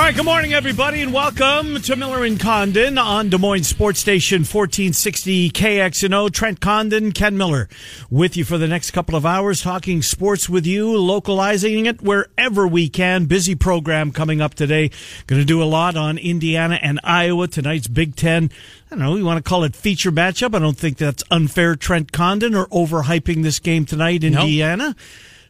All 0.00 0.06
right, 0.06 0.16
good 0.16 0.24
morning, 0.24 0.54
everybody, 0.54 1.02
and 1.02 1.12
welcome 1.12 1.78
to 1.82 1.94
Miller 1.94 2.24
and 2.24 2.40
Condon 2.40 2.96
on 2.96 3.28
Des 3.28 3.36
Moines 3.36 3.64
Sports 3.64 4.00
Station 4.00 4.40
1460 4.40 5.50
KXNO. 5.50 6.32
Trent 6.32 6.58
Condon, 6.58 7.12
Ken 7.12 7.36
Miller, 7.36 7.68
with 8.08 8.34
you 8.34 8.46
for 8.46 8.56
the 8.56 8.66
next 8.66 8.92
couple 8.92 9.14
of 9.14 9.26
hours, 9.26 9.60
talking 9.60 10.00
sports 10.00 10.48
with 10.48 10.66
you, 10.66 10.96
localizing 10.96 11.84
it 11.84 12.00
wherever 12.00 12.66
we 12.66 12.88
can. 12.88 13.26
Busy 13.26 13.54
program 13.54 14.10
coming 14.10 14.40
up 14.40 14.54
today. 14.54 14.90
Going 15.26 15.42
to 15.42 15.44
do 15.44 15.62
a 15.62 15.64
lot 15.64 15.98
on 15.98 16.16
Indiana 16.16 16.78
and 16.80 16.98
Iowa. 17.04 17.46
Tonight's 17.46 17.86
Big 17.86 18.16
Ten. 18.16 18.50
I 18.86 18.96
don't 18.96 19.00
know, 19.00 19.16
you 19.16 19.24
want 19.26 19.36
to 19.36 19.46
call 19.46 19.64
it 19.64 19.76
feature 19.76 20.10
matchup. 20.10 20.54
I 20.54 20.60
don't 20.60 20.78
think 20.78 20.96
that's 20.96 21.24
unfair, 21.30 21.76
Trent 21.76 22.10
Condon, 22.10 22.54
or 22.54 22.68
overhyping 22.68 23.42
this 23.42 23.58
game 23.58 23.84
tonight, 23.84 24.24
Indiana. 24.24 24.86
Nope 24.96 24.96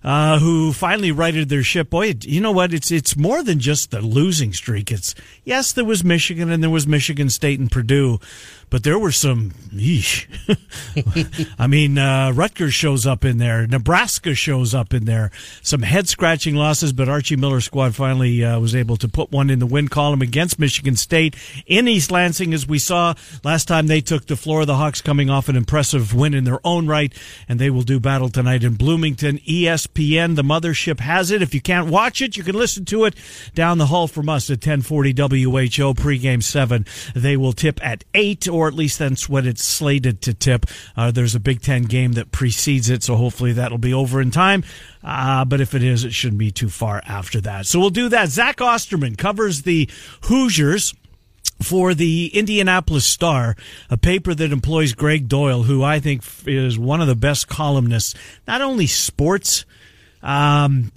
uh, 0.02 0.38
who 0.38 0.72
finally 0.72 1.12
righted 1.12 1.48
their 1.48 1.62
ship. 1.62 1.90
Boy, 1.90 2.14
you 2.22 2.40
know 2.40 2.52
what? 2.52 2.72
It's 2.72 2.90
it's 2.90 3.16
more 3.16 3.42
than 3.42 3.58
just 3.58 3.90
the 3.90 4.00
losing 4.00 4.52
streak. 4.52 4.90
It's 4.90 5.14
yes, 5.44 5.72
there 5.72 5.84
was 5.84 6.02
Michigan 6.02 6.50
and 6.50 6.62
there 6.62 6.70
was 6.70 6.86
Michigan 6.86 7.28
State 7.28 7.60
and 7.60 7.70
Purdue, 7.70 8.18
but 8.70 8.84
there 8.84 8.98
were 8.98 9.12
some. 9.12 9.52
I 11.58 11.66
mean, 11.66 11.98
uh, 11.98 12.32
Rutgers 12.34 12.74
shows 12.74 13.06
up 13.06 13.24
in 13.24 13.38
there. 13.38 13.66
Nebraska 13.66 14.34
shows 14.34 14.74
up 14.74 14.94
in 14.94 15.04
there. 15.04 15.30
Some 15.62 15.82
head 15.82 16.08
scratching 16.08 16.54
losses, 16.54 16.92
but 16.92 17.08
Archie 17.08 17.36
Miller's 17.36 17.64
squad 17.64 17.94
finally 17.94 18.44
uh, 18.44 18.58
was 18.58 18.74
able 18.74 18.96
to 18.98 19.08
put 19.08 19.30
one 19.30 19.50
in 19.50 19.58
the 19.58 19.66
win 19.66 19.88
column 19.88 20.22
against 20.22 20.58
Michigan 20.58 20.96
State 20.96 21.36
in 21.66 21.88
East 21.88 22.10
Lansing, 22.10 22.54
as 22.54 22.66
we 22.66 22.78
saw 22.78 23.14
last 23.44 23.66
time 23.66 23.86
they 23.86 24.00
took 24.00 24.26
the 24.26 24.36
floor. 24.36 24.64
The 24.64 24.76
Hawks 24.76 25.00
coming 25.00 25.30
off 25.30 25.48
an 25.48 25.56
impressive 25.56 26.14
win 26.14 26.34
in 26.34 26.44
their 26.44 26.60
own 26.64 26.86
right, 26.86 27.12
and 27.48 27.58
they 27.58 27.70
will 27.70 27.82
do 27.82 28.00
battle 28.00 28.28
tonight 28.28 28.64
in 28.64 28.74
Bloomington. 28.74 29.38
ESPN, 29.38 30.36
the 30.36 30.42
mothership, 30.42 31.00
has 31.00 31.30
it. 31.30 31.42
If 31.42 31.54
you 31.54 31.60
can't 31.60 31.88
watch 31.88 32.22
it, 32.22 32.36
you 32.36 32.44
can 32.44 32.56
listen 32.56 32.84
to 32.86 33.04
it 33.04 33.14
down 33.54 33.78
the 33.78 33.86
hall 33.86 34.06
from 34.06 34.28
us 34.28 34.48
at 34.50 34.58
1040 34.58 35.10
WHO 35.10 35.94
pregame 35.94 36.42
seven. 36.42 36.86
They 37.14 37.36
will 37.36 37.52
tip 37.52 37.84
at 37.84 38.04
eight 38.14 38.48
or 38.48 38.59
at 38.68 38.74
least 38.74 38.98
that's 38.98 39.28
what 39.28 39.46
it's 39.46 39.64
slated 39.64 40.22
to 40.22 40.34
tip. 40.34 40.66
Uh, 40.96 41.10
there's 41.10 41.34
a 41.34 41.40
Big 41.40 41.62
Ten 41.62 41.84
game 41.84 42.12
that 42.12 42.32
precedes 42.32 42.90
it, 42.90 43.02
so 43.02 43.16
hopefully 43.16 43.52
that'll 43.52 43.78
be 43.78 43.94
over 43.94 44.20
in 44.20 44.30
time. 44.30 44.64
Uh, 45.02 45.44
but 45.44 45.60
if 45.60 45.74
it 45.74 45.82
is, 45.82 46.04
it 46.04 46.12
shouldn't 46.12 46.38
be 46.38 46.50
too 46.50 46.68
far 46.68 47.02
after 47.06 47.40
that. 47.40 47.66
So 47.66 47.78
we'll 47.78 47.90
do 47.90 48.08
that. 48.08 48.28
Zach 48.28 48.60
Osterman 48.60 49.16
covers 49.16 49.62
the 49.62 49.88
Hoosiers 50.22 50.94
for 51.62 51.94
the 51.94 52.30
Indianapolis 52.34 53.04
Star, 53.04 53.56
a 53.90 53.96
paper 53.96 54.34
that 54.34 54.52
employs 54.52 54.94
Gregg 54.94 55.28
Doyel, 55.28 55.64
who 55.64 55.82
I 55.82 56.00
think 56.00 56.24
is 56.46 56.78
one 56.78 57.00
of 57.00 57.06
the 57.06 57.14
best 57.14 57.48
columnists, 57.48 58.14
not 58.46 58.62
only 58.62 58.86
sports, 58.86 59.64
um, 60.22 60.92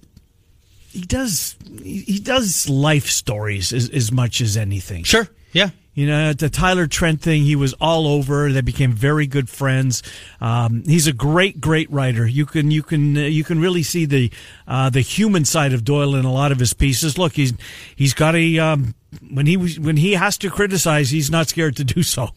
he 0.94 1.02
does 1.02 1.56
he 1.82 2.20
does 2.20 2.70
life 2.70 3.08
stories 3.08 3.74
as, 3.74 3.90
as 3.90 4.12
much 4.12 4.42
as 4.42 4.56
anything. 4.56 5.04
Sure. 5.04 5.28
Yeah. 5.52 5.70
You 5.94 6.08
know, 6.08 6.34
the 6.34 6.50
Tyler 6.50 6.88
Trent 6.88 7.22
thing, 7.22 7.44
he 7.44 7.56
was 7.56 7.74
all 7.74 8.08
over. 8.08 8.52
They 8.52 8.62
became 8.62 8.94
very 8.94 9.28
good 9.28 9.48
friends. 9.48 10.02
Um, 10.42 10.84
he's 10.86 11.06
a 11.06 11.14
great, 11.14 11.62
great 11.62 11.92
writer. 11.92 12.26
You 12.26 12.46
can, 12.48 12.72
you 12.72 12.82
can, 12.82 13.16
uh, 13.16 13.22
you 13.22 13.44
can 13.44 13.60
really 13.60 13.84
see 13.84 14.06
the, 14.06 14.32
uh, 14.68 14.90
the 14.90 15.02
human 15.02 15.46
side 15.46 15.72
of 15.72 15.84
Doyel 15.84 16.18
in 16.18 16.26
a 16.26 16.34
lot 16.34 16.52
of 16.52 16.60
his 16.60 16.74
pieces. 16.74 17.18
Look, 17.18 17.34
he's, 17.34 17.54
he's 17.96 18.14
got 18.16 18.36
a, 18.36 18.60
um, 18.60 18.96
when 19.32 19.46
he 19.46 19.58
when 19.58 19.98
he 19.98 20.14
has 20.14 20.38
to 20.40 20.50
criticize, 20.50 21.10
he's 21.10 21.32
not 21.32 21.48
scared 21.48 21.76
to 21.78 21.84
do 21.84 22.04
so. 22.04 22.30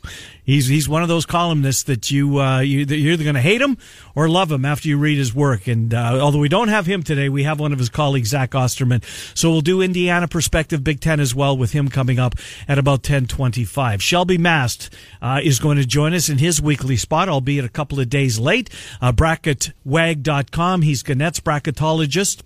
He's 0.44 0.68
he's 0.68 0.88
one 0.88 1.02
of 1.02 1.08
those 1.08 1.26
columnists 1.26 1.82
that 1.84 2.10
you 2.10 2.40
uh, 2.40 2.60
you 2.60 2.84
you're 2.84 3.14
either 3.14 3.24
going 3.24 3.34
to 3.34 3.40
hate 3.40 3.60
him 3.60 3.76
or 4.14 4.28
love 4.28 4.50
him 4.52 4.64
after 4.64 4.88
you 4.88 4.96
read 4.96 5.18
his 5.18 5.34
work. 5.34 5.66
And 5.66 5.92
uh, 5.92 6.20
although 6.20 6.38
we 6.38 6.48
don't 6.48 6.68
have 6.68 6.86
him 6.86 7.02
today, 7.02 7.28
we 7.28 7.42
have 7.42 7.58
one 7.58 7.72
of 7.72 7.78
his 7.78 7.88
colleagues, 7.88 8.28
Zach 8.28 8.54
Osterman. 8.54 9.02
So 9.34 9.50
we'll 9.50 9.60
do 9.60 9.82
Indiana 9.82 10.28
perspective, 10.28 10.84
Big 10.84 11.00
Ten 11.00 11.18
as 11.18 11.34
well, 11.34 11.56
with 11.56 11.72
him 11.72 11.88
coming 11.88 12.18
up 12.18 12.34
at 12.68 12.78
about 12.78 13.02
ten 13.02 13.26
twenty 13.26 13.64
five. 13.64 14.02
Shelby 14.02 14.38
Mast 14.38 14.94
uh, 15.20 15.40
is 15.42 15.58
going 15.58 15.78
to 15.78 15.86
join 15.86 16.14
us 16.14 16.28
in 16.28 16.38
his 16.38 16.62
weekly 16.62 16.96
spot, 16.96 17.28
albeit 17.28 17.64
a 17.64 17.68
couple 17.68 17.98
of 17.98 18.08
days 18.08 18.38
late. 18.38 18.70
Uh, 19.00 19.12
bracketwag.com. 19.12 20.82
He's 20.82 21.02
Gannett's 21.02 21.40
bracketologist 21.40 22.42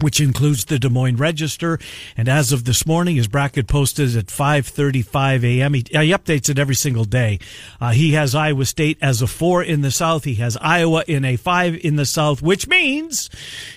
which 0.00 0.20
includes 0.20 0.66
the 0.66 0.78
Des 0.78 0.88
Moines 0.88 1.16
Register. 1.16 1.78
And 2.16 2.28
as 2.28 2.52
of 2.52 2.64
this 2.64 2.86
morning, 2.86 3.16
his 3.16 3.28
bracket 3.28 3.66
posted 3.66 4.16
at 4.16 4.26
5:35 4.26 5.44
a.m. 5.44 5.74
He, 5.74 5.84
he, 5.88 6.16
updates 6.16 6.48
it 6.48 6.58
every 6.58 6.74
single 6.74 7.04
day. 7.04 7.38
Uh, 7.80 7.90
he 7.90 8.12
has 8.12 8.34
Iowa 8.34 8.64
State 8.64 8.98
as 9.00 9.22
a 9.22 9.26
four 9.26 9.62
in 9.62 9.80
the 9.80 9.90
South. 9.90 10.24
He 10.24 10.36
has 10.36 10.56
Iowa 10.60 11.04
in 11.06 11.24
a 11.24 11.36
five 11.36 11.76
in 11.84 11.96
the 11.96 12.06
South, 12.06 12.42
which 12.42 12.68
means 12.68 13.30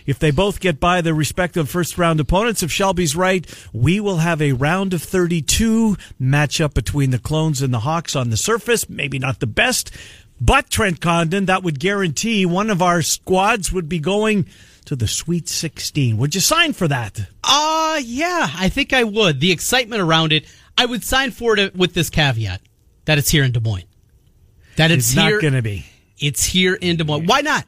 if 0.05 0.19
they 0.19 0.31
both 0.31 0.59
get 0.59 0.79
by 0.79 1.01
their 1.01 1.13
respective 1.13 1.69
first 1.69 1.97
round 1.97 2.19
opponents, 2.19 2.63
if 2.63 2.71
Shelby's 2.71 3.15
right, 3.15 3.45
we 3.73 3.99
will 3.99 4.17
have 4.17 4.41
a 4.41 4.53
round 4.53 4.93
of 4.93 5.03
32 5.03 5.97
matchup 6.21 6.73
between 6.73 7.11
the 7.11 7.19
Clones 7.19 7.61
and 7.61 7.73
the 7.73 7.79
Hawks 7.79 8.15
on 8.15 8.29
the 8.29 8.37
surface. 8.37 8.89
Maybe 8.89 9.19
not 9.19 9.39
the 9.39 9.47
best. 9.47 9.91
But 10.41 10.69
Trent 10.69 11.01
Condon, 11.01 11.45
that 11.45 11.63
would 11.63 11.79
guarantee 11.79 12.45
one 12.45 12.69
of 12.69 12.81
our 12.81 13.01
squads 13.01 13.71
would 13.71 13.89
be 13.89 13.99
going 13.99 14.47
to 14.85 14.95
the 14.95 15.07
Sweet 15.07 15.49
16. 15.49 16.17
Would 16.17 16.33
you 16.33 16.41
sign 16.41 16.73
for 16.73 16.87
that? 16.87 17.19
Uh, 17.43 17.99
yeah, 18.03 18.49
I 18.55 18.69
think 18.69 18.93
I 18.93 19.03
would. 19.03 19.39
The 19.39 19.51
excitement 19.51 20.01
around 20.01 20.31
it, 20.31 20.45
I 20.77 20.85
would 20.85 21.03
sign 21.03 21.31
for 21.31 21.57
it 21.57 21.75
with 21.75 21.93
this 21.93 22.09
caveat 22.09 22.61
that 23.05 23.17
it's 23.17 23.29
here 23.29 23.43
in 23.43 23.51
Des 23.51 23.59
Moines. 23.59 23.83
That 24.77 24.91
it's, 24.91 25.09
it's 25.09 25.15
not 25.15 25.41
going 25.41 25.53
to 25.53 25.61
be. 25.61 25.85
It's 26.17 26.43
here 26.43 26.73
in 26.73 26.95
Des 26.95 27.03
Moines. 27.03 27.25
Why 27.25 27.41
not? 27.41 27.65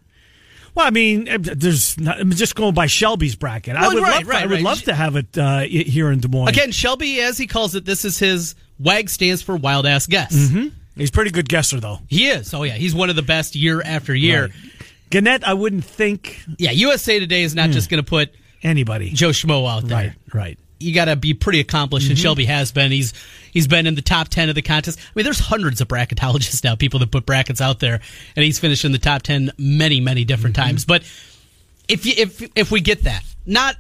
Well, 0.74 0.88
I 0.88 0.92
mean, 0.92 1.28
uh, 1.28 1.38
there's 1.42 2.00
not, 2.00 2.20
I'm 2.20 2.32
just 2.32 2.56
going 2.56 2.74
by 2.74 2.86
Shelby's 2.86 3.36
bracket. 3.36 3.76
Well, 3.76 3.84
I 3.84 3.94
would 3.94 4.04
right, 4.04 4.16
love, 4.16 4.28
right, 4.28 4.44
I 4.44 4.46
would 4.46 4.56
right. 4.56 4.64
love 4.64 4.82
to 4.84 4.94
have 4.94 5.18
it 5.18 5.38
uh, 5.38 5.60
here 5.60 6.10
in 6.10 6.22
Des 6.22 6.30
Moines. 6.30 6.48
Again, 6.48 6.72
Shelby, 6.72 7.20
as 7.20 7.38
he 7.38 7.48
calls 7.48 7.76
it, 7.76 7.84
this 7.84 8.06
is 8.06 8.18
his 8.18 8.56
WAG 8.80 9.10
stands 9.10 9.42
for 9.42 9.58
wild 9.58 9.86
ass 9.86 10.08
guess. 10.08 10.34
Mm-hmm. 10.34 10.70
He's 11.02 11.10
a 11.10 11.14
pretty 11.14 11.32
good 11.32 11.50
guesser, 11.50 11.80
though. 11.80 11.98
He 12.08 12.28
is. 12.28 12.54
Oh 12.54 12.62
yeah, 12.62 12.74
he's 12.74 12.94
one 12.94 13.10
of 13.10 13.16
the 13.16 13.24
best 13.24 13.56
year 13.56 13.82
after 13.82 14.14
year. 14.14 14.52
Gannett, 15.10 15.44
I 15.44 15.56
wouldn't 15.56 15.84
think. 15.84 16.40
Yeah, 16.60 16.70
USA 16.70 17.20
Today 17.20 17.42
is 17.42 17.56
not 17.56 17.70
mm. 17.70 17.74
just 17.74 17.90
going 17.90 18.04
to 18.04 18.08
put 18.08 18.34
anybody 18.62 19.10
Joe 19.10 19.30
Schmo 19.30 19.68
out 19.68 19.88
there. 19.88 19.98
Right, 19.98 20.14
right. 20.34 20.60
You 20.78 20.94
got 20.94 21.06
to 21.06 21.16
be 21.16 21.34
pretty 21.34 21.60
accomplished, 21.60 22.06
mm-hmm. 22.06 22.12
and 22.12 22.20
Shelby 22.20 22.46
has 22.46 22.72
been. 22.72 22.92
He's 22.92 23.14
he's 23.52 23.68
been 23.68 23.88
in 23.88 23.96
the 23.96 24.04
top 24.04 24.28
ten 24.28 24.50
of 24.50 24.56
the 24.56 24.62
contest. 24.62 25.00
I 25.00 25.10
mean, 25.16 25.24
there's 25.24 25.40
hundreds 25.40 25.82
of 25.82 25.88
bracketologists 25.88 26.64
now, 26.64 26.76
people 26.76 27.00
that 27.00 27.10
put 27.10 27.26
brackets 27.26 27.62
out 27.62 27.80
there, 27.80 28.00
and 28.36 28.46
he's 28.46 28.60
finished 28.60 28.86
in 28.86 28.92
the 28.92 29.00
top 29.00 29.24
ten 29.24 29.52
many, 29.58 30.02
many 30.02 30.24
different 30.24 30.56
mm-hmm. 30.56 30.68
times. 30.68 30.86
But 30.86 31.02
if 31.88 32.06
you, 32.06 32.14
if 32.16 32.48
if 32.56 32.70
we 32.70 32.80
get 32.80 33.06
that, 33.06 33.24
not 33.48 33.76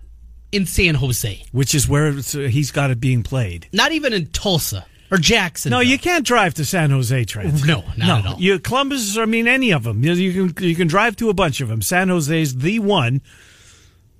in 0.52 0.66
San 0.66 0.96
Jose, 0.96 1.44
which 1.52 1.76
is 1.76 1.88
where 1.88 2.12
he's 2.14 2.72
got 2.72 2.90
it 2.90 3.00
being 3.00 3.22
played, 3.22 3.68
not 3.72 3.92
even 3.92 4.12
in 4.12 4.26
Tulsa 4.28 4.88
or 5.12 5.18
Jackson. 5.18 5.70
No, 5.70 5.82
you 5.82 6.00
can't 6.00 6.26
drive 6.26 6.54
to 6.56 6.66
San 6.66 6.90
Jose, 6.90 7.26
Trent. 7.26 7.66
No, 7.66 7.84
not 7.98 7.98
no. 7.98 8.16
at 8.18 8.26
all. 8.26 8.40
You 8.40 8.58
Columbus, 8.60 9.18
I 9.18 9.26
mean, 9.26 9.48
any 9.48 9.72
of 9.72 9.84
them. 9.84 10.04
You, 10.04 10.14
you 10.14 10.52
can 10.52 10.64
you 10.64 10.76
can 10.76 10.88
drive 10.88 11.18
to 11.18 11.30
a 11.30 11.34
bunch 11.34 11.62
of 11.62 11.68
them. 11.68 11.82
San 11.82 12.08
Jose's 12.08 12.56
the 12.56 12.80
one. 12.80 13.22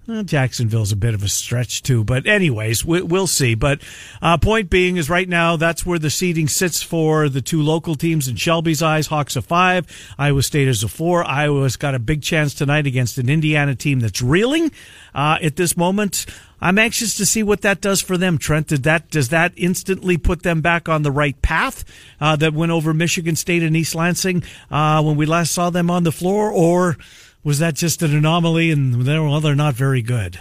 Well, 0.08 0.24
Jacksonville's 0.24 0.92
a 0.92 0.96
bit 0.96 1.14
of 1.14 1.24
a 1.24 1.30
stretch 1.30 1.84
too, 1.84 2.04
but 2.04 2.26
anyways, 2.26 2.84
we, 2.84 3.04
will 3.04 3.28
see. 3.28 3.54
But 3.54 3.82
uh, 4.20 4.38
point 4.40 4.70
being 4.70 4.98
is 4.98 5.12
right 5.12 5.30
now 5.30 5.58
that's 5.58 5.86
where 5.86 6.00
the 6.00 6.10
seating 6.10 6.48
sits 6.48 6.82
for 6.82 7.30
the 7.30 7.42
two 7.42 7.62
local 7.62 7.94
teams 7.94 8.28
in 8.28 8.36
Shelby's 8.36 8.82
eyes. 8.82 9.08
Hawks 9.08 9.36
a 9.36 9.44
five, 9.44 9.86
Iowa 10.18 10.42
State 10.42 10.68
is 10.68 10.84
a 10.84 10.88
four. 10.88 11.24
Iowa's 11.24 11.78
got 11.78 11.94
a 11.94 12.00
big 12.00 12.24
chance 12.24 12.56
tonight 12.56 12.88
against 12.88 13.20
an 13.20 13.30
Indiana 13.30 13.76
team 13.76 14.00
that's 14.00 14.22
reeling 14.24 14.72
uh, 15.14 15.38
at 15.42 15.56
this 15.56 15.78
moment. 15.78 16.26
I'm 16.62 16.78
anxious 16.78 17.16
to 17.18 17.26
see 17.26 17.42
what 17.42 17.62
that 17.62 17.82
does 17.82 18.02
for 18.02 18.18
them. 18.18 18.38
Trent, 18.38 18.68
did 18.68 18.84
that 18.84 19.10
does 19.10 19.30
that 19.30 19.54
instantly 19.58 20.18
put 20.18 20.44
them 20.44 20.62
back 20.62 20.88
on 20.88 21.02
the 21.02 21.12
right 21.12 21.42
path 21.42 21.84
uh, 22.20 22.36
that 22.36 22.54
went 22.54 22.72
over 22.72 22.94
Michigan 22.94 23.36
State 23.36 23.64
and 23.64 23.76
East 23.76 23.96
Lansing 23.96 24.44
uh, 24.70 25.02
when 25.02 25.18
we 25.18 25.26
last 25.26 25.54
saw 25.54 25.72
them 25.72 25.90
on 25.90 26.04
the 26.04 26.12
floor, 26.12 26.52
or 26.52 26.98
was 27.44 27.60
that 27.60 27.76
just 27.76 28.04
an 28.04 28.16
anomaly 28.16 28.70
and 28.72 29.06
they're, 29.06 29.24
well, 29.24 29.42
they're 29.42 29.56
not 29.56 29.74
very 29.74 30.02
good? 30.02 30.40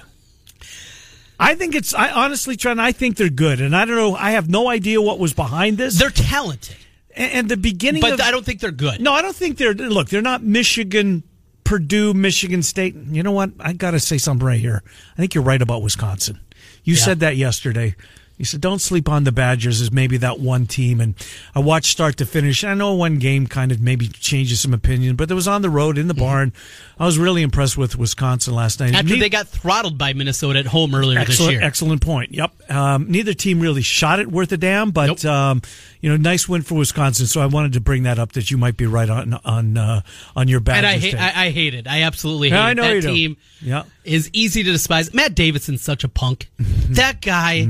I 1.39 1.55
think 1.55 1.75
it's, 1.75 1.95
I 1.95 2.11
honestly, 2.11 2.55
Trent, 2.55 2.79
I 2.79 2.93
think 2.93 3.17
they're 3.17 3.31
good. 3.31 3.63
And 3.63 3.75
I 3.75 3.87
don't 3.87 3.97
know, 3.97 4.15
I 4.15 4.33
have 4.33 4.51
no 4.51 4.69
idea 4.69 5.01
what 5.01 5.19
was 5.19 5.33
behind 5.33 5.79
this. 5.79 5.99
They're 5.99 6.11
talented. 6.11 6.77
And, 7.17 7.33
and 7.33 7.49
the 7.49 7.57
beginning 7.57 8.03
But 8.03 8.13
of, 8.13 8.21
I 8.21 8.31
don't 8.31 8.45
think 8.45 8.61
they're 8.61 8.71
good. 8.71 9.01
No, 9.01 9.15
I 9.15 9.23
don't 9.23 9.35
think 9.35 9.57
they're, 9.57 9.73
look, 9.73 10.11
they're 10.11 10.21
not 10.21 10.43
Michigan, 10.43 11.23
Purdue, 11.71 12.13
Michigan 12.15 12.65
State. 12.65 12.97
You 12.97 13.23
know 13.23 13.31
what? 13.31 13.53
I 13.61 13.75
got 13.75 13.93
to 13.93 14.01
say 14.01 14.19
something 14.19 14.45
right 14.45 14.59
here. 14.59 14.83
I 15.13 15.17
think 15.17 15.37
you're 15.37 15.45
right 15.45 15.63
about 15.63 15.83
Wisconsin. 15.83 16.41
You 16.83 16.95
yeah. 16.95 17.01
said 17.01 17.21
that 17.21 17.37
yesterday. 17.37 17.95
He 18.41 18.45
said, 18.47 18.61
"Don't 18.63 18.81
sleep 18.81 19.07
on 19.07 19.25
the 19.25 19.33
Badgers 19.33 19.83
as 19.83 19.93
maybe 19.93 20.17
that 20.17 20.41
one 20.41 20.67
team." 20.67 20.99
And 21.01 21.15
I 21.55 21.59
watched 21.61 21.93
start 21.93 22.17
to 22.17 22.27
finish. 22.27 22.65
I 22.65 22.73
know 22.73 22.95
one 22.95 23.19
game 23.19 23.47
kind 23.47 23.71
of 23.71 23.81
maybe 23.81 24.09
changes 24.09 24.61
some 24.61 24.73
opinion, 24.73 25.15
but 25.17 25.31
it 25.31 25.35
was 25.35 25.47
on 25.47 25.61
the 25.61 25.69
road 25.69 25.99
in 25.99 26.09
the 26.09 26.15
barn. 26.15 26.53
I 26.99 27.05
was 27.05 27.19
really 27.19 27.43
impressed 27.43 27.77
with 27.77 27.97
Wisconsin 27.99 28.55
last 28.55 28.81
night. 28.81 28.95
After 28.95 29.15
Ne- 29.15 29.21
they 29.21 29.29
got 29.29 29.47
throttled 29.49 29.99
by 29.99 30.15
Minnesota 30.15 30.59
at 30.59 30.67
home 30.67 30.95
earlier 30.95 31.19
this 31.21 31.29
excellent, 31.31 31.53
year. 31.53 31.63
excellent 31.63 32.01
point. 32.03 32.33
Yep. 32.35 32.71
Um, 32.71 33.11
neither 33.11 33.35
team 33.35 33.61
really 33.61 33.83
shot 33.83 34.19
it 34.21 34.31
worth 34.31 34.51
a 34.53 34.57
damn, 34.57 34.91
but 34.91 35.23
Nope. 35.23 35.25
um, 35.27 35.63
you 36.01 36.09
know, 36.11 36.17
nice 36.17 36.49
win 36.49 36.63
for 36.63 36.77
Wisconsin. 36.77 37.27
So 37.27 37.41
I 37.43 37.47
wanted 37.47 37.75
to 37.75 37.81
bring 37.81 38.05
that 38.05 38.19
up 38.19 38.33
that 38.33 38.51
you 38.51 38.57
might 38.57 38.77
be 38.79 38.87
right 38.87 39.11
on 39.11 39.35
on 39.45 39.77
uh, 39.77 40.01
on 40.35 40.49
your 40.49 40.61
Badgers. 40.61 40.79
And 40.79 40.87
I 40.87 40.99
hate. 40.99 41.15
I, 41.37 41.47
I 41.47 41.51
hate 41.51 41.75
it. 41.75 41.87
I 41.87 42.03
absolutely 42.03 42.49
hate 42.49 42.57
Yeah, 42.57 42.65
I 42.65 42.71
it. 42.71 42.75
know 42.75 42.83
that 42.85 42.95
you 42.95 43.01
do. 43.03 43.13
team 43.15 43.37
Yeah. 43.61 43.83
is 44.05 44.31
easy 44.33 44.63
to 44.63 44.73
despise. 44.73 45.13
Matt 45.13 45.35
Davidson's 45.35 45.83
such 45.83 46.05
a 46.05 46.09
punk. 46.09 46.49
that 46.59 47.21
guy, 47.21 47.67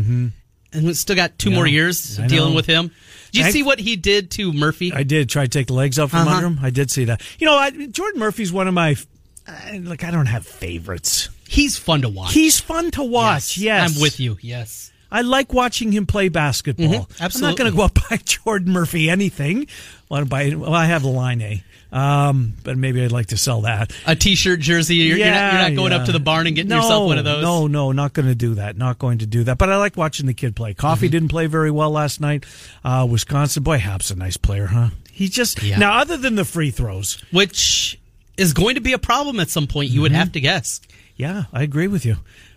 and 0.72 0.86
we 0.86 0.94
still 0.94 1.16
got 1.16 1.38
two 1.38 1.50
Yeah, 1.50 1.56
more 1.56 1.66
years 1.66 2.18
I 2.18 2.26
dealing 2.26 2.50
know. 2.50 2.56
with 2.56 2.66
him. 2.66 2.90
Did 3.32 3.38
you 3.38 3.42
Thank- 3.44 3.52
see 3.52 3.62
what 3.62 3.78
he 3.78 3.96
did 3.96 4.30
to 4.32 4.52
Murphy? 4.52 4.92
I 4.92 5.02
did 5.04 5.28
try 5.28 5.44
to 5.44 5.48
take 5.48 5.68
the 5.68 5.72
legs 5.74 5.98
out 5.98 6.10
from 6.10 6.20
Uh-huh. 6.26 6.34
under 6.36 6.46
him. 6.48 6.58
I 6.62 6.70
did 6.70 6.90
see 6.90 7.04
that. 7.04 7.20
You 7.38 7.46
know, 7.46 7.56
I, 7.56 7.70
Jordan 7.86 8.18
Murphy's 8.20 8.52
one 8.52 8.66
of 8.68 8.74
my. 8.74 8.96
I, 9.46 9.78
like 9.78 10.04
I 10.04 10.10
don't 10.10 10.26
have 10.26 10.46
favorites. 10.46 11.28
He's 11.48 11.76
fun 11.76 12.02
to 12.02 12.08
watch. 12.08 12.32
He's 12.34 12.60
fun 12.60 12.90
to 12.92 13.02
watch. 13.02 13.56
Yes, 13.58 13.94
I'm 13.96 14.00
with 14.02 14.20
you. 14.20 14.38
Yes. 14.40 14.92
I 15.12 15.22
like 15.22 15.52
watching 15.52 15.90
him 15.90 16.06
play 16.06 16.28
basketball. 16.28 17.08
Absolutely, 17.18 17.18
I'm 17.20 17.24
not 17.24 17.32
Mm-hmm. 17.32 17.56
going 17.56 17.70
to 17.72 17.76
go 17.76 17.82
out 17.82 17.94
buy 18.10 18.16
Jordan 18.24 18.72
Murphy 18.72 19.10
anything. 19.10 19.66
Want 20.08 20.24
to 20.24 20.28
buy? 20.28 20.54
Well, 20.54 20.72
I 20.72 20.86
have 20.86 21.02
the 21.02 21.08
line 21.08 21.40
A, 21.42 21.64
um, 21.92 22.54
but 22.64 22.76
maybe 22.78 23.02
I'd 23.02 23.12
like 23.12 23.26
to 23.28 23.36
sell 23.36 23.62
that. 23.62 23.92
A 24.06 24.14
T-shirt, 24.14 24.60
jersey. 24.60 24.96
You're, 24.96 25.18
you're, 25.18 25.26
not, 25.30 25.52
you're 25.52 25.62
not 25.62 25.74
going 25.76 25.92
yeah. 25.92 25.98
up 25.98 26.06
to 26.06 26.12
the 26.12 26.20
barn 26.20 26.46
and 26.46 26.54
getting 26.56 26.68
No, 26.70 26.76
yourself 26.76 27.06
one 27.06 27.18
of 27.18 27.24
those. 27.24 27.42
No, 27.42 27.66
no, 27.66 27.92
not 27.92 28.12
going 28.12 28.28
to 28.28 28.34
do 28.34 28.54
that. 28.54 28.76
Not 28.76 28.98
going 28.98 29.18
to 29.18 29.26
do 29.26 29.44
that. 29.44 29.58
But 29.58 29.70
I 29.70 29.76
like 29.76 29.96
watching 29.96 30.26
the 30.26 30.34
kid 30.34 30.54
play. 30.56 30.74
Coffey 30.74 31.06
Mm-hmm. 31.06 31.12
didn't 31.12 31.28
play 31.28 31.46
very 31.46 31.70
well 31.70 31.90
last 31.90 32.20
night. 32.20 32.44
Uh, 32.84 33.06
Wisconsin, 33.10 33.62
boy, 33.62 33.78
Happ's 33.78 34.10
a 34.10 34.16
nice 34.16 34.36
player, 34.36 34.66
huh? 34.66 34.90
He 35.10 35.28
just 35.28 35.62
Yeah. 35.62 35.78
now, 35.78 35.98
other 35.98 36.16
than 36.16 36.34
the 36.36 36.44
free 36.44 36.70
throws, 36.70 37.22
Which 37.32 37.98
is 38.36 38.52
going 38.54 38.76
to 38.76 38.80
be 38.80 38.92
a 38.92 38.98
problem 38.98 39.38
at 39.40 39.50
some 39.50 39.66
point. 39.66 39.90
You 39.90 40.00
would 40.02 40.12
Mm-hmm. 40.12 40.18
have 40.18 40.32
to 40.32 40.40
guess. 40.40 40.80
yeah, 41.16 41.44
I 41.52 41.62
agree 41.62 41.88
with 41.88 42.06
you 42.06 42.16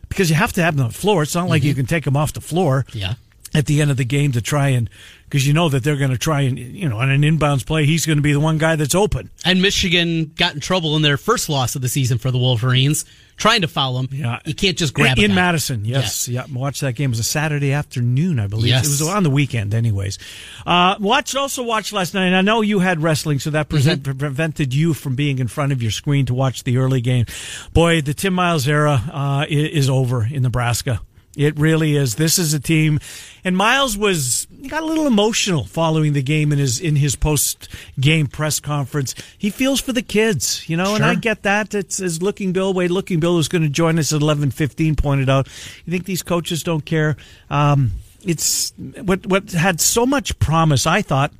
because 0.09 0.29
you 0.29 0.35
have 0.35 0.53
to 0.53 0.61
have 0.63 0.75
them 0.77 0.85
on 0.85 0.91
the 0.91 0.97
floor. 0.97 1.23
It's 1.23 1.33
not 1.35 1.49
like 1.49 1.63
you 1.63 1.73
can 1.73 1.85
take 1.87 2.05
them 2.05 2.15
off 2.15 2.33
the 2.33 2.39
floor. 2.41 2.85
Mm-hmm. 2.89 2.97
Yeah. 2.99 3.13
At 3.53 3.65
the 3.67 3.81
end 3.81 3.91
of 3.91 3.97
the 3.97 4.05
game 4.05 4.31
to 4.33 4.41
try 4.41 4.69
and 4.69 4.89
because 5.29 5.47
you 5.47 5.53
know 5.53 5.67
that 5.69 5.83
they're 5.83 5.95
going 5.97 6.11
to 6.11 6.17
try 6.17 6.41
and 6.41 6.57
you 6.59 6.87
know 6.89 6.97
on 6.97 7.09
an 7.09 7.21
inbounds 7.21 7.65
play 7.65 7.85
he's 7.85 8.05
going 8.05 8.17
to 8.17 8.21
be 8.21 8.33
the 8.33 8.39
one 8.39 8.57
guy 8.57 8.75
that's 8.75 8.95
open. 8.95 9.29
And 9.45 9.61
Michigan 9.61 10.31
got 10.35 10.53
in 10.53 10.59
trouble 10.59 10.95
in 10.95 11.01
their 11.01 11.17
first 11.17 11.49
loss 11.49 11.75
of 11.75 11.81
the 11.81 11.89
season 11.89 12.17
for 12.19 12.29
the 12.31 12.37
Wolverines, 12.37 13.05
trying 13.37 13.61
to 13.61 13.67
foul 13.67 13.97
him. 13.99 14.09
Yeah, 14.11 14.39
You 14.45 14.53
can't 14.53 14.77
just 14.77 14.93
grab 14.93 15.17
in, 15.17 15.25
in. 15.25 15.35
Madison. 15.35 15.85
Yes, 15.85 16.27
yeah. 16.27 16.45
Watch 16.53 16.81
that 16.81 16.93
game. 16.93 17.09
It 17.09 17.13
was 17.13 17.19
a 17.19 17.23
Saturday 17.23 17.71
afternoon, 17.73 18.39
I 18.39 18.45
believe. 18.47 18.67
Yes. 18.69 18.85
It 18.85 18.89
was 18.89 19.01
on 19.01 19.23
the 19.23 19.29
weekend, 19.31 19.73
anyways. 19.73 20.19
Uh, 20.67 20.95
watched 20.99 21.35
also 21.35 21.63
watched 21.63 21.93
last 21.93 22.13
night. 22.13 22.27
And 22.27 22.35
I 22.35 22.41
know 22.41 22.61
you 22.61 22.79
had 22.79 23.01
wrestling, 23.01 23.39
so 23.39 23.49
that 23.51 23.69
present, 23.69 24.03
Mm-hmm. 24.03 24.17
prevented 24.19 24.73
you 24.73 24.93
from 24.93 25.15
being 25.15 25.39
in 25.39 25.47
front 25.47 25.71
of 25.71 25.81
your 25.81 25.91
screen 25.91 26.25
to 26.27 26.33
watch 26.33 26.63
the 26.63 26.77
early 26.77 27.01
game. 27.01 27.25
Boy, 27.73 28.01
the 28.01 28.13
Tim 28.13 28.33
Miles 28.33 28.67
era 28.67 29.01
uh, 29.11 29.45
is 29.49 29.89
over 29.89 30.25
in 30.25 30.43
Nebraska. 30.43 31.01
It 31.35 31.57
really 31.57 31.95
is. 31.95 32.13
This 32.15 32.37
is 32.37 32.53
a 32.53 32.59
team, 32.59 32.99
and 33.43 33.57
Miles 33.57 33.97
was 33.97 34.45
he 34.61 34.67
got 34.67 34.83
a 34.83 34.85
little 34.85 35.07
emotional 35.07 35.63
following 35.63 36.13
the 36.13 36.21
game 36.21 36.51
in 36.51 36.59
his 36.59 36.79
in 36.79 36.95
his 36.95 37.15
post 37.15 37.67
game 37.99 38.27
press 38.27 38.59
conference. 38.59 39.15
He 39.35 39.49
feels 39.49 39.81
for 39.81 39.93
the 39.93 40.03
kids, 40.03 40.69
you 40.69 40.77
know, 40.77 40.93
and 40.93 41.03
I 41.03 41.15
get 41.15 41.41
that. 41.41 41.73
It's 41.73 41.99
as 41.99 42.19
Lookingbill, 42.19 42.75
Wade 42.75 42.91
Lookingbill, 42.91 43.33
who's 43.33 43.47
going 43.47 43.63
to 43.63 43.69
join 43.69 43.97
us 43.97 44.13
at 44.13 44.21
eleven 44.21 44.51
fifteen, 44.51 44.95
pointed 44.95 45.27
out. 45.27 45.47
You 45.85 45.91
think 45.91 46.05
these 46.05 46.21
coaches 46.21 46.61
don't 46.61 46.85
care? 46.85 47.17
Um, 47.49 47.93
it's 48.23 48.71
what 49.01 49.25
what 49.25 49.51
had 49.53 49.81
so 49.81 50.05
much 50.05 50.37
promise. 50.37 50.85
I 50.85 51.01
thought 51.01 51.33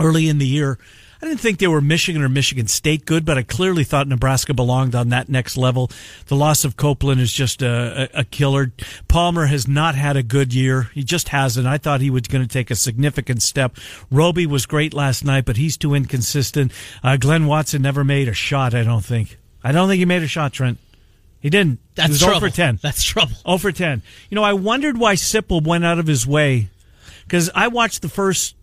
early 0.00 0.30
in 0.30 0.38
the 0.38 0.46
year. 0.46 0.78
I 1.20 1.26
didn't 1.26 1.40
think 1.40 1.58
they 1.58 1.66
were 1.66 1.80
Michigan 1.80 2.22
or 2.22 2.28
Michigan 2.28 2.68
State 2.68 3.04
good, 3.04 3.24
but 3.24 3.36
I 3.36 3.42
clearly 3.42 3.82
thought 3.82 4.06
Nebraska 4.06 4.54
belonged 4.54 4.94
on 4.94 5.08
that 5.08 5.28
next 5.28 5.56
level. 5.56 5.90
The 6.26 6.36
loss 6.36 6.64
of 6.64 6.76
Copeland 6.76 7.20
is 7.20 7.32
just 7.32 7.60
a, 7.60 8.08
a, 8.14 8.24
killer. 8.24 8.72
Palmer 9.08 9.46
has 9.46 9.66
not 9.66 9.96
had 9.96 10.16
a 10.16 10.22
good 10.22 10.54
year. 10.54 10.90
He 10.94 11.02
just 11.02 11.30
hasn't. 11.30 11.66
I 11.66 11.76
thought 11.76 12.00
he 12.00 12.10
was 12.10 12.22
going 12.22 12.42
to 12.42 12.48
take 12.48 12.70
a 12.70 12.76
significant 12.76 13.42
step. 13.42 13.76
Roby 14.12 14.46
was 14.46 14.64
great 14.64 14.94
last 14.94 15.24
night, 15.24 15.44
but 15.44 15.56
he's 15.56 15.76
too 15.76 15.94
inconsistent. 15.94 16.72
Uh, 17.02 17.16
Glynn 17.16 17.46
Watson 17.46 17.82
never 17.82 18.04
made 18.04 18.28
a 18.28 18.34
shot, 18.34 18.72
I 18.72 18.84
don't 18.84 19.04
think. 19.04 19.38
I 19.64 19.72
don't 19.72 19.88
think 19.88 19.98
he 19.98 20.04
made 20.04 20.22
a 20.22 20.28
shot, 20.28 20.52
Trent. 20.52 20.78
He 21.40 21.50
didn't. 21.50 21.80
That's 21.94 22.08
he 22.08 22.12
was 22.12 22.20
trouble. 22.20 22.40
0 22.40 22.50
for 22.50 22.56
10. 22.56 22.78
That's 22.82 23.02
trouble. 23.02 23.34
0 23.44 23.58
for 23.58 23.72
10. 23.72 24.02
You 24.30 24.34
know, 24.36 24.44
I 24.44 24.52
wondered 24.52 24.98
why 24.98 25.14
Sipple 25.14 25.64
went 25.64 25.84
out 25.84 25.98
of 25.98 26.06
his 26.06 26.26
way 26.26 26.70
because 27.24 27.50
I 27.54 27.68
watched 27.68 28.02
the 28.02 28.08
first. 28.08 28.54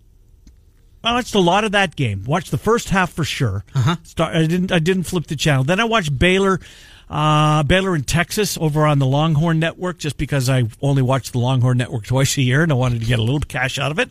I 1.05 1.13
watched 1.13 1.35
a 1.35 1.39
lot 1.39 1.63
of 1.63 1.71
that 1.73 1.95
game. 1.95 2.23
Watched 2.25 2.51
the 2.51 2.57
first 2.57 2.89
half 2.89 3.11
for 3.11 3.23
sure. 3.23 3.63
Uh-huh. 3.73 3.95
Start, 4.03 4.35
I 4.35 4.45
didn't. 4.47 4.71
I 4.71 4.79
didn't 4.79 5.03
flip 5.03 5.27
the 5.27 5.35
channel. 5.35 5.63
Then 5.63 5.79
I 5.79 5.83
watched 5.85 6.17
Baylor, 6.17 6.59
uh, 7.09 7.63
Baylor 7.63 7.95
in 7.95 8.03
Texas 8.03 8.57
over 8.57 8.85
on 8.85 8.99
the 8.99 9.05
Longhorn 9.05 9.59
Network, 9.59 9.97
just 9.99 10.17
because 10.17 10.49
I 10.49 10.63
only 10.81 11.01
watch 11.01 11.31
the 11.31 11.39
Longhorn 11.39 11.77
Network 11.77 12.05
twice 12.07 12.37
a 12.37 12.41
year, 12.41 12.63
and 12.63 12.71
I 12.71 12.75
wanted 12.75 13.01
to 13.01 13.05
get 13.05 13.19
a 13.19 13.23
little 13.23 13.39
cash 13.39 13.77
out 13.77 13.91
of 13.91 13.99
it. 13.99 14.09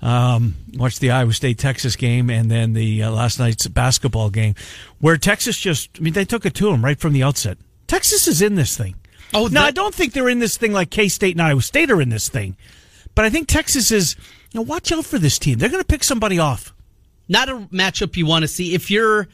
Um, 0.00 0.54
watched 0.74 1.00
the 1.00 1.10
Iowa 1.12 1.32
State 1.32 1.58
Texas 1.58 1.94
game, 1.96 2.28
and 2.30 2.50
then 2.50 2.72
the 2.72 3.04
uh, 3.04 3.10
last 3.10 3.38
night's 3.38 3.66
basketball 3.68 4.30
game, 4.30 4.54
where 5.00 5.16
Texas 5.16 5.56
just. 5.58 5.90
I 5.98 6.00
mean, 6.02 6.12
they 6.14 6.24
took 6.24 6.44
it 6.46 6.54
to 6.54 6.70
them 6.70 6.84
right 6.84 6.98
from 6.98 7.12
the 7.12 7.22
outset. 7.22 7.58
Texas 7.86 8.26
is 8.26 8.40
in 8.42 8.54
this 8.56 8.76
thing. 8.76 8.94
Oh, 9.34 9.44
no, 9.44 9.48
that- 9.60 9.64
I 9.64 9.70
don't 9.70 9.94
think 9.94 10.12
they're 10.12 10.28
in 10.28 10.38
this 10.40 10.56
thing 10.56 10.72
like 10.72 10.90
K 10.90 11.08
State 11.08 11.34
and 11.36 11.42
Iowa 11.42 11.62
State 11.62 11.90
are 11.90 12.00
in 12.00 12.08
this 12.08 12.28
thing, 12.28 12.56
but 13.14 13.24
I 13.24 13.30
think 13.30 13.48
Texas 13.48 13.90
is. 13.92 14.16
You 14.52 14.60
know, 14.60 14.62
watch 14.62 14.92
out 14.92 15.04
for 15.04 15.18
this 15.18 15.38
team. 15.38 15.58
They're 15.58 15.70
going 15.70 15.82
to 15.82 15.86
pick 15.86 16.04
somebody 16.04 16.38
off. 16.38 16.74
Not 17.28 17.48
a 17.48 17.56
matchup 17.72 18.16
you 18.16 18.26
want 18.26 18.42
to 18.42 18.48
see. 18.48 18.74
If 18.74 18.90
you're 18.90 19.28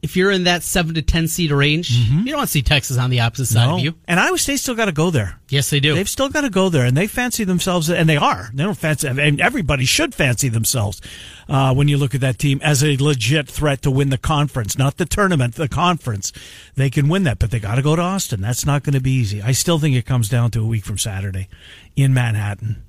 if 0.00 0.16
you're 0.16 0.30
in 0.30 0.44
that 0.44 0.62
seven 0.62 0.94
to 0.94 1.02
ten 1.02 1.26
seed 1.26 1.50
range, 1.50 1.90
you 1.90 2.24
don't 2.26 2.36
want 2.36 2.46
to 2.46 2.52
see 2.52 2.62
Texas 2.62 2.98
on 2.98 3.10
the 3.10 3.20
opposite 3.20 3.46
side 3.46 3.68
of 3.68 3.80
you. 3.80 3.94
And 4.06 4.20
Iowa 4.20 4.38
State 4.38 4.58
still 4.58 4.76
got 4.76 4.84
to 4.84 4.92
go 4.92 5.10
there. 5.10 5.40
Yes, 5.48 5.70
they 5.70 5.80
do. 5.80 5.94
They've 5.94 6.08
still 6.08 6.28
got 6.28 6.42
to 6.42 6.50
go 6.50 6.68
there, 6.68 6.84
and 6.84 6.96
they 6.96 7.08
fancy 7.08 7.42
themselves, 7.42 7.90
and 7.90 8.08
they 8.08 8.16
are. 8.16 8.48
They 8.54 8.62
don't 8.62 8.78
fancy, 8.78 9.08
and 9.08 9.40
everybody 9.40 9.84
should 9.84 10.14
fancy 10.14 10.48
themselves 10.48 11.00
uh, 11.48 11.74
when 11.74 11.88
you 11.88 11.98
look 11.98 12.14
at 12.14 12.20
that 12.20 12.38
team 12.38 12.60
as 12.62 12.84
a 12.84 12.96
legit 12.96 13.48
threat 13.48 13.82
to 13.82 13.90
win 13.90 14.10
the 14.10 14.18
conference, 14.18 14.78
not 14.78 14.98
the 14.98 15.04
tournament, 15.04 15.56
the 15.56 15.68
conference. 15.68 16.32
They 16.76 16.90
can 16.90 17.08
win 17.08 17.24
that, 17.24 17.40
but 17.40 17.50
they 17.50 17.58
got 17.58 17.74
to 17.74 17.82
go 17.82 17.96
to 17.96 18.02
Austin. 18.02 18.40
That's 18.40 18.64
not 18.64 18.84
going 18.84 18.94
to 18.94 19.00
be 19.00 19.10
easy. 19.10 19.42
I 19.42 19.50
still 19.52 19.80
think 19.80 19.96
it 19.96 20.06
comes 20.06 20.28
down 20.28 20.52
to 20.52 20.62
a 20.62 20.66
week 20.66 20.84
from 20.84 20.98
Saturday 20.98 21.48
in 21.96 22.14
Manhattan. 22.14 22.84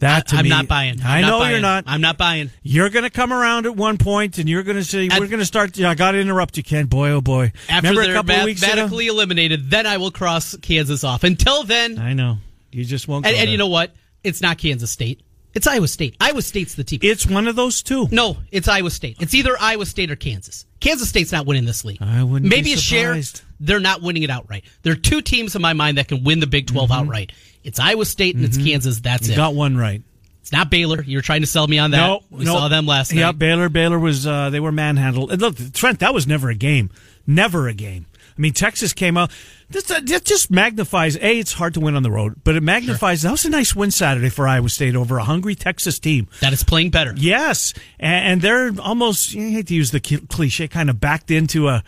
That 0.00 0.28
to 0.28 0.36
I'm 0.36 0.44
me, 0.44 0.50
not 0.50 0.68
buying. 0.68 1.00
I'm 1.02 1.24
I 1.24 1.28
know 1.28 1.44
you're 1.44 1.60
not. 1.60 1.84
I'm 1.86 2.00
not 2.00 2.18
buying. 2.18 2.50
You're 2.62 2.90
going 2.90 3.04
to 3.04 3.10
come 3.10 3.32
around 3.32 3.66
at 3.66 3.74
one 3.74 3.98
point, 3.98 4.38
and 4.38 4.48
you're 4.48 4.62
going 4.62 4.76
to 4.76 4.84
say, 4.84 5.08
At- 5.08 5.20
"We're 5.20 5.28
going 5.28 5.40
to 5.40 5.46
start." 5.46 5.80
I 5.80 5.94
got 5.94 6.12
to 6.12 6.20
interrupt 6.20 6.56
you, 6.56 6.62
Ken. 6.62 6.86
Boy, 6.86 7.10
oh 7.10 7.20
boy! 7.20 7.52
After 7.68 7.88
Remember 7.88 8.06
they're 8.06 8.14
couple 8.14 8.34
of 8.34 8.44
weeks 8.44 8.62
ago? 8.62 8.68
mathematically 8.68 9.06
eliminated, 9.06 9.70
then 9.70 9.86
I 9.86 9.96
will 9.96 10.10
cross 10.10 10.56
Kansas 10.56 11.04
off. 11.04 11.24
Until 11.24 11.64
then, 11.64 11.98
I 11.98 12.12
know 12.12 12.38
you 12.72 12.84
just 12.84 13.08
won't. 13.08 13.26
and, 13.26 13.34
go 13.34 13.40
and 13.40 13.50
you 13.50 13.58
know 13.58 13.68
what? 13.68 13.94
It's 14.22 14.42
not 14.42 14.58
Kansas 14.58 14.90
State. 14.90 15.22
It's 15.56 15.66
Iowa 15.66 15.88
State. 15.88 16.16
Iowa 16.20 16.42
State's 16.42 16.74
the 16.74 16.84
team. 16.84 17.00
it's 17.02 17.26
one 17.26 17.48
of 17.48 17.56
those 17.56 17.82
two. 17.82 18.08
no, 18.10 18.36
it's 18.52 18.68
Iowa 18.68 18.90
State. 18.90 19.16
It's 19.20 19.32
either 19.34 19.56
Iowa 19.58 19.86
State 19.86 20.10
or 20.10 20.16
Kansas. 20.16 20.66
Kansas 20.80 21.08
State's 21.08 21.32
not 21.32 21.46
winning 21.46 21.64
this 21.64 21.82
league. 21.82 22.02
I 22.02 22.22
wouldn't 22.22 22.50
Maybe 22.50 22.64
be 22.64 22.72
a 22.74 22.76
share. 22.76 23.18
They're 23.58 23.80
not 23.80 24.02
winning 24.02 24.22
it 24.22 24.28
outright. 24.28 24.64
There 24.82 24.92
are 24.92 24.96
two 24.96 25.22
teams 25.22 25.56
in 25.56 25.62
my 25.62 25.72
mind 25.72 25.96
that 25.96 26.08
can 26.08 26.24
win 26.24 26.40
the 26.40 26.46
Big 26.46 26.66
12 26.66 26.90
mm-hmm. 26.90 27.00
outright. 27.00 27.32
It's 27.66 27.78
Iowa 27.80 28.04
State 28.04 28.36
and 28.36 28.44
it's 28.44 28.56
Kansas. 28.56 29.00
That's 29.00 29.24
Mm-hmm. 29.24 29.30
You 29.32 29.34
it. 29.34 29.36
got 29.36 29.54
one 29.54 29.76
right. 29.76 30.02
It's 30.40 30.52
not 30.52 30.70
Baylor. 30.70 31.02
You 31.02 31.18
were 31.18 31.22
trying 31.22 31.40
to 31.40 31.46
sell 31.48 31.66
me 31.66 31.78
on 31.80 31.90
that. 31.90 31.96
No, 32.06 32.20
we 32.30 32.44
no. 32.44 32.52
saw 32.54 32.68
them 32.68 32.86
last 32.86 33.12
Yeah, 33.12 33.26
night. 33.26 33.38
Baylor. 33.38 33.68
Baylor 33.68 33.98
was 33.98 34.26
uh, 34.26 34.50
they 34.50 34.60
were 34.60 34.70
manhandled. 34.70 35.32
And 35.32 35.40
look, 35.42 35.56
Trent, 35.72 35.98
that 35.98 36.14
was 36.14 36.26
never 36.26 36.48
a 36.50 36.54
game. 36.54 36.90
Never 37.26 37.66
a 37.66 37.74
game. 37.74 38.06
I 38.38 38.40
mean, 38.40 38.52
Texas 38.52 38.92
came 38.92 39.16
out. 39.16 39.32
This 39.70 39.90
uh, 39.90 39.98
that 40.04 40.24
just 40.24 40.50
magnifies. 40.50 41.16
A, 41.16 41.38
it's 41.40 41.54
hard 41.54 41.74
to 41.74 41.80
win 41.80 41.96
on 41.96 42.04
the 42.04 42.10
road, 42.12 42.34
but 42.44 42.54
it 42.54 42.62
magnifies. 42.62 43.22
That 43.22 43.32
was 43.32 43.44
a 43.44 43.50
nice 43.50 43.74
win 43.74 43.90
Saturday 43.90 44.28
for 44.28 44.46
Iowa 44.46 44.68
State 44.68 44.94
over 44.94 45.18
a 45.18 45.24
hungry 45.24 45.54
Texas 45.56 45.98
team. 45.98 46.28
That 46.40 46.52
is 46.52 46.62
playing 46.62 46.90
better. 46.90 47.14
Yes, 47.16 47.72
and, 47.98 48.26
and 48.32 48.42
they're 48.42 48.70
almost. 48.80 49.34
I 49.34 49.40
hate 49.40 49.66
to 49.68 49.74
use 49.74 49.90
the 49.90 50.00
cliche, 50.00 50.68
kind 50.68 50.88
of 50.90 51.00
backed 51.00 51.30
into 51.32 51.66
a. 51.68 51.82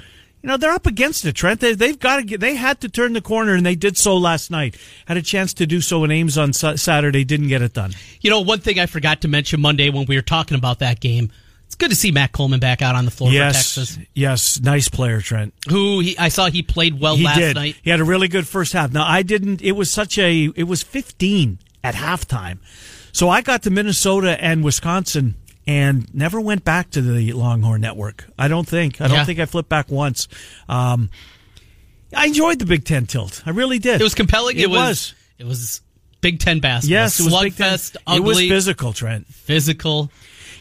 You 0.48 0.54
know 0.54 0.56
they're 0.56 0.72
up 0.72 0.86
against 0.86 1.26
it, 1.26 1.34
Trent. 1.34 1.60
They, 1.60 1.74
they've 1.74 1.98
got 1.98 2.16
to 2.16 2.22
get. 2.22 2.40
They 2.40 2.54
had 2.54 2.80
to 2.80 2.88
turn 2.88 3.12
the 3.12 3.20
corner, 3.20 3.52
and 3.52 3.66
they 3.66 3.74
did 3.74 3.98
so 3.98 4.16
last 4.16 4.50
night. 4.50 4.78
Had 5.06 5.18
a 5.18 5.22
chance 5.22 5.52
to 5.52 5.66
do 5.66 5.82
so 5.82 6.04
in 6.04 6.10
Ames 6.10 6.38
on 6.38 6.54
Sa- 6.54 6.76
Saturday, 6.76 7.22
didn't 7.22 7.48
get 7.48 7.60
it 7.60 7.74
done. 7.74 7.92
You 8.22 8.30
know, 8.30 8.40
one 8.40 8.60
thing 8.60 8.78
I 8.78 8.86
forgot 8.86 9.20
to 9.20 9.28
mention 9.28 9.60
Monday 9.60 9.90
when 9.90 10.06
we 10.06 10.16
were 10.16 10.22
talking 10.22 10.56
about 10.56 10.78
that 10.78 11.00
game. 11.00 11.30
It's 11.66 11.74
good 11.74 11.90
to 11.90 11.94
see 11.94 12.12
Matt 12.12 12.32
Coleman 12.32 12.60
back 12.60 12.80
out 12.80 12.94
on 12.94 13.04
the 13.04 13.10
floor 13.10 13.30
yes, 13.30 13.74
for 13.74 13.80
Texas. 13.80 14.06
yes, 14.14 14.58
nice 14.58 14.88
player, 14.88 15.20
Trent. 15.20 15.52
Who 15.68 16.00
he, 16.00 16.16
I 16.16 16.30
saw 16.30 16.48
he 16.48 16.62
played 16.62 16.98
well 16.98 17.16
he 17.16 17.24
last 17.24 17.36
did. 17.36 17.54
night. 17.54 17.76
He 17.82 17.90
had 17.90 18.00
a 18.00 18.04
really 18.04 18.28
good 18.28 18.48
first 18.48 18.72
half. 18.72 18.90
Now 18.90 19.06
I 19.06 19.20
didn't. 19.20 19.60
It 19.60 19.72
was 19.72 19.90
such 19.90 20.16
a. 20.16 20.50
It 20.56 20.64
was 20.64 20.82
15 20.82 21.58
at 21.84 21.94
halftime, 21.94 22.56
so 23.12 23.28
I 23.28 23.42
got 23.42 23.64
to 23.64 23.70
Minnesota 23.70 24.42
and 24.42 24.64
Wisconsin 24.64 25.34
and 25.68 26.12
never 26.14 26.40
went 26.40 26.64
back 26.64 26.90
to 26.90 27.02
the 27.02 27.32
Longhorn 27.32 27.80
Network. 27.82 28.24
I 28.38 28.48
don't 28.48 28.66
think. 28.66 29.00
I 29.00 29.06
don't 29.06 29.18
Yeah. 29.18 29.24
think 29.24 29.38
I 29.38 29.46
flipped 29.46 29.68
back 29.68 29.90
once. 29.90 30.26
Um, 30.68 31.10
I 32.16 32.26
enjoyed 32.26 32.58
the 32.58 32.64
Big 32.66 32.84
Ten 32.84 33.06
tilt. 33.06 33.42
I 33.46 33.50
really 33.50 33.78
did. 33.78 34.00
It 34.00 34.04
was 34.04 34.14
compelling. 34.14 34.56
It, 34.56 34.62
It, 34.62 34.70
was, 34.70 34.78
was. 34.78 35.14
It 35.38 35.46
was 35.46 35.80
Big 36.22 36.40
Ten 36.40 36.58
basketball. 36.60 36.90
Yes, 36.98 37.20
it 37.20 37.24
was 37.24 37.34
slugfest, 37.34 37.96
ugly, 38.06 38.16
It 38.16 38.24
was 38.26 38.38
physical, 38.40 38.92
Trent. 38.94 39.26
physical. 39.26 40.10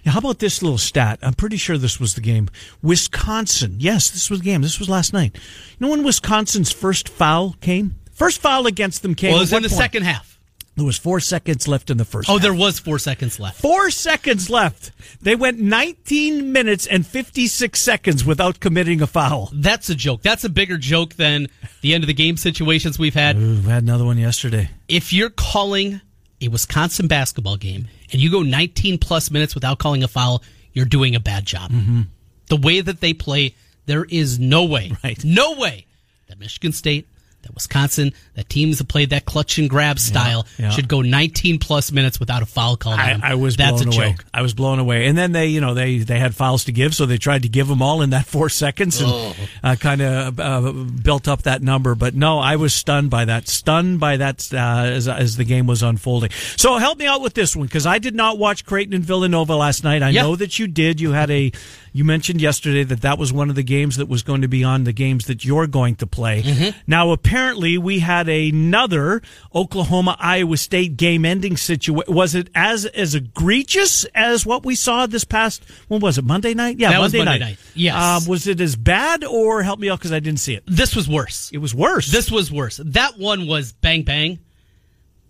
Yeah, 0.04 0.12
how 0.12 0.20
about 0.20 0.40
this 0.40 0.62
little 0.62 0.78
stat? 0.78 1.20
I'm 1.24 1.34
pretty 1.34 1.58
sure 1.58 1.78
this 1.78 2.00
was 2.02 2.14
the 2.16 2.22
game. 2.22 2.50
Wisconsin. 2.82 3.78
Yes, 3.80 4.10
this 4.12 4.30
was 4.30 4.40
the 4.40 4.46
game. 4.46 4.62
This 4.62 4.78
was 4.78 4.90
last 4.90 5.14
night. 5.14 5.36
You 5.36 5.42
know 5.80 5.90
when 5.90 6.04
Wisconsin's 6.04 6.72
first 6.72 7.08
foul 7.10 7.56
came? 7.62 7.96
First 8.14 8.42
foul 8.42 8.68
against 8.68 9.02
them 9.04 9.16
came. 9.16 9.32
Well, 9.32 9.38
it 9.40 9.44
was 9.44 9.54
in 9.54 9.64
the 9.64 9.70
point? 9.70 9.80
second 9.82 10.04
half. 10.04 10.37
There 10.78 10.86
was 10.86 10.98
four 10.98 11.20
seconds 11.20 11.68
left 11.68 11.90
in 11.90 11.98
the 11.98 12.06
first. 12.06 12.30
Oh, 12.30 12.34
half. 12.34 12.42
there 12.44 12.54
was 12.54 12.80
four 12.80 13.00
seconds 13.00 13.40
left. 13.40 13.60
Four 13.60 13.90
seconds 13.90 14.50
left. 14.50 14.92
They 15.22 15.36
went 15.36 15.60
19 15.60 16.52
minutes 16.54 16.86
and 16.88 17.06
56 17.06 17.80
seconds 17.82 18.24
without 18.24 18.60
committing 18.60 19.02
a 19.02 19.08
foul. 19.08 19.50
That's 19.54 19.90
a 19.90 19.96
joke. 19.96 20.22
That's 20.22 20.44
a 20.44 20.50
bigger 20.50 20.78
joke 20.78 21.16
than 21.16 21.48
the 21.82 21.94
end 21.96 22.04
of 22.04 22.08
the 22.08 22.14
game 22.14 22.38
situations 22.38 22.98
we've 23.00 23.16
had. 23.16 23.36
Ooh, 23.38 23.56
we 23.60 23.70
had 23.70 23.84
another 23.84 24.06
one 24.06 24.18
yesterday. 24.20 24.70
If 24.88 25.12
you're 25.12 25.32
calling 25.32 26.00
a 26.40 26.48
Wisconsin 26.48 27.08
basketball 27.08 27.58
game 27.58 27.88
and 28.12 28.22
you 28.22 28.30
go 28.32 28.44
19 28.44 29.00
plus 29.00 29.32
minutes 29.32 29.56
without 29.56 29.80
calling 29.80 30.04
a 30.04 30.08
foul, 30.08 30.44
you're 30.74 30.86
doing 30.86 31.16
a 31.16 31.20
bad 31.20 31.46
job. 31.46 31.72
Mm-hmm. 31.72 32.02
The 32.50 32.56
way 32.58 32.82
that 32.82 33.02
they 33.02 33.14
play, 33.14 33.56
there 33.88 34.06
is 34.06 34.38
no 34.38 34.64
way, 34.64 34.92
Right. 35.04 35.22
no 35.26 35.54
way 35.56 35.88
that 36.28 36.38
Michigan 36.40 36.72
State, 36.72 37.08
that 37.48 37.54
Wisconsin, 37.56 38.14
that 38.36 38.48
teams 38.50 38.78
that 38.78 38.88
played 38.88 39.10
that 39.10 39.26
clutch 39.26 39.58
and 39.58 39.70
grab 39.70 39.98
style 40.00 40.46
yeah. 40.60 40.70
should 40.70 40.88
go 40.88 41.02
19 41.02 41.60
plus 41.60 41.92
minutes 41.92 42.20
without 42.20 42.42
a 42.44 42.46
foul 42.46 42.78
call. 42.78 42.94
I. 42.94 43.20
I 43.24 43.34
was 43.36 43.56
That's 43.58 43.82
blown 43.84 43.94
a 43.94 43.98
away. 43.98 44.12
joke. 44.12 44.26
I 44.34 44.42
was 44.42 44.54
blown 44.54 44.80
away. 44.80 45.08
And 45.08 45.18
then 45.18 45.32
they, 45.32 45.48
you 45.48 45.62
know, 45.62 45.74
they 45.74 45.98
they 46.00 46.20
had 46.20 46.36
fouls 46.36 46.66
to 46.66 46.72
give, 46.72 46.94
so 46.94 47.06
they 47.06 47.18
tried 47.18 47.44
to 47.44 47.50
give 47.50 47.68
them 47.68 47.82
all 47.82 48.02
in 48.02 48.12
that 48.12 48.26
four 48.36 48.50
seconds 48.50 49.02
and 49.02 49.10
Oh. 49.12 49.36
uh, 49.64 49.76
kind 49.76 50.02
of 50.02 50.40
uh, 50.40 50.72
built 50.72 51.28
up 51.28 51.44
that 51.44 51.62
number. 51.62 51.96
But 51.96 52.14
no, 52.14 52.40
I 52.40 52.58
was 52.58 52.74
stunned 52.74 53.10
by 53.10 53.26
that. 53.26 53.48
Stunned 53.48 54.00
by 54.00 54.18
that 54.18 54.48
uh, 54.54 54.58
as 54.58 55.08
as 55.08 55.38
the 55.38 55.46
game 55.46 55.66
was 55.66 55.82
unfolding. 55.84 56.30
So 56.58 56.78
help 56.78 56.98
me 57.00 57.06
out 57.08 57.22
with 57.22 57.34
this 57.34 57.56
one 57.56 57.66
because 57.68 57.86
I 57.86 58.00
did 58.00 58.14
not 58.16 58.38
watch 58.38 58.66
Creighton 58.66 58.94
and 58.94 59.04
Villanova 59.04 59.56
last 59.56 59.84
night. 59.84 60.04
I 60.04 60.10
Yeah. 60.10 60.24
know 60.24 60.36
that 60.36 60.60
you 60.60 60.68
did. 60.68 61.00
You 61.02 61.12
had 61.12 61.32
a. 61.32 61.52
You 61.98 62.04
mentioned 62.04 62.42
yesterday 62.42 62.84
that 62.84 63.02
that 63.02 63.18
was 63.18 63.34
one 63.34 63.50
of 63.50 63.56
the 63.56 63.64
games 63.64 63.96
that 63.98 64.08
was 64.08 64.22
going 64.22 64.42
to 64.44 64.48
be 64.48 64.64
on 64.64 64.84
the 64.84 64.94
games 64.94 65.26
that 65.26 65.44
you're 65.44 65.66
going 65.66 65.96
to 65.96 66.06
play. 66.06 66.44
Mm-hmm. 66.44 66.78
Now, 66.86 67.10
apparently, 67.10 67.80
we 67.80 67.98
had 67.98 68.30
another 68.30 69.24
Oklahoma 69.56 70.16
Iowa 70.20 70.58
State 70.58 70.96
game 70.96 71.26
ending 71.26 71.58
situation. 71.58 72.14
Was 72.14 72.36
it 72.36 72.52
as 72.54 72.86
as 72.86 73.16
egregious 73.16 74.06
as 74.14 74.46
what 74.46 74.64
we 74.64 74.76
saw 74.76 75.08
this 75.08 75.24
past? 75.24 75.64
When 75.88 76.00
was 76.00 76.20
it? 76.20 76.24
Monday 76.24 76.54
night? 76.54 76.78
Yeah, 76.78 76.92
That 76.92 77.00
was 77.02 77.14
Monday, 77.14 77.32
Monday 77.32 77.46
night. 77.46 77.58
Yes. 77.74 77.96
Um, 77.96 78.30
was 78.30 78.46
it 78.46 78.62
as 78.62 78.76
bad, 78.76 79.24
or 79.24 79.64
help 79.64 79.80
me 79.80 79.90
out 79.90 79.98
because 79.98 80.12
I 80.12 80.20
didn't 80.20 80.40
see 80.40 80.54
it? 80.54 80.66
This 80.68 80.96
was 80.96 81.10
worse. 81.10 81.50
It 81.52 81.58
was 81.58 81.74
worse. 81.74 82.12
This 82.12 82.30
was 82.30 82.52
worse. 82.52 82.80
That 82.86 83.18
one 83.18 83.48
was 83.48 83.74
bang 83.74 84.04
bang. 84.04 84.38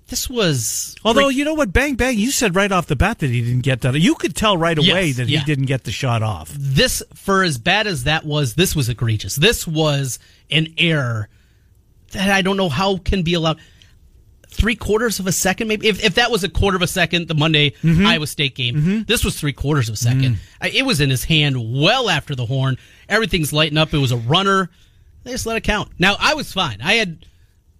This 0.08 0.30
was 0.30 0.96
Although 1.04 1.28
you 1.30 1.44
know 1.44 1.54
what, 1.54 1.74
bang 1.74 1.96
bang, 1.96 2.18
you 2.18 2.32
said 2.32 2.56
right 2.56 2.72
off 2.72 2.88
the 2.88 2.96
bat 2.96 3.20
that 3.20 3.30
he 3.30 3.42
didn't 3.42 3.62
get 3.64 3.82
that. 3.82 3.94
You 3.96 4.16
could 4.16 4.36
tell 4.36 4.58
right 4.58 4.78
away 4.78 5.08
Yes, 5.08 5.18
that 5.18 5.28
yeah. 5.28 5.40
he 5.40 5.46
didn't 5.46 5.66
get 5.66 5.84
the 5.84 5.92
shot 5.92 6.24
off. 6.24 6.50
this 6.58 7.04
for 7.14 7.44
as 7.44 7.58
bad 7.58 7.88
as 7.88 8.06
that 8.06 8.24
was. 8.26 8.56
This 8.56 8.76
was 8.76 8.88
egregious. 8.90 9.36
This 9.36 9.68
was 9.68 10.18
an 10.50 10.74
error 10.78 11.28
that 12.12 12.30
I 12.32 12.42
don't 12.42 12.56
know 12.58 12.70
how 12.70 12.98
can 12.98 13.24
be 13.24 13.34
allowed. 13.34 13.60
Three 14.50 14.76
quarters 14.76 15.20
of 15.20 15.28
a 15.28 15.34
second, 15.34 15.68
maybe. 15.68 15.90
If, 15.90 16.02
if 16.04 16.16
that 16.16 16.32
was 16.32 16.46
a 16.46 16.50
quarter 16.50 16.78
of 16.78 16.82
a 16.82 16.88
second, 16.88 17.28
the 17.28 17.36
Monday 17.36 17.72
Mm-hmm. 17.84 18.08
Iowa 18.08 18.28
State 18.28 18.56
game, 18.56 19.04
this 19.06 19.26
was 19.26 19.38
three 19.38 19.52
quarters 19.52 19.90
of 19.90 19.96
a 19.96 19.98
2nd 19.98 20.38
Mm. 20.62 20.74
It 20.74 20.86
was 20.86 21.02
in 21.02 21.10
his 21.10 21.26
hand 21.26 21.58
well 21.60 22.10
after 22.10 22.34
the 22.34 22.46
horn. 22.46 22.78
Everything's 23.10 23.52
lighting 23.52 23.78
up. 23.78 23.94
It 23.94 23.98
was 23.98 24.14
a 24.14 24.18
runner. 24.18 24.70
They 25.26 25.32
just 25.32 25.46
let 25.46 25.58
it 25.58 25.64
count. 25.66 25.92
Now 26.00 26.16
I 26.18 26.34
was 26.34 26.54
fine. 26.54 26.80
I 26.82 26.94
had 26.94 27.26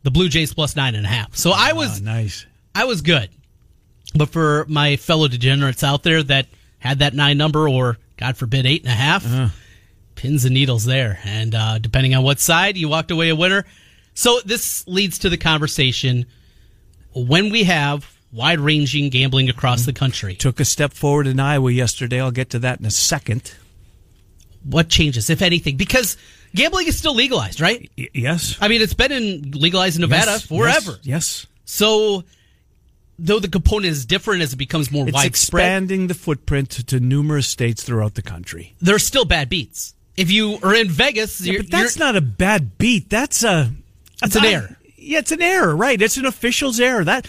the 0.08 0.12
Blue 0.12 0.30
Jays 0.30 0.54
plus 0.54 0.74
nine 0.78 0.96
and 0.96 1.06
a 1.06 1.10
half, 1.10 1.36
so 1.36 1.52
I 1.54 1.74
was 1.74 2.00
Ah, 2.00 2.04
nice. 2.06 2.46
I 2.74 2.86
was 2.86 3.02
good. 3.02 3.30
But 4.16 4.30
for 4.30 4.66
my 4.70 4.96
fellow 4.96 5.28
degenerates 5.28 5.84
out 5.84 6.04
there 6.04 6.24
that 6.24 6.46
had 6.80 7.00
that 7.00 7.14
nine 7.14 7.38
number 7.38 7.68
or, 7.68 7.98
God 8.16 8.38
forbid, 8.38 8.66
eight 8.66 8.84
and 8.84 8.92
a 8.92 8.96
half, 8.96 9.26
Uh-huh. 9.26 9.50
pins 10.16 10.46
and 10.46 10.54
needles 10.54 10.86
there. 10.86 11.20
And 11.26 11.54
uh, 11.54 11.80
depending 11.80 12.16
on 12.16 12.24
what 12.24 12.40
side, 12.40 12.78
you 12.78 12.88
walked 12.88 13.12
away 13.12 13.28
a 13.28 13.36
winner. 13.36 13.66
So 14.14 14.40
this 14.46 14.88
leads 14.88 15.20
to 15.20 15.30
the 15.30 15.36
conversation 15.38 16.26
when 17.14 17.50
we 17.52 17.66
have 17.66 18.10
wide 18.32 18.62
ranging 18.62 19.10
gambling 19.10 19.50
across 19.50 19.86
the 19.86 19.92
country, 19.94 20.36
Took 20.36 20.62
a 20.62 20.66
step 20.66 20.94
forward 20.94 21.28
in 21.28 21.38
Iowa 21.38 21.70
yesterday. 21.72 22.22
I'll 22.22 22.32
get 22.32 22.50
to 22.52 22.60
that 22.60 22.80
in 22.80 22.86
a 22.86 22.92
second. 22.92 23.52
what 24.64 24.88
changes, 24.88 25.30
if 25.30 25.42
anything? 25.42 25.76
Because 25.76 26.16
gambling 26.58 26.88
is 26.88 26.98
still 26.98 27.16
legalized, 27.16 27.62
right? 27.62 27.90
Y- 27.98 28.10
yes. 28.14 28.58
I 28.60 28.68
mean, 28.68 28.82
it's 28.82 28.94
been 28.94 29.12
in 29.12 29.52
legalized 29.52 29.96
in 29.96 30.02
Nevada 30.02 30.32
Yes, 30.32 30.46
forever. 30.46 30.92
Yes. 31.04 31.06
yes. 31.06 31.48
So, 31.66 32.24
though 33.20 33.40
the 33.40 33.48
component 33.48 33.86
is 33.92 34.06
different 34.06 34.42
as 34.42 34.54
it 34.54 34.58
becomes 34.58 34.92
more 34.92 35.08
It's 35.08 35.14
widespread, 35.16 35.62
expanding 35.64 36.08
the 36.08 36.14
footprint 36.14 36.70
to, 36.88 37.00
numerous 37.00 37.48
states 37.48 37.84
throughout 37.84 38.16
the 38.16 38.22
country. 38.22 38.76
there's 38.82 39.06
still 39.06 39.26
bad 39.26 39.50
beats. 39.50 39.94
If 40.16 40.32
you 40.32 40.58
are 40.64 40.74
in 40.74 40.90
Vegas, 40.90 41.40
Yeah, 41.42 41.54
you're, 41.54 41.64
but 41.64 41.72
that's 41.72 41.98
not 41.98 42.16
a 42.16 42.22
bad 42.22 42.78
beat. 42.78 43.10
That's 43.10 43.44
a. 43.44 43.72
It's 44.24 44.36
an 44.36 44.46
I- 44.46 44.52
error. 44.52 44.78
Yeah, 44.98 45.20
it's 45.20 45.32
an 45.32 45.42
error, 45.42 45.74
right? 45.76 46.02
It's 46.02 46.18
an 46.18 46.26
official's 46.26 46.80
error. 46.82 47.04
That 47.04 47.28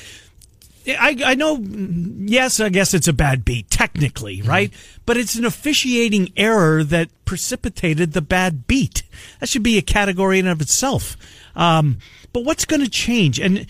I 0.88 1.16
I 1.24 1.34
know. 1.34 1.58
Yes, 1.62 2.60
I 2.60 2.68
guess 2.68 2.94
it's 2.94 3.08
a 3.08 3.12
bad 3.12 3.44
beat 3.44 3.70
technically, 3.70 4.38
Mm-hmm. 4.38 4.48
right? 4.48 4.72
But 5.06 5.16
it's 5.16 5.34
an 5.34 5.44
officiating 5.44 6.32
error 6.36 6.84
that 6.84 7.08
precipitated 7.24 8.12
the 8.12 8.22
bad 8.22 8.66
beat. 8.66 9.02
That 9.40 9.48
should 9.48 9.62
be 9.62 9.78
a 9.78 9.82
category 9.82 10.38
in 10.38 10.46
and 10.46 10.52
of 10.52 10.60
itself. 10.60 11.16
Um, 11.56 11.98
but 12.32 12.44
what's 12.44 12.64
going 12.64 12.82
to 12.82 12.90
change? 12.90 13.40
And 13.40 13.66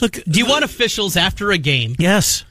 look, 0.00 0.22
do 0.24 0.38
you 0.38 0.46
want 0.46 0.64
officials 0.64 1.16
after 1.16 1.50
a 1.50 1.58
game 1.58 1.94
Yes. 1.98 2.44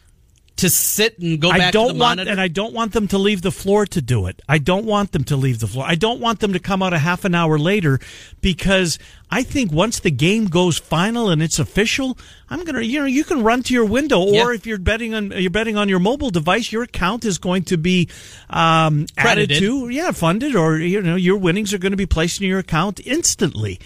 To 0.57 0.69
sit 0.69 1.17
and 1.19 1.39
go 1.39 1.49
back 1.51 1.61
I 1.61 1.65
to 1.67 1.71
don't 1.71 1.87
the 1.89 1.93
want, 1.93 2.17
monitor? 2.17 2.31
and 2.31 2.41
I 2.41 2.47
don't 2.47 2.73
want 2.73 2.91
them 2.93 3.07
to 3.09 3.17
leave 3.17 3.41
the 3.41 3.51
floor 3.51 3.85
to 3.85 4.01
do 4.01 4.25
it. 4.27 4.41
I 4.49 4.57
don't 4.57 4.85
want 4.85 5.11
them 5.11 5.23
to 5.25 5.35
leave 5.35 5.59
the 5.59 5.67
floor. 5.67 5.85
I 5.87 5.95
don't 5.95 6.19
want 6.19 6.39
them 6.39 6.53
to 6.53 6.59
come 6.59 6.81
out 6.83 6.93
a 6.93 6.97
half 6.97 7.25
an 7.25 7.35
hour 7.35 7.59
later 7.59 7.99
because 8.41 8.97
I 9.29 9.43
think 9.43 9.71
once 9.71 9.99
the 9.99 10.11
game 10.11 10.45
goes 10.47 10.77
final 10.77 11.29
and 11.29 11.41
it's 11.43 11.59
official, 11.59 12.17
I'm 12.49 12.63
gonna, 12.63 12.81
you 12.81 12.99
know, 12.99 13.05
you 13.05 13.23
can 13.23 13.43
run 13.43 13.61
to 13.63 13.73
your 13.73 13.85
window, 13.85 14.19
or 14.21 14.33
Yeah. 14.51 14.55
if 14.55 14.65
you're 14.65 14.77
betting 14.79 15.13
on 15.13 15.31
you're 15.35 15.51
betting 15.51 15.77
on 15.77 15.89
your 15.89 15.99
mobile 15.99 16.29
device, 16.29 16.71
your 16.71 16.83
account 16.83 17.23
is 17.25 17.37
going 17.37 17.63
to 17.65 17.77
be 17.77 18.09
um, 18.49 19.05
added 19.17 19.49
Credited. 19.49 19.59
to, 19.59 19.89
yeah, 19.89 20.11
funded, 20.11 20.55
or 20.55 20.77
you 20.79 21.01
know, 21.01 21.15
your 21.15 21.37
winnings 21.37 21.73
are 21.73 21.77
going 21.77 21.91
to 21.91 21.97
be 21.97 22.05
placed 22.05 22.41
in 22.41 22.47
your 22.47 22.59
account 22.59 22.99
instantly. 23.05 23.79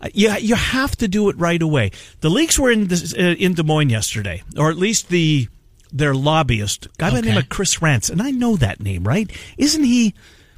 Uh, 0.00 0.08
You, 0.14 0.32
you 0.38 0.54
have 0.54 0.96
to 0.96 1.08
do 1.08 1.28
it 1.28 1.36
right 1.38 1.60
away. 1.60 1.90
The 2.20 2.30
leagues 2.30 2.58
were 2.58 2.70
in 2.70 2.88
this, 2.88 3.12
uh, 3.14 3.34
in 3.38 3.54
Des 3.54 3.62
Moines 3.62 3.90
yesterday, 3.90 4.42
or 4.56 4.70
at 4.70 4.76
least 4.78 5.08
the 5.08 5.48
their 5.94 6.14
lobbyist, 6.14 6.88
guy 6.98 7.10
by 7.10 7.20
the 7.20 7.28
name 7.28 7.38
of 7.38 7.48
Chris 7.48 7.80
Rants, 7.80 8.10
and 8.10 8.20
I 8.20 8.32
know 8.32 8.56
that 8.56 8.80
name, 8.80 9.04
right? 9.04 9.30
Isn't 9.56 9.84
he? 9.84 10.14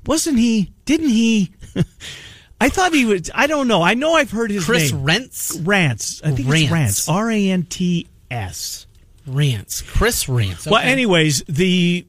Wasn't 0.06 0.38
he? 0.38 0.72
Didn't 0.86 1.10
he? 1.10 1.52
I 2.60 2.70
thought 2.70 2.94
he 2.94 3.04
was. 3.04 3.30
I 3.34 3.46
don't 3.46 3.68
know. 3.68 3.82
I 3.82 3.94
know 3.94 4.14
I've 4.14 4.30
heard 4.30 4.50
his 4.50 4.64
Chris 4.64 4.90
name. 4.90 5.04
Rents? 5.04 5.56
Rants. 5.60 6.22
I 6.24 6.30
think 6.30 6.48
Rants. 6.48 6.62
it's 6.62 6.72
Rants. 6.72 7.08
R 7.08 7.30
A 7.30 7.50
N 7.50 7.64
T 7.64 8.08
S. 8.30 8.86
Rants. 9.26 9.82
Chris 9.82 10.28
Rants. 10.28 10.66
Well, 10.66 10.80
anyways, 10.80 11.42
the 11.48 12.06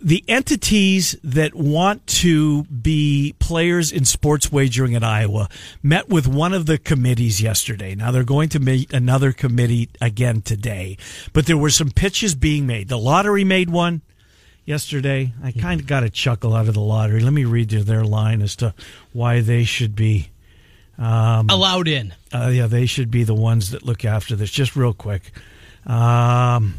the 0.00 0.24
entities 0.28 1.16
that 1.24 1.54
want 1.54 2.06
to 2.06 2.64
be 2.64 3.34
players 3.38 3.90
in 3.90 4.04
sports 4.04 4.52
wagering 4.52 4.92
in 4.92 5.02
Iowa 5.02 5.48
met 5.82 6.08
with 6.08 6.28
one 6.28 6.54
of 6.54 6.66
the 6.66 6.78
committees 6.78 7.42
yesterday. 7.42 7.94
Now 7.94 8.10
they're 8.10 8.22
going 8.24 8.48
to 8.50 8.60
meet 8.60 8.92
another 8.92 9.32
committee 9.32 9.88
again 10.00 10.40
today, 10.42 10.96
but 11.32 11.46
there 11.46 11.56
were 11.56 11.70
some 11.70 11.90
pitches 11.90 12.34
being 12.34 12.66
made. 12.66 12.88
The 12.88 12.98
lottery 12.98 13.44
made 13.44 13.70
one 13.70 14.02
yesterday. 14.64 15.32
I 15.42 15.50
kind 15.50 15.80
of 15.80 15.86
got 15.86 16.04
a 16.04 16.10
chuckle 16.10 16.54
out 16.54 16.68
of 16.68 16.74
the 16.74 16.80
lottery. 16.80 17.20
Let 17.20 17.32
me 17.32 17.44
read 17.44 17.72
you 17.72 17.82
their 17.82 18.04
line 18.04 18.40
as 18.42 18.54
to 18.56 18.74
why 19.12 19.40
they 19.40 19.64
should 19.64 19.96
be. 19.96 20.28
allowed 21.50 21.88
in. 21.88 22.14
Uh, 22.32 22.50
yeah, 22.52 22.66
they 22.66 22.86
should 22.86 23.10
be 23.10 23.24
the 23.24 23.34
ones 23.34 23.70
that 23.70 23.82
look 23.84 24.04
after 24.04 24.36
this. 24.36 24.50
Just 24.50 24.76
real 24.76 24.92
quick. 24.92 25.32
Um, 25.86 26.74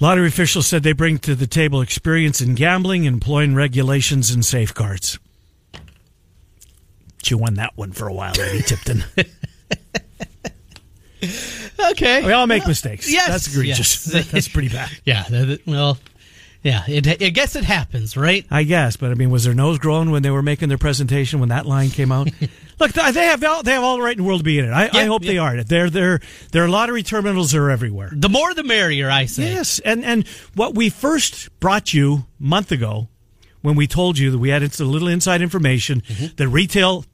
lottery 0.00 0.28
officials 0.28 0.66
said 0.66 0.82
they 0.82 0.92
bring 0.92 1.18
to 1.18 1.34
the 1.34 1.46
table 1.46 1.80
experience 1.80 2.40
in 2.40 2.54
gambling, 2.54 3.04
employing 3.04 3.54
regulations, 3.54 4.30
and 4.30 4.44
safeguards. 4.44 5.18
Chew 7.22 7.42
on 7.44 7.54
that 7.54 7.72
one 7.76 7.92
for 7.92 8.06
a 8.08 8.12
while, 8.12 8.38
Eddie 8.40 8.62
Tipton. 8.62 9.04
Okay. 11.90 12.24
we 12.24 12.32
all 12.32 12.46
make 12.46 12.66
mistakes. 12.66 13.10
Yes, 13.10 13.28
That's 13.28 13.48
egregious. 13.48 14.12
yes. 14.12 14.30
That's 14.30 14.48
pretty 14.48 14.68
bad. 14.68 14.90
Yeah. 15.04 15.56
Well, 15.66 15.98
yeah. 16.62 16.82
It, 16.88 17.06
I 17.22 17.30
guess 17.30 17.56
it 17.56 17.64
happens, 17.64 18.16
right? 18.16 18.44
I 18.50 18.64
guess, 18.64 18.96
but 18.96 19.10
I 19.10 19.14
mean, 19.14 19.30
was 19.30 19.44
their 19.44 19.54
nose 19.54 19.78
growing 19.78 20.10
when 20.10 20.22
they 20.22 20.30
were 20.30 20.42
making 20.42 20.68
their 20.68 20.78
presentation 20.78 21.40
when 21.40 21.48
that 21.50 21.66
line 21.66 21.90
came 21.90 22.12
out? 22.12 22.28
Look, 22.80 22.92
they 22.92 23.24
have 23.26 23.42
all, 23.44 23.62
they 23.62 23.72
have 23.72 23.82
all 23.82 23.96
the 23.96 24.02
right 24.02 24.16
in 24.16 24.22
the 24.22 24.28
world 24.28 24.40
to 24.40 24.44
be 24.44 24.58
in 24.58 24.64
it. 24.66 24.70
I, 24.72 24.84
I 24.86 24.90
Yeah, 24.92 25.06
hope 25.06 25.22
they 25.22 25.38
are. 25.38 25.62
Their 25.62 25.90
their 25.90 26.20
their 26.52 26.68
lottery 26.68 27.02
terminals 27.02 27.54
are 27.54 27.70
everywhere. 27.70 28.10
The 28.12 28.28
more 28.28 28.54
the 28.54 28.62
merrier, 28.62 29.10
I 29.10 29.26
say. 29.26 29.52
Yes, 29.52 29.78
and 29.80 30.04
and 30.04 30.26
what 30.54 30.74
we 30.74 30.88
first 30.90 31.48
brought 31.60 31.92
you 31.92 32.14
a 32.14 32.24
month 32.38 32.70
ago, 32.72 33.08
when 33.62 33.74
we 33.74 33.86
told 33.86 34.18
you 34.18 34.30
that 34.30 34.38
we 34.38 34.50
had 34.50 34.62
a 34.62 34.84
little 34.84 35.08
inside 35.08 35.42
information 35.42 36.02
Mm-hmm. 36.02 36.36
that 36.36 36.48
retail 36.48 37.04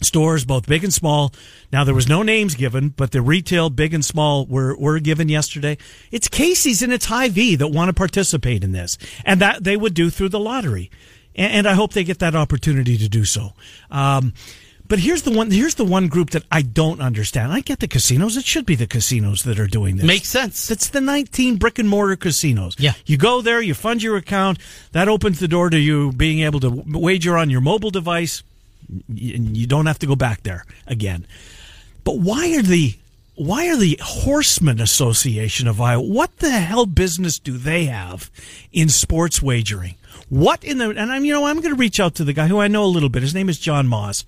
stores, 0.00 0.44
both 0.44 0.66
big 0.66 0.82
and 0.84 0.92
small. 0.92 1.32
Now 1.72 1.84
there 1.84 1.94
was 1.94 2.08
no 2.08 2.22
names 2.22 2.54
given, 2.54 2.88
but 2.90 3.12
the 3.12 3.22
retail 3.22 3.70
big 3.70 3.94
and 3.94 4.04
small 4.04 4.46
were, 4.46 4.76
were 4.76 4.98
given 4.98 5.28
yesterday. 5.28 5.78
It's 6.10 6.26
Casey's 6.28 6.82
and 6.82 6.92
it's 6.92 7.06
Hy-Vee 7.06 7.54
that 7.56 7.68
want 7.68 7.88
to 7.88 7.92
participate 7.92 8.64
in 8.64 8.72
this 8.72 8.98
and 9.24 9.40
that 9.40 9.62
they 9.62 9.76
would 9.76 9.94
do 9.94 10.10
through 10.10 10.30
the 10.30 10.40
lottery. 10.40 10.90
And, 11.36 11.52
and 11.52 11.68
I 11.68 11.74
hope 11.74 11.92
they 11.92 12.02
get 12.04 12.18
that 12.18 12.34
opportunity 12.34 12.98
to 12.98 13.08
do 13.08 13.24
so. 13.24 13.52
Um, 13.92 14.34
but 14.92 14.98
here's 14.98 15.22
the 15.22 15.30
one. 15.30 15.50
Here's 15.50 15.76
the 15.76 15.86
one 15.86 16.08
group 16.08 16.28
that 16.32 16.44
I 16.52 16.60
don't 16.60 17.00
understand. 17.00 17.50
I 17.50 17.60
get 17.60 17.80
the 17.80 17.88
casinos. 17.88 18.36
It 18.36 18.44
should 18.44 18.66
be 18.66 18.74
the 18.74 18.86
casinos 18.86 19.42
that 19.44 19.58
are 19.58 19.66
doing 19.66 19.96
this. 19.96 20.04
Makes 20.04 20.28
sense. 20.28 20.70
It's 20.70 20.88
the 20.88 21.00
19 21.00 21.56
brick 21.56 21.78
and 21.78 21.88
mortar 21.88 22.14
casinos. 22.14 22.76
Yeah. 22.78 22.92
You 23.06 23.16
go 23.16 23.40
there, 23.40 23.62
you 23.62 23.72
fund 23.72 24.02
your 24.02 24.18
account. 24.18 24.58
That 24.90 25.08
opens 25.08 25.38
the 25.38 25.48
door 25.48 25.70
to 25.70 25.78
you 25.78 26.12
being 26.12 26.40
able 26.40 26.60
to 26.60 26.68
wager 26.86 27.38
on 27.38 27.48
your 27.48 27.62
mobile 27.62 27.88
device. 27.88 28.42
And 29.08 29.56
you 29.56 29.66
don't 29.66 29.86
have 29.86 29.98
to 30.00 30.06
go 30.06 30.14
back 30.14 30.42
there 30.42 30.66
again. 30.86 31.26
But 32.04 32.18
why 32.18 32.54
are 32.54 32.62
the 32.62 32.94
why 33.34 33.68
are 33.68 33.78
the 33.78 33.98
Horsemen 34.02 34.78
Association 34.78 35.68
of 35.68 35.80
Iowa? 35.80 36.02
What 36.02 36.36
the 36.36 36.50
hell 36.50 36.84
business 36.84 37.38
do 37.38 37.56
they 37.56 37.86
have 37.86 38.30
in 38.72 38.90
sports 38.90 39.40
wagering? 39.40 39.94
What 40.28 40.62
in 40.62 40.76
the 40.76 40.90
and 40.90 41.10
I'm 41.10 41.24
you 41.24 41.32
know 41.32 41.46
I'm 41.46 41.62
going 41.62 41.74
to 41.74 41.80
reach 41.80 41.98
out 41.98 42.14
to 42.16 42.24
the 42.24 42.34
guy 42.34 42.48
who 42.48 42.58
I 42.58 42.68
know 42.68 42.84
a 42.84 42.92
little 42.92 43.08
bit. 43.08 43.22
His 43.22 43.34
name 43.34 43.48
is 43.48 43.58
John 43.58 43.88
Moss. 43.88 44.26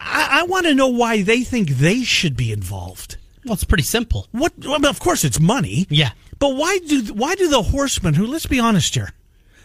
I, 0.00 0.40
I 0.40 0.42
want 0.44 0.66
to 0.66 0.74
know 0.74 0.88
why 0.88 1.22
they 1.22 1.42
think 1.42 1.68
they 1.68 2.02
should 2.02 2.36
be 2.36 2.52
involved. 2.52 3.16
Well, 3.44 3.54
it's 3.54 3.64
pretty 3.64 3.84
simple. 3.84 4.26
What? 4.32 4.52
Well, 4.58 4.84
of 4.86 4.98
course, 4.98 5.24
it's 5.24 5.38
money. 5.40 5.86
Yeah. 5.90 6.10
But 6.38 6.56
why 6.56 6.78
do 6.86 7.02
why 7.14 7.34
do 7.34 7.48
the 7.48 7.62
horsemen, 7.62 8.14
who 8.14 8.26
let's 8.26 8.46
be 8.46 8.58
honest 8.58 8.94
here, 8.94 9.10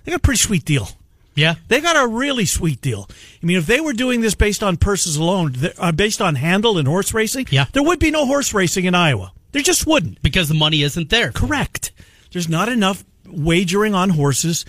they 0.03 0.11
got 0.11 0.17
a 0.17 0.21
pretty 0.21 0.39
sweet 0.39 0.65
deal. 0.65 0.89
Yeah. 1.35 1.55
They 1.67 1.81
got 1.81 2.01
a 2.01 2.07
really 2.07 2.45
sweet 2.45 2.79
deal. 2.81 3.09
I 3.41 3.45
mean, 3.45 3.57
if 3.57 3.65
they 3.65 3.81
were 3.81 3.91
doing 3.93 4.21
this 4.21 4.35
based 4.35 4.63
on 4.63 4.77
purses 4.77 5.17
alone, 5.17 5.55
uh, 5.77 5.91
based 5.91 6.21
on 6.21 6.35
handle 6.35 6.77
and 6.77 6.87
horse 6.87 7.13
racing, 7.13 7.47
Yeah. 7.49 7.65
there 7.73 7.83
would 7.83 7.99
be 7.99 8.11
no 8.11 8.25
horse 8.25 8.53
racing 8.53 8.85
in 8.85 8.95
Iowa. 8.95 9.33
There 9.51 9.61
just 9.61 9.85
wouldn't. 9.85 10.21
Because 10.21 10.47
the 10.47 10.53
money 10.53 10.81
isn't 10.83 11.09
there. 11.09 11.31
Correct. 11.33 11.91
There's 12.31 12.47
not 12.47 12.69
enough 12.69 13.03
wagering 13.27 13.93
on 13.93 14.11
horses 14.11 14.63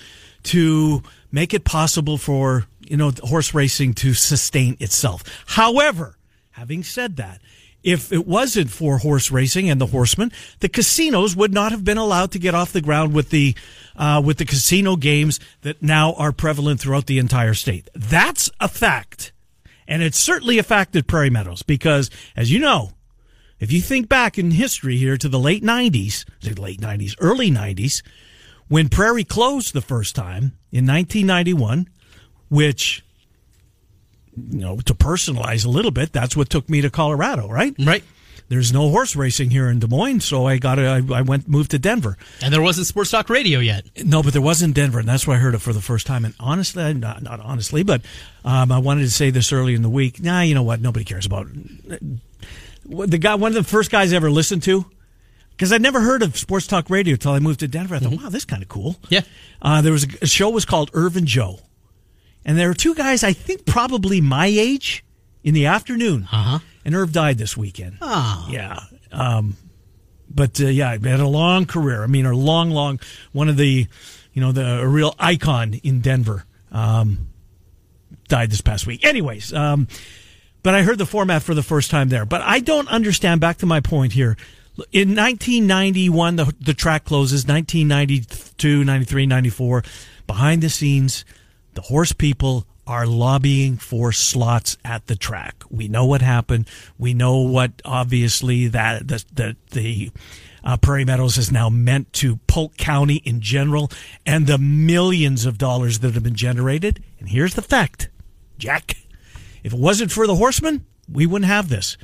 to 0.44 1.02
make 1.30 1.54
it 1.54 1.64
possible 1.64 2.18
for, 2.18 2.66
you 2.90 2.96
know, 2.96 3.12
horse 3.22 3.54
racing 3.54 3.94
to 3.94 4.14
sustain 4.14 4.76
itself. 4.80 5.22
However, 5.46 6.16
having 6.52 6.82
said 6.82 7.16
that, 7.16 7.40
if 7.82 8.12
it 8.12 8.26
wasn't 8.26 8.68
for 8.68 8.98
horse 8.98 9.30
racing 9.30 9.70
and 9.70 9.80
the 9.80 9.86
horsemen, 9.86 10.32
the 10.58 10.68
casinos 10.68 11.36
would 11.36 11.54
not 11.54 11.70
have 11.70 11.84
been 11.84 11.98
allowed 11.98 12.32
to 12.32 12.38
get 12.40 12.54
off 12.54 12.72
the 12.72 12.80
ground 12.80 13.14
with 13.14 13.30
the 13.30 13.54
uh, 13.94 14.20
with 14.22 14.38
the 14.38 14.44
casino 14.44 14.96
games 14.96 15.38
that 15.62 15.82
now 15.82 16.12
are 16.14 16.32
prevalent 16.32 16.80
throughout 16.80 17.06
the 17.06 17.18
entire 17.18 17.54
state. 17.54 17.88
That's 17.94 18.50
a 18.60 18.68
fact, 18.68 19.32
and 19.86 20.02
it's 20.02 20.18
certainly 20.18 20.58
a 20.58 20.64
fact 20.64 20.96
at 20.96 21.06
Prairie 21.06 21.30
Meadows 21.30 21.62
because, 21.62 22.10
as 22.34 22.50
you 22.50 22.58
know, 22.58 22.90
if 23.60 23.70
you 23.72 23.80
think 23.80 24.08
back 24.08 24.36
in 24.36 24.50
history 24.50 24.96
here 24.96 25.16
to 25.16 25.28
the 25.28 25.38
late 25.38 25.62
90s, 25.62 26.24
the 26.42 26.60
late 26.60 26.80
90s, 26.80 27.14
early 27.20 27.50
90s, 27.50 28.02
when 28.68 28.88
Prairie 28.88 29.24
closed 29.24 29.72
the 29.72 29.80
first 29.80 30.16
time 30.16 30.58
in 30.72 30.86
1991, 30.86 31.88
which, 32.48 33.04
you 34.36 34.58
know, 34.58 34.78
to 34.78 34.94
personalize 34.94 35.64
a 35.64 35.68
little 35.68 35.90
bit, 35.90 36.12
that's 36.12 36.36
what 36.36 36.50
took 36.50 36.68
me 36.68 36.80
to 36.80 36.90
Colorado, 36.90 37.48
right? 37.48 37.74
Right. 37.78 38.04
There's 38.48 38.72
no 38.72 38.90
horse 38.90 39.16
racing 39.16 39.50
here 39.50 39.68
in 39.68 39.80
Des 39.80 39.88
Moines, 39.88 40.20
so 40.20 40.46
I 40.46 40.58
got 40.58 40.78
I, 40.78 41.02
I 41.12 41.22
went 41.22 41.48
moved 41.48 41.72
to 41.72 41.80
Denver. 41.80 42.16
And 42.40 42.54
there 42.54 42.62
wasn't 42.62 42.86
Sports 42.86 43.10
Talk 43.10 43.28
Radio 43.28 43.58
yet. 43.58 43.84
No, 44.04 44.22
but 44.22 44.32
there 44.32 44.42
was 44.42 44.62
in 44.62 44.72
Denver, 44.72 45.00
and 45.00 45.08
that's 45.08 45.26
where 45.26 45.36
I 45.36 45.40
heard 45.40 45.56
it 45.56 45.58
for 45.58 45.72
the 45.72 45.80
first 45.80 46.06
time. 46.06 46.24
And 46.24 46.32
honestly, 46.38 46.94
not 46.94 47.24
not 47.24 47.40
honestly, 47.40 47.82
but 47.82 48.02
um, 48.44 48.70
I 48.70 48.78
wanted 48.78 49.02
to 49.02 49.10
say 49.10 49.30
this 49.30 49.52
early 49.52 49.74
in 49.74 49.82
the 49.82 49.90
week. 49.90 50.22
Nah, 50.22 50.42
you 50.42 50.54
know 50.54 50.62
what? 50.62 50.80
Nobody 50.80 51.04
cares 51.04 51.26
about 51.26 51.48
the 52.84 53.18
guy. 53.18 53.34
One 53.34 53.50
of 53.50 53.56
the 53.56 53.68
first 53.68 53.90
guys 53.90 54.12
I 54.12 54.16
ever 54.16 54.30
listened 54.30 54.62
to, 54.64 54.86
because 55.50 55.72
I'd 55.72 55.82
never 55.82 56.00
heard 56.00 56.22
of 56.22 56.36
sports 56.36 56.68
talk 56.68 56.88
radio 56.88 57.14
until 57.14 57.32
I 57.32 57.40
moved 57.40 57.58
to 57.60 57.68
Denver. 57.68 57.96
I 57.96 57.98
thought, 57.98 58.12
wow, 58.12 58.28
this 58.28 58.42
is 58.42 58.44
kind 58.44 58.62
of 58.62 58.68
cool. 58.68 58.94
Yeah. 59.08 59.22
Uh, 59.60 59.82
there 59.82 59.92
was 59.92 60.04
a, 60.04 60.08
a 60.22 60.26
show 60.28 60.50
was 60.50 60.64
called 60.64 60.92
Irv 60.94 61.16
and 61.16 61.26
Joe, 61.26 61.58
and 62.46 62.56
there 62.56 62.68
were 62.68 62.74
two 62.74 62.94
guys 62.94 63.22
I 63.22 63.34
think 63.34 63.66
probably 63.66 64.22
my 64.22 64.46
age 64.46 65.04
in 65.44 65.52
the 65.52 65.66
afternoon. 65.66 66.26
Uh-huh. 66.32 66.60
And 66.84 66.94
Irv 66.94 67.12
died 67.12 67.36
this 67.36 67.56
weekend. 67.56 67.98
Oh. 68.00 68.48
Yeah. 68.50 68.78
Um, 69.12 69.56
but 70.30 70.60
uh, 70.60 70.66
yeah, 70.66 70.92
had 70.92 71.20
a 71.20 71.26
long 71.26 71.66
career. 71.66 72.02
I 72.02 72.06
mean, 72.06 72.24
a 72.24 72.34
long, 72.34 72.70
long 72.70 73.00
one 73.32 73.48
of 73.48 73.56
the, 73.56 73.86
you 74.32 74.40
know, 74.40 74.52
the 74.52 74.80
a 74.80 74.86
real 74.86 75.14
icon 75.18 75.74
in 75.82 76.00
Denver. 76.00 76.46
Um, 76.70 77.28
died 78.28 78.50
this 78.50 78.60
past 78.60 78.86
week. 78.86 79.04
Anyways, 79.04 79.52
um, 79.52 79.88
but 80.62 80.74
I 80.74 80.82
heard 80.82 80.98
the 80.98 81.06
format 81.06 81.42
for 81.42 81.54
the 81.54 81.62
first 81.62 81.90
time 81.90 82.08
there. 82.08 82.24
But 82.24 82.42
I 82.42 82.60
don't 82.60 82.88
understand. 82.88 83.40
Back 83.40 83.58
to 83.58 83.66
my 83.66 83.80
point 83.80 84.12
here. 84.12 84.36
In 84.92 85.14
1991, 85.14 86.36
the, 86.36 86.54
the 86.60 86.74
track 86.74 87.04
closes. 87.04 87.46
1992, 87.46 88.84
93, 88.84 89.26
94. 89.26 89.84
Behind 90.26 90.62
the 90.62 90.68
scenes, 90.68 91.24
the 91.76 91.82
horse 91.82 92.12
people 92.12 92.66
are 92.86 93.06
lobbying 93.06 93.76
for 93.76 94.10
slots 94.10 94.78
at 94.84 95.06
the 95.06 95.14
track. 95.14 95.62
We 95.70 95.88
know 95.88 96.06
what 96.06 96.22
happened. 96.22 96.68
We 96.98 97.14
know 97.14 97.38
what 97.38 97.82
obviously 97.84 98.68
that 98.68 99.06
the 99.06 99.24
the, 99.32 99.56
the 99.72 100.10
uh, 100.64 100.76
Prairie 100.78 101.04
Meadows 101.04 101.38
is 101.38 101.52
now 101.52 101.68
meant 101.68 102.12
to 102.14 102.36
Polk 102.48 102.76
County 102.76 103.16
in 103.24 103.40
general, 103.40 103.90
and 104.24 104.46
the 104.46 104.58
millions 104.58 105.46
of 105.46 105.58
dollars 105.58 106.00
that 106.00 106.14
have 106.14 106.22
been 106.22 106.34
generated. 106.34 107.04
And 107.20 107.28
here's 107.28 107.54
the 107.54 107.62
fact, 107.62 108.08
Jack: 108.58 108.96
if 109.62 109.72
it 109.72 109.78
wasn't 109.78 110.10
for 110.10 110.26
the 110.26 110.36
horsemen, 110.36 110.86
we 111.12 111.26
wouldn't 111.26 111.50
have 111.50 111.68
this. 111.68 111.98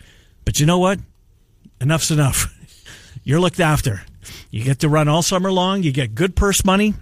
But 0.45 0.61
you 0.61 0.67
know 0.67 0.79
what? 0.79 0.99
Enough's 1.81 2.11
enough. 2.11 2.55
You're 3.25 3.41
looked 3.41 3.61
after. 3.61 4.03
You 4.51 4.63
get 4.65 4.81
to 4.81 4.89
run 4.89 5.09
all 5.09 5.23
summer 5.23 5.51
long. 5.51 5.83
You 5.83 5.93
get 5.93 6.15
good 6.15 6.37
purse 6.37 6.65
money. 6.65 6.95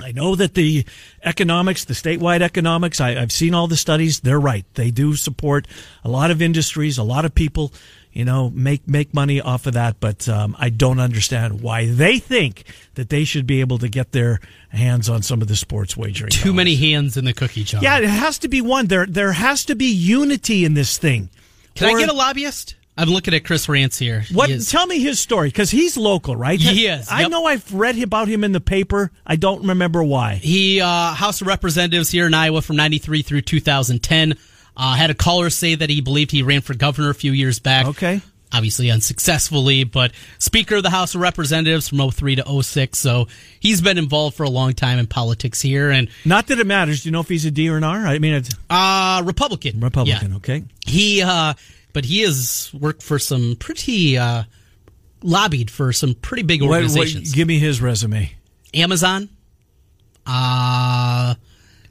I 0.00 0.12
know 0.12 0.34
that 0.34 0.54
the 0.54 0.84
economics, 1.22 1.84
the 1.84 1.94
statewide 1.94 2.40
economics, 2.40 3.00
I, 3.00 3.12
have 3.14 3.30
seen 3.32 3.54
all 3.54 3.68
the 3.68 3.76
studies. 3.76 4.20
They're 4.20 4.40
right. 4.40 4.64
They 4.74 4.90
do 4.90 5.14
support 5.14 5.66
a 6.02 6.08
lot 6.08 6.30
of 6.30 6.40
industries, 6.40 6.96
a 6.98 7.02
lot 7.02 7.24
of 7.24 7.34
people, 7.34 7.72
you 8.12 8.24
know, 8.24 8.50
make 8.50 8.88
make 8.88 9.12
money 9.14 9.40
off 9.40 9.66
of 9.66 9.74
that. 9.74 10.00
But 10.00 10.28
um, 10.28 10.56
I 10.58 10.70
don't 10.70 10.98
understand 10.98 11.60
why 11.60 11.86
they 11.86 12.18
think 12.18 12.64
that 12.94 13.10
they 13.10 13.24
should 13.24 13.46
be 13.46 13.60
able 13.60 13.78
to 13.78 13.88
get 13.88 14.12
their 14.12 14.40
hands 14.70 15.08
on 15.08 15.22
some 15.22 15.42
of 15.42 15.48
the 15.48 15.56
sports 15.56 15.96
wagering. 15.96 16.30
Too 16.30 16.44
dollars. 16.44 16.56
many 16.56 16.76
hands 16.76 17.16
in 17.16 17.24
the 17.26 17.34
cookie 17.34 17.64
jar. 17.64 17.82
Yeah, 17.82 17.98
it 17.98 18.04
has 18.08 18.38
to 18.40 18.48
be 18.48 18.60
one. 18.60 18.86
There 18.86 19.06
there 19.06 19.32
has 19.32 19.64
to 19.66 19.74
be 19.76 19.86
unity 19.86 20.64
in 20.64 20.74
this 20.74 20.96
thing. 20.98 21.28
Can 21.74 21.90
Or- 21.90 21.96
I 21.96 22.00
get 22.00 22.08
a 22.08 22.14
lobbyist? 22.14 22.76
I'm 22.96 23.08
looking 23.08 23.32
at 23.32 23.44
Chris 23.44 23.68
Rants 23.68 23.98
here. 23.98 24.20
He 24.20 24.58
Tell 24.58 24.86
me 24.86 25.00
his 25.00 25.18
story 25.18 25.48
because 25.48 25.70
he's 25.70 25.96
local, 25.96 26.36
right? 26.36 26.60
He 26.60 26.86
is, 26.86 27.08
I 27.08 27.22
yep. 27.22 27.30
know 27.30 27.46
I've 27.46 27.72
read 27.72 27.98
about 28.02 28.28
him 28.28 28.44
in 28.44 28.52
the 28.52 28.60
paper. 28.60 29.10
I 29.26 29.36
don't 29.36 29.66
remember 29.66 30.04
why. 30.04 30.34
He 30.34 30.80
uh, 30.80 31.14
House 31.14 31.40
of 31.40 31.46
Representatives 31.46 32.10
here 32.10 32.26
in 32.26 32.34
Iowa 32.34 32.60
from 32.60 32.76
'93 32.76 33.22
through 33.22 33.42
2010. 33.42 34.34
Uh, 34.76 34.94
had 34.94 35.10
a 35.10 35.14
caller 35.14 35.50
say 35.50 35.74
that 35.74 35.90
he 35.90 36.00
believed 36.00 36.30
he 36.30 36.42
ran 36.42 36.60
for 36.60 36.74
governor 36.74 37.10
a 37.10 37.14
few 37.14 37.32
years 37.32 37.58
back. 37.58 37.86
Okay. 37.86 38.20
Obviously 38.54 38.90
unsuccessfully, 38.90 39.84
but 39.84 40.12
Speaker 40.38 40.76
of 40.76 40.82
the 40.82 40.90
House 40.90 41.14
of 41.14 41.22
Representatives 41.22 41.88
from 41.88 42.10
03 42.10 42.36
to 42.36 42.62
06. 42.62 42.98
So 42.98 43.28
he's 43.60 43.80
been 43.80 43.96
involved 43.96 44.36
for 44.36 44.42
a 44.42 44.50
long 44.50 44.74
time 44.74 44.98
in 44.98 45.06
politics 45.06 45.62
here 45.62 45.90
and 45.90 46.10
Not 46.26 46.48
that 46.48 46.58
it 46.58 46.66
matters. 46.66 47.02
Do 47.02 47.08
you 47.08 47.12
know 47.12 47.20
if 47.20 47.28
he's 47.28 47.46
a 47.46 47.50
D 47.50 47.70
or 47.70 47.78
an 47.78 47.84
R? 47.84 48.06
I 48.06 48.18
mean, 48.18 48.34
it's 48.34 48.50
uh, 48.68 49.22
Republican. 49.24 49.80
Republican. 49.80 50.30
Yeah. 50.32 50.36
Okay. 50.36 50.64
He, 50.84 51.22
uh, 51.22 51.54
but 51.92 52.04
he 52.04 52.20
has 52.22 52.70
worked 52.78 53.02
for 53.02 53.18
some 53.18 53.56
pretty, 53.58 54.16
uh, 54.18 54.44
lobbied 55.22 55.70
for 55.70 55.92
some 55.92 56.14
pretty 56.14 56.42
big 56.42 56.60
What, 56.62 56.68
what, 56.70 56.76
organizations. 56.82 57.32
give 57.32 57.46
me 57.48 57.58
his 57.58 57.80
resume. 57.80 58.32
Amazon, 58.74 59.28
uh, 60.26 61.34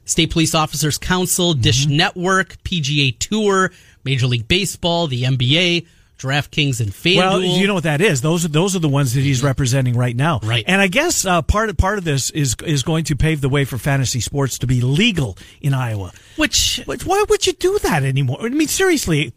State 0.04 0.30
Police 0.30 0.54
Officers 0.54 0.98
Council, 0.98 1.54
Dish 1.54 1.86
Mm-hmm. 1.86 1.96
Network, 1.96 2.56
PGA 2.64 3.16
Tour, 3.18 3.70
Major 4.04 4.26
League 4.26 4.48
Baseball, 4.48 5.06
the 5.06 5.22
NBA, 5.24 5.86
DraftKings, 6.18 6.80
and 6.80 6.90
FanDuel. 6.90 7.16
Well, 7.16 7.40
you 7.40 7.66
know 7.66 7.74
what 7.74 7.84
that 7.84 8.00
is. 8.00 8.20
Those 8.20 8.44
are 8.44 8.48
those 8.48 8.76
are 8.76 8.78
the 8.80 8.88
ones 8.88 9.14
that 9.14 9.20
he's 9.22 9.42
representing 9.42 9.96
right 9.96 10.14
now. 10.14 10.40
Right. 10.42 10.64
And 10.66 10.80
I 10.80 10.88
guess 10.88 11.24
uh, 11.24 11.42
part 11.42 11.68
of 11.68 11.76
part 11.76 11.98
of 11.98 12.04
this 12.04 12.30
is 12.30 12.56
is 12.64 12.82
going 12.82 13.04
to 13.04 13.16
pave 13.16 13.40
the 13.40 13.48
way 13.48 13.64
for 13.64 13.78
fantasy 13.78 14.20
sports 14.20 14.58
to 14.58 14.66
be 14.66 14.80
legal 14.80 15.36
in 15.60 15.72
Iowa. 15.74 16.12
which 16.36 16.82
But 16.86 17.04
why 17.04 17.24
would 17.28 17.46
you 17.46 17.52
do 17.54 17.78
that 17.80 18.02
anymore? 18.04 18.38
I 18.40 18.48
mean, 18.48 18.68
seriously, 18.68 19.32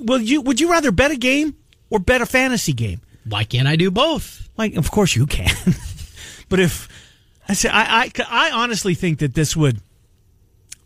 will 0.00 0.20
you 0.20 0.40
would 0.42 0.60
you 0.60 0.70
rather 0.70 0.90
bet 0.92 1.10
a 1.10 1.16
game 1.16 1.54
or 1.90 1.98
bet 1.98 2.20
a 2.20 2.26
fantasy 2.26 2.72
game? 2.72 3.00
why 3.28 3.44
can't 3.44 3.68
I 3.68 3.76
do 3.76 3.90
both? 3.90 4.48
Like, 4.56 4.76
of 4.76 4.90
course 4.90 5.14
you 5.14 5.26
can. 5.26 5.50
but 6.48 6.60
if 6.60 6.88
I 7.46 7.52
say, 7.52 7.68
I, 7.68 8.04
I, 8.04 8.12
I 8.30 8.50
honestly 8.52 8.94
think 8.94 9.18
that 9.18 9.34
this 9.34 9.54
would, 9.54 9.82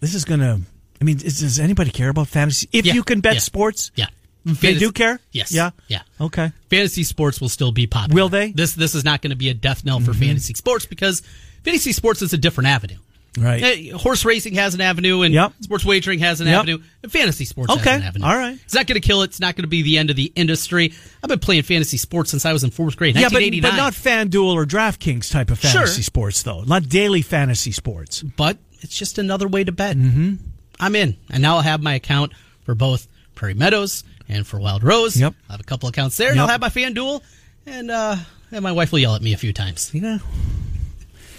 this 0.00 0.12
is 0.16 0.24
going 0.24 0.40
to, 0.40 0.60
I 1.00 1.04
mean, 1.04 1.18
is, 1.24 1.38
does 1.38 1.60
anybody 1.60 1.92
care 1.92 2.08
about 2.08 2.26
fantasy? 2.26 2.68
If 2.72 2.84
Yeah, 2.84 2.94
you 2.94 3.04
can 3.04 3.20
bet 3.20 3.34
yeah. 3.34 3.38
sports, 3.40 3.92
Yeah, 3.94 4.06
they 4.44 4.54
Fantasy- 4.54 4.78
do 4.80 4.90
care? 4.90 5.20
Yes. 5.30 5.52
Yeah. 5.52 5.70
Yeah. 5.86 6.02
Okay. 6.20 6.50
Fantasy 6.68 7.04
sports 7.04 7.40
will 7.40 7.48
still 7.48 7.70
be 7.70 7.86
popular. 7.86 8.14
Will 8.22 8.28
they? 8.28 8.48
Mm-hmm. 8.48 8.56
This 8.56 8.74
this 8.74 8.96
is 8.96 9.04
not 9.04 9.22
going 9.22 9.30
to 9.30 9.36
be 9.36 9.48
a 9.48 9.54
death 9.54 9.84
knell 9.84 10.00
for 10.00 10.12
fantasy 10.12 10.54
sports 10.54 10.84
because 10.84 11.22
fantasy 11.62 11.92
sports 11.92 12.22
is 12.22 12.32
a 12.32 12.38
different 12.38 12.66
avenue. 12.70 12.98
Right. 13.38 13.90
Horse 13.92 14.24
racing 14.26 14.54
has 14.56 14.74
an 14.74 14.82
avenue, 14.82 15.22
and 15.22 15.32
Yep. 15.32 15.52
sports 15.60 15.84
wagering 15.86 16.18
has 16.18 16.40
an 16.42 16.48
Yep. 16.48 16.56
avenue, 16.58 16.78
and 17.02 17.10
fantasy 17.10 17.46
sports 17.46 17.72
Okay. 17.72 17.90
has 17.90 18.00
an 18.00 18.06
avenue. 18.06 18.26
All 18.26 18.36
right. 18.36 18.58
It's 18.64 18.74
not 18.74 18.86
going 18.86 19.00
to 19.00 19.06
kill 19.06 19.22
it. 19.22 19.26
It's 19.30 19.40
not 19.40 19.56
going 19.56 19.62
to 19.64 19.68
be 19.68 19.80
the 19.82 19.96
end 19.96 20.10
of 20.10 20.16
the 20.16 20.30
industry. 20.34 20.92
I've 21.24 21.28
been 21.28 21.38
playing 21.38 21.62
fantasy 21.62 21.96
sports 21.96 22.30
since 22.30 22.44
I 22.44 22.52
was 22.52 22.62
in 22.62 22.70
fourth 22.70 22.96
grade, 22.96 23.14
Yeah, 23.14 23.28
but, 23.30 23.40
1989. 23.40 23.70
but 23.70 23.76
not 23.76 23.92
FanDuel 23.94 24.52
or 24.52 24.66
DraftKings 24.66 25.30
type 25.30 25.50
of 25.50 25.60
Sure. 25.60 25.70
fantasy 25.70 26.02
sports, 26.02 26.42
though. 26.42 26.62
Not 26.64 26.88
daily 26.90 27.22
fantasy 27.22 27.72
sports. 27.72 28.22
but 28.36 28.58
it's 28.82 28.96
just 28.98 29.16
another 29.16 29.48
way 29.48 29.64
to 29.64 29.72
bet. 29.72 29.96
Mm-hmm. 29.96 30.34
I'm 30.80 30.96
in, 30.96 31.16
and 31.30 31.40
now 31.42 31.56
I'll 31.56 31.62
have 31.62 31.82
my 31.82 31.94
account 31.94 32.32
for 32.66 32.74
both 32.74 33.06
Prairie 33.34 33.54
Meadows 33.54 34.04
and 34.28 34.46
for 34.46 34.58
Wild 34.60 34.82
Rose. 34.84 35.16
Yep. 35.16 35.34
I'll 35.48 35.52
have 35.54 35.60
a 35.60 35.64
couple 35.64 35.88
accounts 35.88 36.16
there, 36.18 36.28
and 36.28 36.36
Yep. 36.36 36.42
I'll 36.42 36.48
have 36.48 36.60
my 36.60 36.68
FanDuel, 36.68 37.22
and 37.66 37.90
uh, 37.90 38.16
and 38.50 38.62
my 38.62 38.72
wife 38.72 38.92
will 38.92 38.98
yell 38.98 39.14
at 39.14 39.22
me 39.22 39.32
a 39.32 39.38
few 39.38 39.52
times. 39.54 39.90
Yeah. 39.94 40.18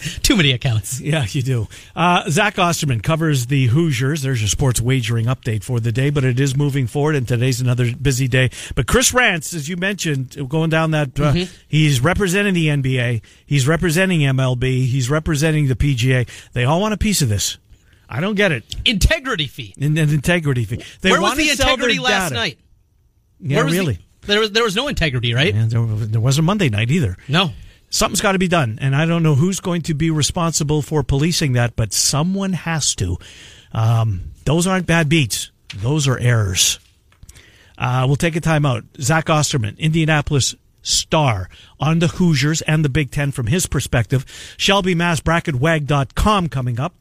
Too 0.24 0.36
many 0.36 0.52
accounts. 0.52 1.00
Yeah, 1.00 1.26
you 1.30 1.42
do. 1.42 1.68
Uh, 1.96 2.30
Zach 2.30 2.58
Osterman 2.60 3.02
covers 3.02 3.48
the 3.48 3.68
Hoosiers. 3.68 4.22
There's 4.22 4.42
your 4.42 4.48
sports 4.50 4.80
wagering 4.82 5.26
update 5.28 5.64
for 5.64 5.80
the 5.80 5.92
day, 5.92 6.10
but 6.10 6.24
it 6.24 6.40
is 6.40 6.56
moving 6.56 6.88
forward, 6.88 7.16
and 7.16 7.28
today's 7.28 7.62
another 7.62 7.94
busy 7.96 8.28
day. 8.28 8.50
But 8.76 8.88
Chris 8.88 9.14
Rants, 9.14 9.54
as 9.54 9.70
you 9.70 9.78
mentioned, 9.78 10.38
going 10.50 10.70
down 10.70 10.92
that, 10.92 11.20
uh, 11.20 11.34
he's 11.68 12.02
representing 12.02 12.54
the 12.54 12.68
NBA, 12.68 13.22
he's 13.46 13.68
representing 13.68 14.22
MLB, 14.22 14.86
he's 14.86 15.10
representing 15.10 15.68
the 15.68 15.76
PGA. 15.76 16.28
They 16.54 16.66
all 16.66 16.82
want 16.82 16.94
a 16.94 16.98
piece 16.98 17.22
of 17.22 17.30
this. 17.30 17.58
I 18.10 18.20
don't 18.20 18.36
get 18.36 18.52
it. 18.52 18.64
Integrity 18.86 19.48
fee. 19.48 19.74
And 19.80 19.98
an 19.98 20.10
integrity 20.10 20.66
fee. 20.66 20.84
They 21.02 21.12
Where 21.12 21.22
was 21.22 21.36
the 21.36 21.50
integrity 21.50 22.00
last 22.00 22.30
data. 22.30 22.36
night? 22.36 22.60
Yeah, 23.40 23.58
Where 23.58 23.66
was 23.66 23.74
the- 23.74 23.80
really. 23.80 24.00
there 24.28 24.40
was 24.40 24.52
there 24.52 24.64
was 24.64 24.76
no 24.76 24.88
integrity, 24.88 25.34
right? 25.34 25.54
And 25.54 25.72
there, 25.72 25.84
there 25.86 26.22
wasn't 26.22 26.46
Monday 26.46 26.70
night 26.70 26.92
either. 26.92 27.18
No. 27.28 27.52
Something's 27.94 28.22
got 28.22 28.32
to 28.32 28.40
be 28.40 28.48
done 28.48 28.80
and 28.82 28.96
i 28.96 29.06
don't 29.06 29.22
know 29.22 29.36
who's 29.36 29.60
going 29.60 29.84
to 29.84 29.94
be 29.94 30.10
responsible 30.10 30.82
for 30.82 31.04
policing 31.04 31.54
that 31.54 31.76
but 31.76 31.94
someone 31.94 32.54
has 32.54 32.96
to. 32.96 33.18
Um, 33.72 34.32
those 34.46 34.66
aren't 34.66 34.88
bad 34.88 35.10
beats. 35.10 35.52
Those 35.76 36.08
are 36.08 36.18
errors. 36.18 36.80
Uh, 37.78 38.06
we'll 38.08 38.16
take 38.16 38.36
a 38.36 38.42
time 38.42 38.66
out. 38.66 38.84
Zach 39.00 39.30
osterman 39.30 39.76
indianapolis 39.78 40.56
star 40.82 41.50
on 41.80 42.00
the 42.00 42.08
hoosiers 42.08 42.64
and 42.64 42.84
the 42.84 42.90
big 42.90 43.12
ten 43.12 43.32
from 43.32 43.46
his 43.46 43.68
perspective. 43.68 44.26
Shelby 44.58 44.96
Mast 44.96 45.24
coming 46.50 46.80
up 46.80 46.96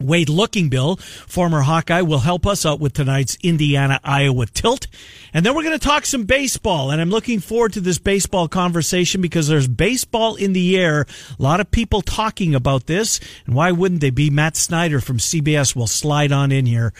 Wade 0.00 0.28
Lookingbill, 0.28 1.00
former 1.00 1.60
Hawkeye, 1.60 2.02
will 2.02 2.20
help 2.20 2.46
us 2.46 2.64
out 2.64 2.80
with 2.80 2.92
tonight's 2.92 3.36
Indiana 3.42 4.00
Iowa 4.04 4.46
tilt. 4.46 4.86
And 5.32 5.44
then 5.44 5.54
we're 5.54 5.62
going 5.62 5.78
to 5.78 5.84
talk 5.84 6.06
some 6.06 6.24
baseball. 6.24 6.90
And 6.90 7.00
I'm 7.00 7.10
looking 7.10 7.40
forward 7.40 7.74
to 7.74 7.80
this 7.80 7.98
baseball 7.98 8.48
conversation 8.48 9.20
because 9.20 9.48
there's 9.48 9.68
baseball 9.68 10.36
in 10.36 10.52
the 10.52 10.78
air. 10.78 11.06
A 11.38 11.42
lot 11.42 11.60
of 11.60 11.70
people 11.70 12.02
talking 12.02 12.54
about 12.54 12.86
this. 12.86 13.20
And 13.46 13.54
why 13.54 13.72
wouldn't 13.72 14.00
they 14.00 14.10
be? 14.10 14.30
Matt 14.30 14.56
Snyder 14.56 15.00
from 15.00 15.18
CBS 15.18 15.74
will 15.76 15.86
slide 15.86 16.32
on 16.32 16.52
in 16.52 16.66
here. 16.66 16.92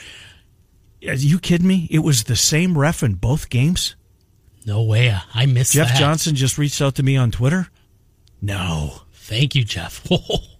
Are 1.07 1.15
you 1.15 1.39
kidding 1.39 1.67
me? 1.69 1.87
It 1.91 2.01
was 2.01 2.25
the 2.25 2.37
same 2.37 2.77
ref 2.77 3.03
in 3.03 3.15
both 3.15 3.51
games. 3.51 3.95
No 4.67 4.83
way. 4.83 5.17
I 5.33 5.47
missed 5.47 5.73
Jeff 5.73 5.89
that. 5.89 5.99
Johnson 5.99 6.35
just 6.35 6.59
reached 6.59 6.83
out 6.83 6.97
to 6.97 7.03
me 7.03 7.17
on 7.17 7.31
Twitter. 7.31 7.69
No. 8.43 9.03
Thank 9.13 9.55
you, 9.55 9.65
Jeff. 9.65 10.07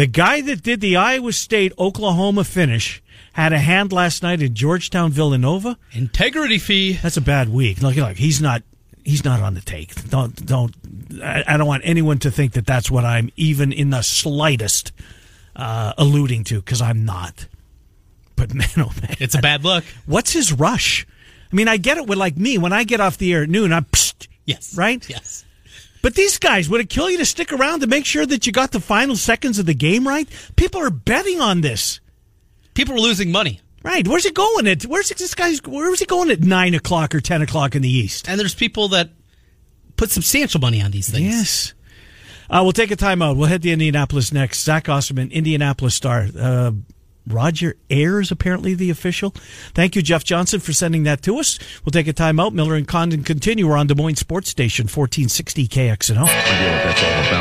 The 0.00 0.06
guy 0.06 0.40
that 0.40 0.62
did 0.62 0.80
the 0.80 0.96
Iowa 0.96 1.30
State 1.30 1.74
Oklahoma 1.78 2.42
finish 2.44 3.02
had 3.34 3.52
a 3.52 3.58
hand 3.58 3.92
last 3.92 4.22
night 4.22 4.40
in 4.40 4.54
Georgetown 4.54 5.12
Villanova. 5.12 5.76
integrity 5.92 6.56
fee. 6.56 6.94
That's 6.94 7.18
a 7.18 7.20
bad 7.20 7.50
week. 7.50 7.82
Look, 7.82 7.96
look, 7.96 8.16
he's 8.16 8.40
not 8.40 8.62
he's 9.04 9.26
not 9.26 9.42
on 9.42 9.52
the 9.52 9.60
take. 9.60 10.08
Don't 10.08 10.34
don't. 10.46 10.74
I, 11.22 11.44
I 11.46 11.56
don't 11.58 11.66
want 11.66 11.82
anyone 11.84 12.18
to 12.20 12.30
think 12.30 12.52
that 12.54 12.64
that's 12.64 12.90
what 12.90 13.04
I'm 13.04 13.28
even 13.36 13.74
in 13.74 13.90
the 13.90 14.00
slightest 14.00 14.92
uh, 15.54 15.92
alluding 15.98 16.44
to 16.44 16.62
because 16.62 16.80
I'm 16.80 17.04
not. 17.04 17.46
But 18.36 18.54
man, 18.54 18.68
oh 18.78 18.92
man, 19.02 19.16
It's 19.20 19.34
a 19.34 19.42
bad 19.42 19.64
look. 19.64 19.84
what's 20.06 20.32
his 20.32 20.50
rush? 20.50 21.06
I 21.52 21.54
mean, 21.54 21.68
I 21.68 21.76
get 21.76 21.98
it 21.98 22.06
with 22.06 22.16
like 22.16 22.38
me 22.38 22.56
when 22.56 22.72
I 22.72 22.84
get 22.84 23.00
off 23.02 23.18
the 23.18 23.34
air 23.34 23.42
at 23.42 23.50
noon. 23.50 23.70
I'm 23.70 23.84
psst, 23.84 24.28
Yes. 24.46 24.74
right. 24.78 25.06
Yes. 25.10 25.44
But 26.02 26.14
these 26.14 26.38
guys, 26.38 26.68
would 26.68 26.80
it 26.80 26.88
kill 26.88 27.10
you 27.10 27.18
to 27.18 27.26
stick 27.26 27.52
around 27.52 27.80
to 27.80 27.86
make 27.86 28.06
sure 28.06 28.24
that 28.24 28.46
you 28.46 28.52
got 28.52 28.72
the 28.72 28.80
final 28.80 29.16
seconds 29.16 29.58
of 29.58 29.66
the 29.66 29.74
game 29.74 30.06
right? 30.06 30.28
People 30.56 30.80
are 30.80 30.90
betting 30.90 31.40
on 31.40 31.60
this. 31.60 32.00
People 32.74 32.94
are 32.94 33.00
losing 33.00 33.30
money. 33.30 33.60
Right. 33.82 34.06
Where's 34.06 34.26
it 34.26 34.34
going 34.34 34.66
at? 34.66 34.82
Where's 34.82 35.08
this 35.08 35.34
guy's? 35.34 35.62
Where's 35.62 36.00
he 36.00 36.06
going 36.06 36.30
at 36.30 36.40
nine 36.40 36.74
o'clock 36.74 37.14
or 37.14 37.20
ten 37.20 37.40
o'clock 37.40 37.74
in 37.74 37.80
the 37.80 37.88
east? 37.88 38.28
And 38.28 38.38
there's 38.38 38.54
people 38.54 38.88
that 38.88 39.08
put 39.96 40.10
substantial 40.10 40.60
money 40.60 40.82
on 40.82 40.90
these 40.90 41.08
things. 41.08 41.24
Yes. 41.24 41.74
Uh, 42.50 42.60
we'll 42.62 42.72
take 42.72 42.90
a 42.90 42.96
timeout. 42.96 43.36
We'll 43.36 43.48
head 43.48 43.62
to 43.62 43.70
Indianapolis 43.70 44.32
next. 44.32 44.64
Zach 44.64 44.88
Osterman, 44.88 45.30
Indianapolis 45.30 45.94
Star. 45.94 46.26
Uh, 46.38 46.72
Roger 47.32 47.76
Ayers, 47.88 48.30
apparently 48.30 48.74
the 48.74 48.90
official. 48.90 49.34
Thank 49.74 49.96
you, 49.96 50.02
Jeff 50.02 50.24
Johnson, 50.24 50.60
for 50.60 50.72
sending 50.72 51.04
that 51.04 51.22
to 51.22 51.38
us. 51.38 51.58
We'll 51.84 51.92
take 51.92 52.08
a 52.08 52.12
time 52.12 52.40
out. 52.40 52.52
Miller 52.52 52.74
and 52.74 52.86
Condon 52.86 53.22
continue. 53.24 53.68
We're 53.68 53.76
on 53.76 53.86
Des 53.86 53.94
Moines 53.94 54.16
Sports 54.16 54.48
Station, 54.48 54.84
1460 54.84 55.68
KXNO. 55.68 56.26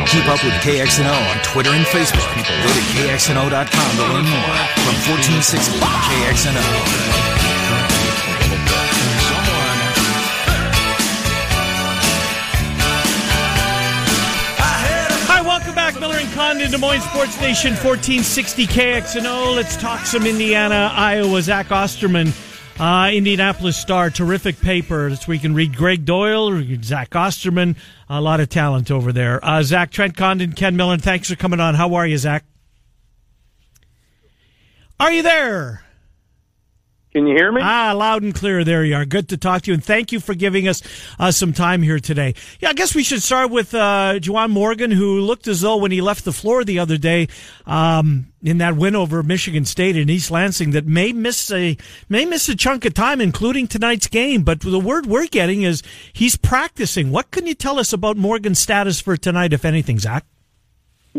Keep 0.07 0.27
up 0.27 0.43
with 0.43 0.53
KXNO 0.61 1.29
on 1.31 1.43
Twitter 1.43 1.71
and 1.71 1.85
Facebook. 1.85 2.27
People. 2.35 2.55
Go 2.63 2.73
to 2.73 2.81
KXNO.com 2.95 3.95
to 3.97 4.03
learn 4.13 4.25
more. 4.25 4.55
From 4.83 4.95
1460 5.07 5.79
KXNO. 5.79 7.38
And 16.39 16.59
Condon, 16.59 16.71
Des 16.71 16.77
Moines 16.77 17.01
Sports 17.01 17.41
Nation 17.41 17.71
1460 17.71 18.67
KXNO. 18.67 19.55
Let's 19.55 19.75
talk 19.77 20.05
some 20.05 20.25
Indiana, 20.25 20.91
Iowa. 20.93 21.41
Zach 21.41 21.71
Osterman, 21.71 22.31
uh, 22.79 23.09
Indianapolis 23.11 23.77
Star, 23.77 24.09
terrific 24.09 24.59
paper. 24.61 25.09
That's 25.09 25.27
where 25.27 25.35
you 25.35 25.41
can 25.41 25.53
read 25.53 25.75
Greg 25.75 26.05
Doyle, 26.05 26.63
Zach 26.81 27.15
Osterman. 27.15 27.75
A 28.09 28.21
lot 28.21 28.39
of 28.39 28.49
talent 28.49 28.89
over 28.89 29.11
there. 29.11 29.43
Uh, 29.43 29.63
Zach, 29.63 29.91
Trent 29.91 30.15
Condon, 30.15 30.53
Ken 30.53 30.75
Miller, 30.75 30.97
thanks 30.97 31.29
for 31.29 31.35
coming 31.35 31.59
on. 31.59 31.75
How 31.75 31.95
are 31.95 32.07
you, 32.07 32.17
Zach? 32.17 32.45
Are 34.99 35.11
you 35.11 35.23
there? 35.23 35.83
Can 37.19 37.27
you 37.27 37.35
hear 37.35 37.51
me? 37.51 37.59
Ah, 37.61 37.91
loud 37.91 38.23
and 38.23 38.33
clear. 38.33 38.63
There 38.63 38.85
you 38.85 38.95
are. 38.95 39.03
Good 39.03 39.27
to 39.27 39.37
talk 39.37 39.63
to 39.63 39.71
you, 39.71 39.73
and 39.73 39.83
thank 39.83 40.13
you 40.13 40.21
for 40.21 40.33
giving 40.33 40.69
us 40.69 40.81
uh, 41.19 41.31
some 41.31 41.51
time 41.51 41.81
here 41.81 41.99
today. 41.99 42.33
Yeah, 42.61 42.69
I 42.69 42.73
guess 42.73 42.95
we 42.95 43.03
should 43.03 43.21
start 43.21 43.51
with 43.51 43.73
uh, 43.73 44.19
Juwan 44.21 44.51
Morgan, 44.51 44.89
who 44.89 45.19
looked 45.19 45.45
as 45.49 45.59
though 45.59 45.75
when 45.75 45.91
he 45.91 45.99
left 45.99 46.23
the 46.23 46.31
floor 46.31 46.63
the 46.63 46.79
other 46.79 46.95
day 46.95 47.27
um, 47.65 48.27
in 48.41 48.59
that 48.59 48.77
win 48.77 48.95
over 48.95 49.21
Michigan 49.21 49.65
State 49.65 49.97
in 49.97 50.09
East 50.09 50.31
Lansing, 50.31 50.71
that 50.71 50.87
may 50.87 51.11
miss 51.11 51.51
a 51.51 51.75
may 52.07 52.23
miss 52.23 52.47
a 52.47 52.55
chunk 52.55 52.85
of 52.85 52.93
time, 52.93 53.19
including 53.19 53.67
tonight's 53.67 54.07
game. 54.07 54.43
But 54.43 54.61
the 54.61 54.79
word 54.79 55.05
we're 55.05 55.27
getting 55.27 55.63
is 55.63 55.83
he's 56.13 56.37
practicing. 56.37 57.11
What 57.11 57.31
can 57.31 57.45
you 57.45 57.53
tell 57.53 57.79
us 57.79 57.91
about 57.91 58.15
Morgan's 58.15 58.59
status 58.59 59.01
for 59.01 59.17
tonight, 59.17 59.51
if 59.51 59.65
anything, 59.65 59.99
Zach? 59.99 60.23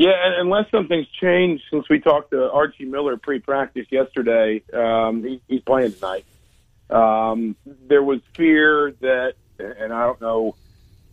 Yeah, 0.01 0.15
unless 0.39 0.71
something's 0.71 1.09
changed 1.09 1.63
since 1.71 1.87
we 1.91 2.01
talked 2.01 2.31
to 2.31 2.51
Archie 2.51 2.87
Miller 2.87 3.19
pre-practice 3.19 3.87
yesterday, 3.91 4.63
um, 4.73 5.23
he, 5.23 5.43
he's 5.47 5.61
playing 5.61 5.93
tonight. 5.93 6.25
Um, 6.89 7.55
there 7.87 8.03
was 8.03 8.21
fear 8.35 8.95
that, 9.03 9.35
and 9.59 9.93
I 9.93 10.07
don't 10.07 10.19
know 10.23 10.57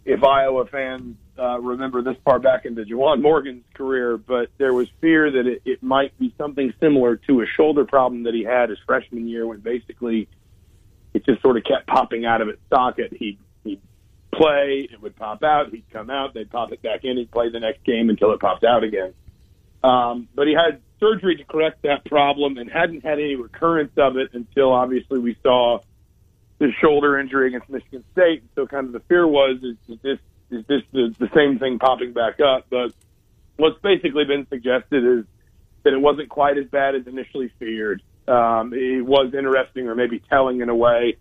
if 0.06 0.24
Iowa 0.24 0.68
fans 0.68 1.18
uh, 1.38 1.60
remember 1.60 2.02
this 2.02 2.16
far 2.24 2.40
back 2.40 2.64
into 2.64 2.86
Juwan 2.86 3.22
Morgan's 3.22 3.66
career, 3.74 4.16
but 4.16 4.52
there 4.58 4.74
was 4.74 4.88
fear 5.02 5.32
that 5.32 5.46
it, 5.46 5.64
it 5.66 5.84
might 5.84 6.18
be 6.18 6.34
something 6.38 6.74
similar 6.80 7.18
to 7.18 7.42
a 7.42 7.46
shoulder 7.46 7.84
problem 7.84 8.24
that 8.24 8.34
he 8.34 8.46
had 8.46 8.70
his 8.70 8.80
freshman 8.86 9.28
year, 9.28 9.46
when 9.46 9.60
basically 9.60 10.30
it 11.14 11.26
just 11.26 11.42
sort 11.42 11.58
of 11.58 11.66
kept 11.66 11.88
popping 11.88 12.26
out 12.26 12.40
of 12.40 12.48
its 12.48 12.62
socket. 12.70 13.12
He 13.12 13.38
he'd 13.66 13.82
play, 14.38 14.88
it 14.92 15.02
would 15.02 15.16
pop 15.16 15.44
out, 15.44 15.72
he'd 15.72 15.90
come 15.92 16.10
out, 16.10 16.34
they'd 16.34 16.50
pop 16.50 16.72
it 16.72 16.82
back 16.82 17.04
in, 17.04 17.18
he'd 17.18 17.32
play 17.32 17.50
the 17.50 17.60
next 17.60 17.84
game 17.84 18.10
until 18.10 18.32
it 18.32 18.40
popped 18.40 18.64
out 18.64 18.84
again. 18.84 19.14
Um, 19.84 20.28
but 20.36 20.48
he 20.48 20.54
had 20.54 20.82
surgery 21.00 21.36
to 21.38 21.44
correct 21.44 21.84
that 21.84 22.06
problem 22.06 22.58
and 22.58 22.70
hadn't 22.70 23.04
had 23.04 23.20
any 23.20 23.36
recurrence 23.36 23.92
of 23.98 24.18
it 24.18 24.34
until 24.34 24.74
obviously 24.74 25.20
we 25.20 25.38
saw 25.44 25.80
the 26.60 26.72
shoulder 26.82 27.20
injury 27.20 27.50
against 27.50 27.70
Michigan 27.70 28.04
State. 28.14 28.44
So 28.56 28.66
kind 28.66 28.88
of 28.88 28.94
the 28.94 29.02
fear 29.02 29.28
was 29.28 29.58
is, 29.64 29.76
is 29.88 30.02
this 30.02 30.20
is 30.50 30.66
this 30.68 30.82
the, 30.92 31.14
the 31.20 31.30
same 31.36 31.60
thing 31.60 31.78
popping 31.78 32.14
back 32.14 32.40
up? 32.40 32.66
But 32.70 32.94
what's 33.58 33.80
basically 33.82 34.26
been 34.26 34.48
suggested 34.48 35.20
is 35.20 35.26
that 35.84 35.94
it 35.94 36.02
wasn't 36.02 36.30
quite 36.30 36.58
as 36.58 36.66
bad 36.66 36.96
as 36.96 37.06
initially 37.06 37.52
feared. 37.60 38.02
Um, 38.28 38.74
it 38.74 39.06
was 39.06 39.34
interesting 39.34 39.88
or 39.88 39.96
maybe 39.96 40.20
telling 40.20 40.62
in 40.62 40.70
a 40.70 40.76
way 40.76 41.18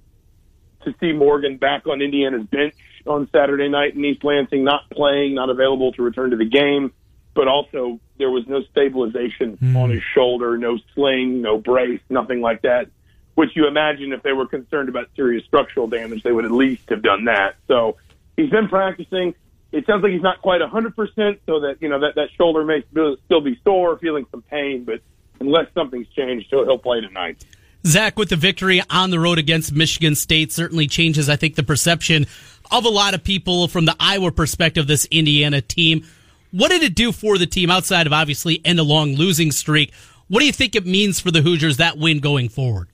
to 0.84 0.94
see 1.00 1.12
Morgan 1.12 1.56
back 1.56 1.86
on 1.86 2.00
Indiana's 2.00 2.46
bench 2.46 2.74
on 3.06 3.28
Saturday 3.32 3.68
night 3.68 3.94
in 3.94 4.04
East 4.04 4.24
Lansing, 4.24 4.64
not 4.64 4.88
playing, 4.90 5.34
not 5.34 5.50
available 5.50 5.92
to 5.92 6.02
return 6.02 6.30
to 6.30 6.36
the 6.36 6.44
game, 6.44 6.92
but 7.34 7.48
also 7.48 8.00
there 8.18 8.30
was 8.30 8.46
no 8.46 8.62
stabilization 8.70 9.56
hmm. 9.58 9.76
on 9.76 9.90
his 9.90 10.02
shoulder, 10.14 10.56
no 10.56 10.78
sling, 10.94 11.42
no 11.42 11.58
brace, 11.58 12.00
nothing 12.08 12.40
like 12.40 12.62
that. 12.62 12.88
Which 13.34 13.50
you 13.54 13.68
imagine 13.68 14.12
if 14.12 14.22
they 14.22 14.32
were 14.32 14.46
concerned 14.46 14.88
about 14.88 15.10
serious 15.14 15.44
structural 15.44 15.86
damage, 15.86 16.22
they 16.22 16.32
would 16.32 16.46
at 16.46 16.50
least 16.50 16.88
have 16.88 17.02
done 17.02 17.26
that. 17.26 17.56
So 17.68 17.98
he's 18.36 18.48
been 18.48 18.68
practicing. 18.68 19.34
it 19.72 19.84
sounds 19.86 20.02
like 20.02 20.12
he's 20.12 20.22
not 20.22 20.40
quite 20.40 20.62
100%, 20.62 21.38
so 21.44 21.60
that, 21.60 21.76
you 21.80 21.90
know, 21.90 22.00
that, 22.00 22.14
that 22.14 22.28
shoulder 22.38 22.64
may 22.64 22.82
still 22.90 23.40
be 23.42 23.60
sore, 23.62 23.98
feeling 23.98 24.24
some 24.30 24.40
pain, 24.40 24.84
but 24.84 25.00
unless 25.38 25.66
something's 25.74 26.08
changed, 26.08 26.46
he'll, 26.48 26.64
he'll 26.64 26.78
play 26.78 27.02
tonight. 27.02 27.44
Zach, 27.86 28.18
with 28.18 28.30
the 28.30 28.36
victory 28.36 28.82
on 28.90 29.10
the 29.10 29.20
road 29.20 29.38
against 29.38 29.72
Michigan 29.72 30.16
State, 30.16 30.50
certainly 30.50 30.88
changes, 30.88 31.28
I 31.28 31.36
think, 31.36 31.54
the 31.54 31.62
perception 31.62 32.26
of 32.70 32.84
a 32.84 32.88
lot 32.88 33.14
of 33.14 33.24
people 33.24 33.68
from 33.68 33.84
the 33.84 33.96
Iowa 33.98 34.30
perspective, 34.32 34.86
this 34.86 35.06
Indiana 35.10 35.60
team. 35.60 36.06
What 36.50 36.70
did 36.70 36.82
it 36.82 36.94
do 36.94 37.12
for 37.12 37.38
the 37.38 37.46
team 37.46 37.70
outside 37.70 38.06
of 38.06 38.12
obviously 38.12 38.60
end 38.64 38.78
a 38.78 38.82
long 38.82 39.14
losing 39.14 39.50
streak? 39.52 39.92
What 40.28 40.40
do 40.40 40.46
you 40.46 40.52
think 40.52 40.74
it 40.74 40.86
means 40.86 41.20
for 41.20 41.30
the 41.30 41.42
Hoosiers 41.42 41.76
that 41.76 41.98
win 41.98 42.20
going 42.20 42.48
forward? 42.48 42.88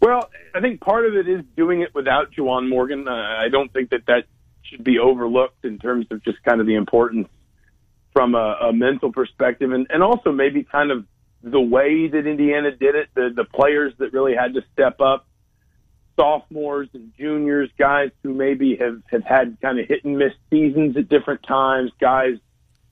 Well, 0.00 0.30
I 0.54 0.60
think 0.60 0.80
part 0.80 1.06
of 1.06 1.14
it 1.14 1.28
is 1.28 1.44
doing 1.56 1.82
it 1.82 1.94
without 1.94 2.32
Juwan 2.32 2.68
Morgan. 2.68 3.08
Uh, 3.08 3.12
I 3.12 3.48
don't 3.50 3.72
think 3.72 3.90
that 3.90 4.06
that 4.06 4.24
should 4.62 4.84
be 4.84 4.98
overlooked 4.98 5.64
in 5.64 5.78
terms 5.78 6.06
of 6.10 6.22
just 6.24 6.42
kind 6.42 6.60
of 6.60 6.66
the 6.66 6.74
importance 6.74 7.28
from 8.12 8.34
a, 8.34 8.56
a 8.68 8.72
mental 8.72 9.12
perspective, 9.12 9.72
and, 9.72 9.86
and 9.90 10.02
also 10.02 10.32
maybe 10.32 10.64
kind 10.64 10.90
of 10.90 11.04
the 11.42 11.60
way 11.60 12.08
that 12.08 12.26
Indiana 12.26 12.70
did 12.70 12.94
it. 12.94 13.08
The 13.14 13.30
the 13.34 13.44
players 13.44 13.92
that 13.98 14.12
really 14.12 14.34
had 14.34 14.54
to 14.54 14.62
step 14.72 15.00
up, 15.00 15.26
sophomores 16.16 16.88
and 16.94 17.12
juniors, 17.16 17.70
guys 17.78 18.10
who 18.22 18.34
maybe 18.34 18.76
have 18.76 19.02
have 19.10 19.22
had 19.22 19.58
kind 19.60 19.78
of 19.78 19.86
hit 19.86 20.04
and 20.04 20.18
miss 20.18 20.32
seasons 20.50 20.96
at 20.96 21.08
different 21.08 21.42
times, 21.42 21.92
guys 22.00 22.38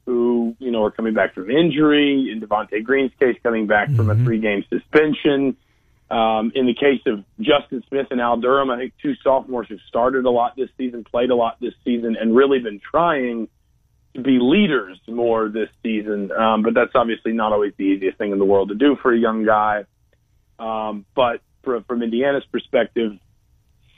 who 0.07 0.55
you 0.59 0.71
know 0.71 0.85
are 0.85 0.91
coming 0.91 1.15
back 1.15 1.35
from 1.35 1.51
injury. 1.51 2.31
In 2.31 2.41
Devonte 2.41 2.83
Green's 2.85 3.13
case, 3.19 3.37
coming 3.43 3.67
back 3.67 3.89
mm-hmm. 3.89 3.97
from 3.97 4.11
a 4.11 4.15
mm-hmm. 4.15 4.25
three 4.25 4.41
game 4.41 4.65
suspension. 4.69 5.57
Um, 6.11 6.53
in 6.55 6.67
the 6.67 6.75
case 6.75 7.01
of 7.07 7.25
Justin 7.41 7.83
Smith 7.89 8.09
and 8.11 8.21
Al 8.21 8.37
Durham, 8.37 8.71
I 8.71 8.77
think 8.77 8.93
two 9.01 9.15
sophomores 9.25 9.69
who've 9.69 9.81
started 9.89 10.27
a 10.27 10.31
lot 10.31 10.55
this 10.55 10.69
season, 10.77 11.03
played 11.03 11.31
a 11.31 11.35
lot 11.35 11.57
this 11.61 11.73
season, 11.83 12.17
and 12.21 12.37
really 12.37 12.59
been 12.59 12.79
trying 12.79 13.49
to 14.15 14.21
be 14.21 14.39
leaders 14.39 15.01
more 15.09 15.49
this 15.49 15.71
season. 15.83 16.31
Um, 16.31 16.63
but 16.63 16.75
that's 16.75 16.93
obviously 16.95 17.33
not 17.33 17.53
always 17.53 17.73
the 17.79 17.85
easiest 17.85 18.19
thing 18.19 18.33
in 18.33 18.39
the 18.39 18.45
world 18.45 18.69
to 18.69 18.75
do 18.75 18.97
for 19.03 19.13
a 19.13 19.19
young 19.19 19.45
guy. 19.45 19.87
Um, 20.59 21.05
but 21.15 21.41
for, 21.65 21.81
from 21.83 22.03
Indiana's 22.03 22.45
perspective, 22.51 23.13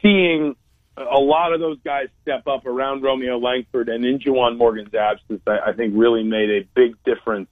seeing 0.02 0.54
a 0.96 1.18
lot 1.18 1.52
of 1.52 1.60
those 1.60 1.78
guys 1.84 2.08
step 2.22 2.46
up 2.46 2.66
around 2.66 3.02
Romeo 3.02 3.38
Langford 3.38 3.88
and 3.88 4.04
in 4.04 4.18
Juwan 4.18 4.56
Morgan's 4.56 4.94
absence, 4.94 5.42
I, 5.46 5.70
I 5.70 5.72
think 5.74 5.94
really 5.96 6.22
made 6.22 6.50
a 6.50 6.68
big 6.74 6.96
difference 7.04 7.50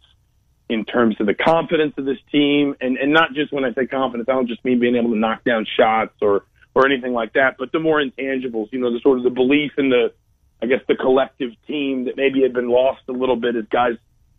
in 0.68 0.84
terms 0.84 1.16
of 1.20 1.26
the 1.26 1.34
confidence 1.34 1.92
of 1.98 2.06
this 2.06 2.18
team, 2.32 2.74
and 2.80 2.96
and 2.96 3.12
not 3.12 3.34
just 3.34 3.52
when 3.52 3.64
I 3.64 3.74
say 3.74 3.86
confidence, 3.86 4.28
I 4.30 4.32
don't 4.32 4.48
just 4.48 4.64
mean 4.64 4.80
being 4.80 4.96
able 4.96 5.10
to 5.10 5.18
knock 5.18 5.44
down 5.44 5.66
shots 5.76 6.14
or 6.22 6.44
or 6.74 6.86
anything 6.86 7.12
like 7.12 7.34
that, 7.34 7.56
but 7.58 7.70
the 7.70 7.78
more 7.78 8.02
intangibles, 8.02 8.72
you 8.72 8.80
know, 8.80 8.92
the 8.92 9.00
sort 9.00 9.18
of 9.18 9.24
the 9.24 9.30
belief 9.30 9.72
in 9.78 9.90
the, 9.90 10.12
I 10.60 10.66
guess, 10.66 10.80
the 10.88 10.96
collective 10.96 11.50
team 11.68 12.06
that 12.06 12.16
maybe 12.16 12.42
had 12.42 12.52
been 12.52 12.68
lost 12.68 13.02
a 13.08 13.12
little 13.12 13.36
bit 13.36 13.54
as 13.54 13.64
guys 13.70 13.92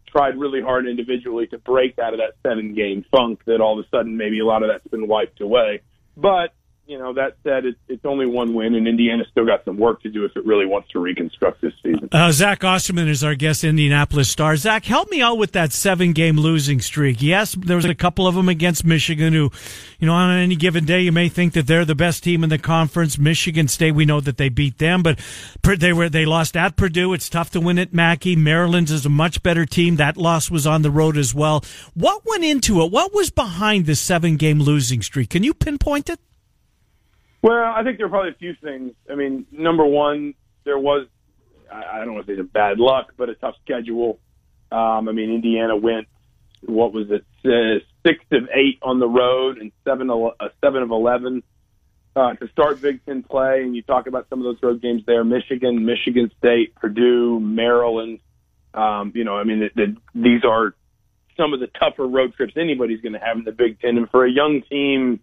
tried 0.08 0.38
really 0.38 0.62
hard 0.62 0.88
individually 0.88 1.48
to 1.48 1.58
break 1.58 2.00
out 2.00 2.14
of 2.14 2.20
that 2.20 2.36
seven 2.48 2.74
game 2.74 3.06
funk 3.12 3.42
that 3.46 3.62
all 3.62 3.80
of 3.80 3.86
a 3.86 3.90
sudden 3.90 4.18
maybe 4.18 4.40
a 4.40 4.46
lot 4.46 4.64
of 4.64 4.70
that's 4.70 4.88
been 4.88 5.08
wiped 5.08 5.42
away. 5.42 5.82
But 6.18 6.54
you 6.88 7.00
know, 7.00 7.14
that 7.14 7.38
said, 7.44 7.66
it, 7.66 7.76
it's 7.88 8.06
only 8.06 8.26
one 8.26 8.54
win, 8.54 8.76
and 8.76 8.88
Indiana's 8.88 9.28
still 9.32 9.46
got 9.46 9.66
some 9.66 9.78
work 9.78 10.04
to 10.04 10.10
do 10.10 10.24
if 10.26 10.36
it 10.36 10.46
really 10.46 10.66
wants 10.66 10.90
to 10.92 11.00
reconstruct 11.00 11.62
this 11.62 11.74
season. 11.82 12.10
Uh, 12.12 12.32
Zach 12.32 12.64
Osterman 12.64 13.08
is 13.08 13.24
our 13.24 13.34
guest, 13.34 13.64
Indianapolis 13.64 14.30
Star. 14.30 14.56
Zach, 14.56 14.86
help 14.86 15.10
me 15.10 15.22
out 15.22 15.38
with 15.38 15.52
that 15.54 15.74
seven 15.74 16.14
game 16.14 16.38
losing 16.38 16.80
streak. 16.80 17.22
Yes, 17.22 17.56
there 17.56 17.76
was 17.76 17.86
a 17.86 17.96
couple 17.96 18.28
of 18.28 18.36
them 18.36 18.50
against 18.50 18.86
Michigan 18.86 19.34
who, 19.34 19.52
you 20.00 20.08
know, 20.08 20.14
on 20.14 20.38
any 20.38 20.56
given 20.56 20.86
day, 20.86 21.02
you 21.02 21.12
may 21.12 21.28
think 21.28 21.54
that 21.54 21.66
they're 21.66 21.86
the 21.86 21.96
best 21.96 22.24
team 22.24 22.44
in 22.44 22.50
the 22.50 22.60
conference. 22.60 23.18
Michigan 23.18 23.68
State, 23.68 23.94
we 23.94 24.06
know 24.06 24.22
that 24.22 24.38
they 24.38 24.50
beat 24.50 24.78
them, 24.78 25.02
but 25.02 25.20
they 25.64 25.92
were, 25.92 26.08
they 26.08 26.26
lost 26.26 26.56
at 26.56 26.76
Purdue. 26.76 27.14
It's 27.14 27.30
tough 27.30 27.50
to 27.52 27.60
win 27.60 27.80
at 27.80 27.94
Mackey. 27.94 28.36
Maryland's 28.36 28.92
is 28.92 29.06
a 29.06 29.10
much 29.10 29.42
better 29.42 29.66
team. 29.66 29.96
That 29.96 30.18
loss 30.18 30.52
was 30.52 30.68
on 30.68 30.84
the 30.84 30.92
road 30.92 31.18
as 31.18 31.34
well. 31.34 31.64
What 31.96 32.22
went 32.26 32.44
into 32.44 32.82
it? 32.84 32.92
What 32.92 33.14
was 33.14 33.32
behind 33.32 33.86
this 33.88 34.00
seven 34.00 34.38
game 34.38 34.60
losing 34.60 35.02
streak? 35.02 35.32
Can 35.32 35.44
you 35.44 35.54
pinpoint 35.54 36.10
it? 36.10 36.20
Well, 37.46 37.74
I 37.76 37.84
think 37.84 37.98
there 37.98 38.08
are 38.08 38.10
probably 38.10 38.32
a 38.32 38.40
few 38.40 38.56
things. 38.56 38.94
I 39.08 39.14
mean, 39.14 39.46
number 39.52 39.86
one, 39.86 40.34
there 40.64 40.80
was 40.80 41.06
I 41.72 42.00
don't 42.00 42.16
want 42.16 42.26
to 42.26 42.36
say 42.36 42.42
it's 42.42 42.52
bad 42.52 42.80
luck, 42.80 43.14
but 43.18 43.30
a 43.30 43.36
tough 43.36 43.54
schedule. 43.64 44.18
Um, 44.72 45.08
I 45.08 45.12
mean, 45.12 45.30
Indiana 45.32 45.76
went 45.76 46.08
what 46.64 46.92
was 46.92 47.06
it 47.12 47.24
uh, 47.46 47.86
six 48.04 48.26
of 48.32 48.50
eight 48.52 48.80
on 48.82 49.00
the 49.00 49.08
road 49.08 49.60
and 49.60 49.72
seven 49.84 50.10
uh, 50.10 50.32
seven 50.60 50.82
of 50.82 50.90
eleven 50.90 51.44
uh, 52.16 52.34
to 52.34 52.48
start 52.48 52.82
Big 52.82 53.06
Ten 53.06 53.22
play. 53.22 53.62
And 53.62 53.76
you 53.76 53.84
talk 53.84 54.08
about 54.08 54.28
some 54.28 54.40
of 54.40 54.46
those 54.46 54.58
road 54.64 54.82
games 54.82 55.04
there: 55.06 55.24
Michigan, 55.24 55.86
Michigan 55.86 56.32
State, 56.40 56.74
Purdue, 56.74 57.40
Maryland. 57.40 58.22
Um, 58.74 59.12
you 59.14 59.24
know, 59.24 59.38
I 59.38 59.44
mean, 59.44 59.60
the, 59.60 59.70
the, 59.76 59.98
these 60.16 60.44
are 60.44 60.74
some 61.38 61.54
of 61.54 61.60
the 61.60 61.68
tougher 61.68 62.08
road 62.08 62.34
trips 62.34 62.54
anybody's 62.58 63.02
going 63.02 63.14
to 63.14 63.20
have 63.20 63.38
in 63.38 63.44
the 63.44 63.52
Big 63.52 63.80
Ten. 63.82 63.98
And 63.98 64.10
for 64.10 64.26
a 64.26 64.32
young 64.32 64.64
team 64.68 65.20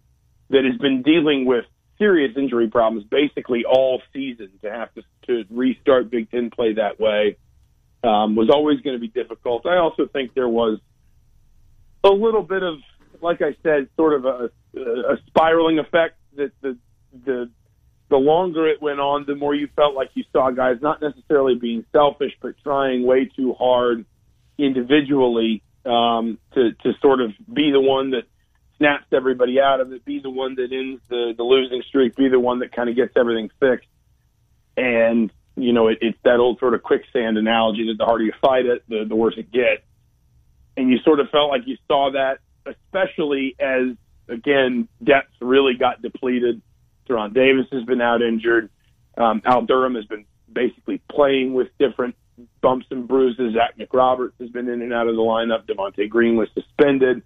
that 0.51 0.63
has 0.63 0.77
been 0.77 1.01
dealing 1.01 1.43
with 1.43 1.65
serious 1.97 2.35
injury 2.35 2.69
problems 2.69 3.05
basically 3.05 3.65
all 3.65 4.01
season 4.11 4.49
to 4.61 4.71
have 4.71 4.89
to, 4.95 5.03
to 5.27 5.45
restart 5.49 6.09
Big 6.09 6.29
Ten 6.31 6.49
play 6.49 6.73
that 6.73 6.99
way 6.99 7.37
um, 8.03 8.35
was 8.35 8.49
always 8.49 8.81
going 8.81 8.95
to 8.95 8.99
be 8.99 9.07
difficult. 9.07 9.65
I 9.65 9.77
also 9.77 10.07
think 10.07 10.33
there 10.33 10.49
was 10.49 10.79
a 12.03 12.09
little 12.09 12.43
bit 12.43 12.63
of, 12.63 12.79
like 13.21 13.41
I 13.41 13.55
said, 13.63 13.87
sort 13.95 14.13
of 14.13 14.25
a, 14.25 14.49
a 14.77 15.17
spiraling 15.27 15.79
effect 15.79 16.17
that 16.35 16.51
the 16.61 16.77
the 17.25 17.49
the 18.09 18.17
longer 18.17 18.67
it 18.67 18.81
went 18.81 18.99
on, 18.99 19.25
the 19.25 19.35
more 19.35 19.55
you 19.55 19.67
felt 19.75 19.95
like 19.95 20.09
you 20.13 20.23
saw 20.31 20.51
guys 20.51 20.77
not 20.81 21.01
necessarily 21.01 21.55
being 21.55 21.85
selfish, 21.91 22.33
but 22.41 22.55
trying 22.61 23.05
way 23.05 23.25
too 23.25 23.53
hard 23.53 24.05
individually 24.57 25.63
um, 25.85 26.37
to 26.53 26.73
to 26.83 26.93
sort 27.01 27.21
of 27.21 27.31
be 27.51 27.71
the 27.71 27.81
one 27.81 28.11
that 28.11 28.23
snaps 28.83 29.05
everybody 29.13 29.61
out 29.61 29.79
of 29.79 29.93
it, 29.93 30.03
be 30.03 30.19
the 30.19 30.29
one 30.29 30.55
that 30.55 30.73
ends 30.73 31.01
the, 31.07 31.33
the 31.37 31.43
losing 31.43 31.81
streak, 31.87 32.17
be 32.17 32.27
the 32.27 32.39
one 32.39 32.59
that 32.59 32.73
kind 32.73 32.89
of 32.89 32.95
gets 32.97 33.13
everything 33.15 33.49
fixed. 33.59 33.87
And, 34.75 35.31
you 35.55 35.71
know, 35.71 35.87
it, 35.87 35.99
it's 36.01 36.17
that 36.23 36.39
old 36.39 36.59
sort 36.59 36.73
of 36.73 36.83
quicksand 36.83 37.37
analogy 37.37 37.87
that 37.87 37.97
the 37.97 38.03
harder 38.03 38.25
you 38.25 38.33
fight 38.41 38.65
it, 38.65 38.83
the, 38.89 39.05
the 39.07 39.15
worse 39.15 39.35
it 39.37 39.51
gets. 39.51 39.83
And 40.75 40.89
you 40.89 40.97
sort 40.99 41.21
of 41.21 41.29
felt 41.29 41.49
like 41.49 41.61
you 41.65 41.77
saw 41.87 42.11
that, 42.11 42.39
especially 42.65 43.55
as, 43.57 43.95
again, 44.27 44.89
depth 45.01 45.31
really 45.39 45.75
got 45.75 46.01
depleted. 46.01 46.61
De'Ron 47.07 47.33
Davis 47.33 47.67
has 47.71 47.83
been 47.85 48.01
out 48.01 48.21
injured. 48.21 48.69
Um, 49.17 49.41
Al 49.45 49.61
Durham 49.61 49.95
has 49.95 50.05
been 50.05 50.25
basically 50.51 51.01
playing 51.09 51.53
with 51.53 51.69
different 51.79 52.15
bumps 52.61 52.87
and 52.89 53.07
bruises. 53.07 53.53
Zach 53.53 53.77
McRoberts 53.77 54.33
has 54.41 54.49
been 54.49 54.67
in 54.67 54.81
and 54.81 54.91
out 54.91 55.07
of 55.07 55.15
the 55.15 55.21
lineup. 55.21 55.67
Devonte 55.67 56.09
Green 56.09 56.35
was 56.35 56.49
suspended 56.53 57.21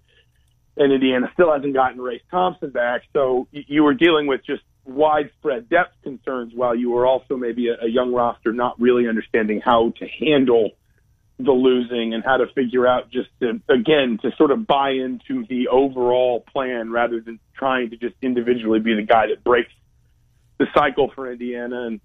and 0.78 0.92
Indiana 0.92 1.28
still 1.34 1.52
hasn't 1.52 1.74
gotten 1.74 2.00
Race 2.00 2.22
Thompson 2.30 2.70
back. 2.70 3.02
So 3.12 3.48
you 3.50 3.82
were 3.82 3.94
dealing 3.94 4.28
with 4.28 4.46
just 4.46 4.62
widespread 4.84 5.68
depth 5.68 5.94
concerns 6.02 6.52
while 6.54 6.74
you 6.74 6.90
were 6.90 7.04
also 7.04 7.36
maybe 7.36 7.68
a, 7.68 7.84
a 7.84 7.88
young 7.88 8.12
roster 8.14 8.52
not 8.52 8.80
really 8.80 9.08
understanding 9.08 9.60
how 9.62 9.92
to 9.98 10.06
handle 10.06 10.70
the 11.38 11.52
losing 11.52 12.14
and 12.14 12.24
how 12.24 12.36
to 12.36 12.46
figure 12.54 12.86
out 12.86 13.10
just 13.10 13.28
to, 13.40 13.60
again, 13.68 14.18
to 14.22 14.30
sort 14.36 14.50
of 14.50 14.66
buy 14.66 14.90
into 14.90 15.44
the 15.48 15.68
overall 15.68 16.44
plan 16.52 16.90
rather 16.90 17.20
than 17.20 17.38
trying 17.54 17.90
to 17.90 17.96
just 17.96 18.14
individually 18.22 18.80
be 18.80 18.94
the 18.94 19.02
guy 19.02 19.26
that 19.28 19.44
breaks 19.44 19.72
the 20.58 20.66
cycle 20.74 21.10
for 21.14 21.30
Indiana. 21.30 21.86
And 21.86 22.00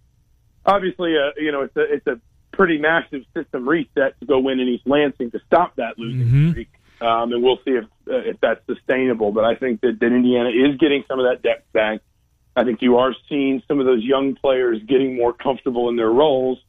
obviously, 0.66 1.16
uh, 1.16 1.32
you 1.38 1.52
know, 1.52 1.62
it's 1.62 1.76
a, 1.76 1.94
it's 1.94 2.08
a 2.08 2.20
pretty 2.52 2.78
massive 2.78 3.24
system 3.36 3.68
reset 3.68 4.20
to 4.20 4.26
go 4.26 4.40
win 4.40 4.60
in 4.60 4.68
East 4.68 4.86
Lansing 4.86 5.32
to 5.32 5.40
stop 5.48 5.76
that 5.78 5.98
losing 5.98 6.28
mm-hmm. 6.28 6.52
streak 6.52 6.70
um, 7.04 7.34
and 7.34 7.44
we'll 7.44 7.60
see 7.66 7.72
if 7.72 7.86
uh, 8.08 8.30
if 8.30 8.39
that's 8.42 8.66
sustainable. 8.66 9.32
But 9.32 9.44
I 9.44 9.56
think 9.56 9.82
that, 9.82 10.00
that 10.00 10.06
Indiana 10.06 10.50
is 10.50 10.78
getting 10.78 11.04
some 11.08 11.20
of 11.20 11.26
that 11.26 11.42
depth 11.44 11.72
back. 11.74 12.02
I 12.56 12.63
think 12.63 12.82
you 12.82 12.98
are 12.98 13.13
seeing 13.28 13.62
some 13.68 13.80
of 13.80 13.86
those 13.86 14.04
young 14.04 14.36
players 14.36 14.82
getting 14.88 15.16
more 15.16 15.34
comfortable 15.34 15.89
in 15.89 15.96
their 15.96 16.10
roles. 16.10 16.60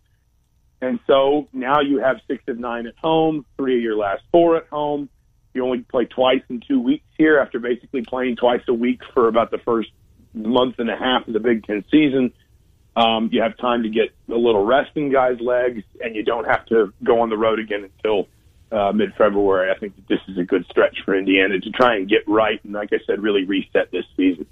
And 0.80 0.98
so 1.06 1.48
now 1.52 1.80
you 1.80 1.98
have 1.98 2.16
six 2.26 2.42
of 2.48 2.58
nine 2.58 2.86
at 2.86 2.94
home, 2.96 3.46
three 3.56 3.76
of 3.76 3.82
your 3.82 3.96
last 3.96 4.22
four 4.32 4.56
at 4.56 4.66
home. 4.68 5.08
You 5.52 5.64
only 5.64 5.80
play 5.80 6.06
twice 6.06 6.42
in 6.48 6.60
two 6.66 6.80
weeks 6.80 7.04
here 7.16 7.38
after 7.38 7.58
basically 7.58 8.02
playing 8.02 8.36
twice 8.36 8.62
a 8.66 8.74
week 8.74 9.00
for 9.12 9.28
about 9.28 9.50
the 9.50 9.58
first 9.58 9.90
month 10.32 10.78
and 10.78 10.90
a 10.90 10.96
half 10.96 11.28
of 11.28 11.32
the 11.32 11.40
Big 11.40 11.64
Ten 11.64 11.84
season. 11.90 12.32
Um, 12.96 13.28
you 13.32 13.42
have 13.42 13.56
time 13.58 13.82
to 13.84 13.88
get 13.88 14.10
a 14.28 14.36
little 14.36 14.64
rest 14.64 14.90
in 14.94 15.12
guys' 15.12 15.38
legs, 15.40 15.82
and 16.00 16.14
you 16.14 16.24
don't 16.24 16.44
have 16.44 16.66
to 16.66 16.92
go 17.02 17.20
on 17.20 17.28
the 17.28 17.36
road 17.36 17.58
again 17.60 17.84
until 17.84 18.28
uh, 18.74 18.92
mid 18.92 19.14
February. 19.14 19.70
I 19.70 19.78
think 19.78 19.94
that 19.96 20.08
this 20.08 20.20
is 20.28 20.38
a 20.38 20.44
good 20.44 20.66
stretch 20.70 20.98
for 21.04 21.14
Indiana 21.16 21.60
to 21.60 21.70
try 21.70 21.96
and 21.96 22.08
get 22.08 22.26
right 22.26 22.62
and, 22.64 22.72
like 22.72 22.92
I 22.92 22.98
said, 23.06 23.22
really 23.22 23.44
reset 23.44 23.90
this 23.90 24.04
season. 24.16 24.46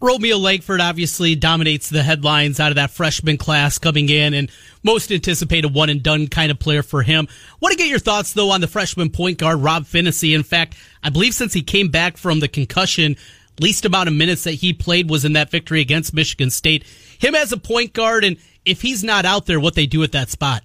Romeo 0.00 0.36
Langford 0.36 0.80
obviously 0.80 1.34
dominates 1.34 1.90
the 1.90 2.04
headlines 2.04 2.60
out 2.60 2.70
of 2.70 2.76
that 2.76 2.92
freshman 2.92 3.36
class 3.36 3.78
coming 3.78 4.08
in 4.08 4.32
and 4.32 4.48
most 4.84 5.10
anticipated 5.10 5.74
one 5.74 5.90
and 5.90 6.04
done 6.04 6.28
kind 6.28 6.52
of 6.52 6.58
player 6.60 6.84
for 6.84 7.02
him. 7.02 7.26
Want 7.60 7.72
to 7.72 7.78
get 7.78 7.88
your 7.88 7.98
thoughts 7.98 8.32
though 8.32 8.50
on 8.50 8.60
the 8.60 8.68
freshman 8.68 9.10
point 9.10 9.38
guard 9.38 9.58
Rob 9.58 9.84
Phinisee. 9.84 10.36
In 10.36 10.44
fact, 10.44 10.76
I 11.02 11.10
believe 11.10 11.34
since 11.34 11.52
he 11.52 11.62
came 11.62 11.88
back 11.88 12.16
from 12.16 12.38
the 12.38 12.46
concussion, 12.46 13.16
least 13.58 13.84
amount 13.84 14.08
of 14.08 14.14
minutes 14.14 14.44
that 14.44 14.52
he 14.52 14.72
played 14.72 15.10
was 15.10 15.24
in 15.24 15.32
that 15.32 15.50
victory 15.50 15.80
against 15.80 16.14
Michigan 16.14 16.50
State. 16.50 16.84
Him 17.18 17.34
as 17.34 17.50
a 17.50 17.56
point 17.56 17.92
guard 17.92 18.22
and 18.22 18.36
if 18.64 18.82
he's 18.82 19.02
not 19.02 19.24
out 19.24 19.46
there, 19.46 19.58
what 19.58 19.74
they 19.74 19.86
do 19.86 20.04
at 20.04 20.12
that 20.12 20.30
spot. 20.30 20.62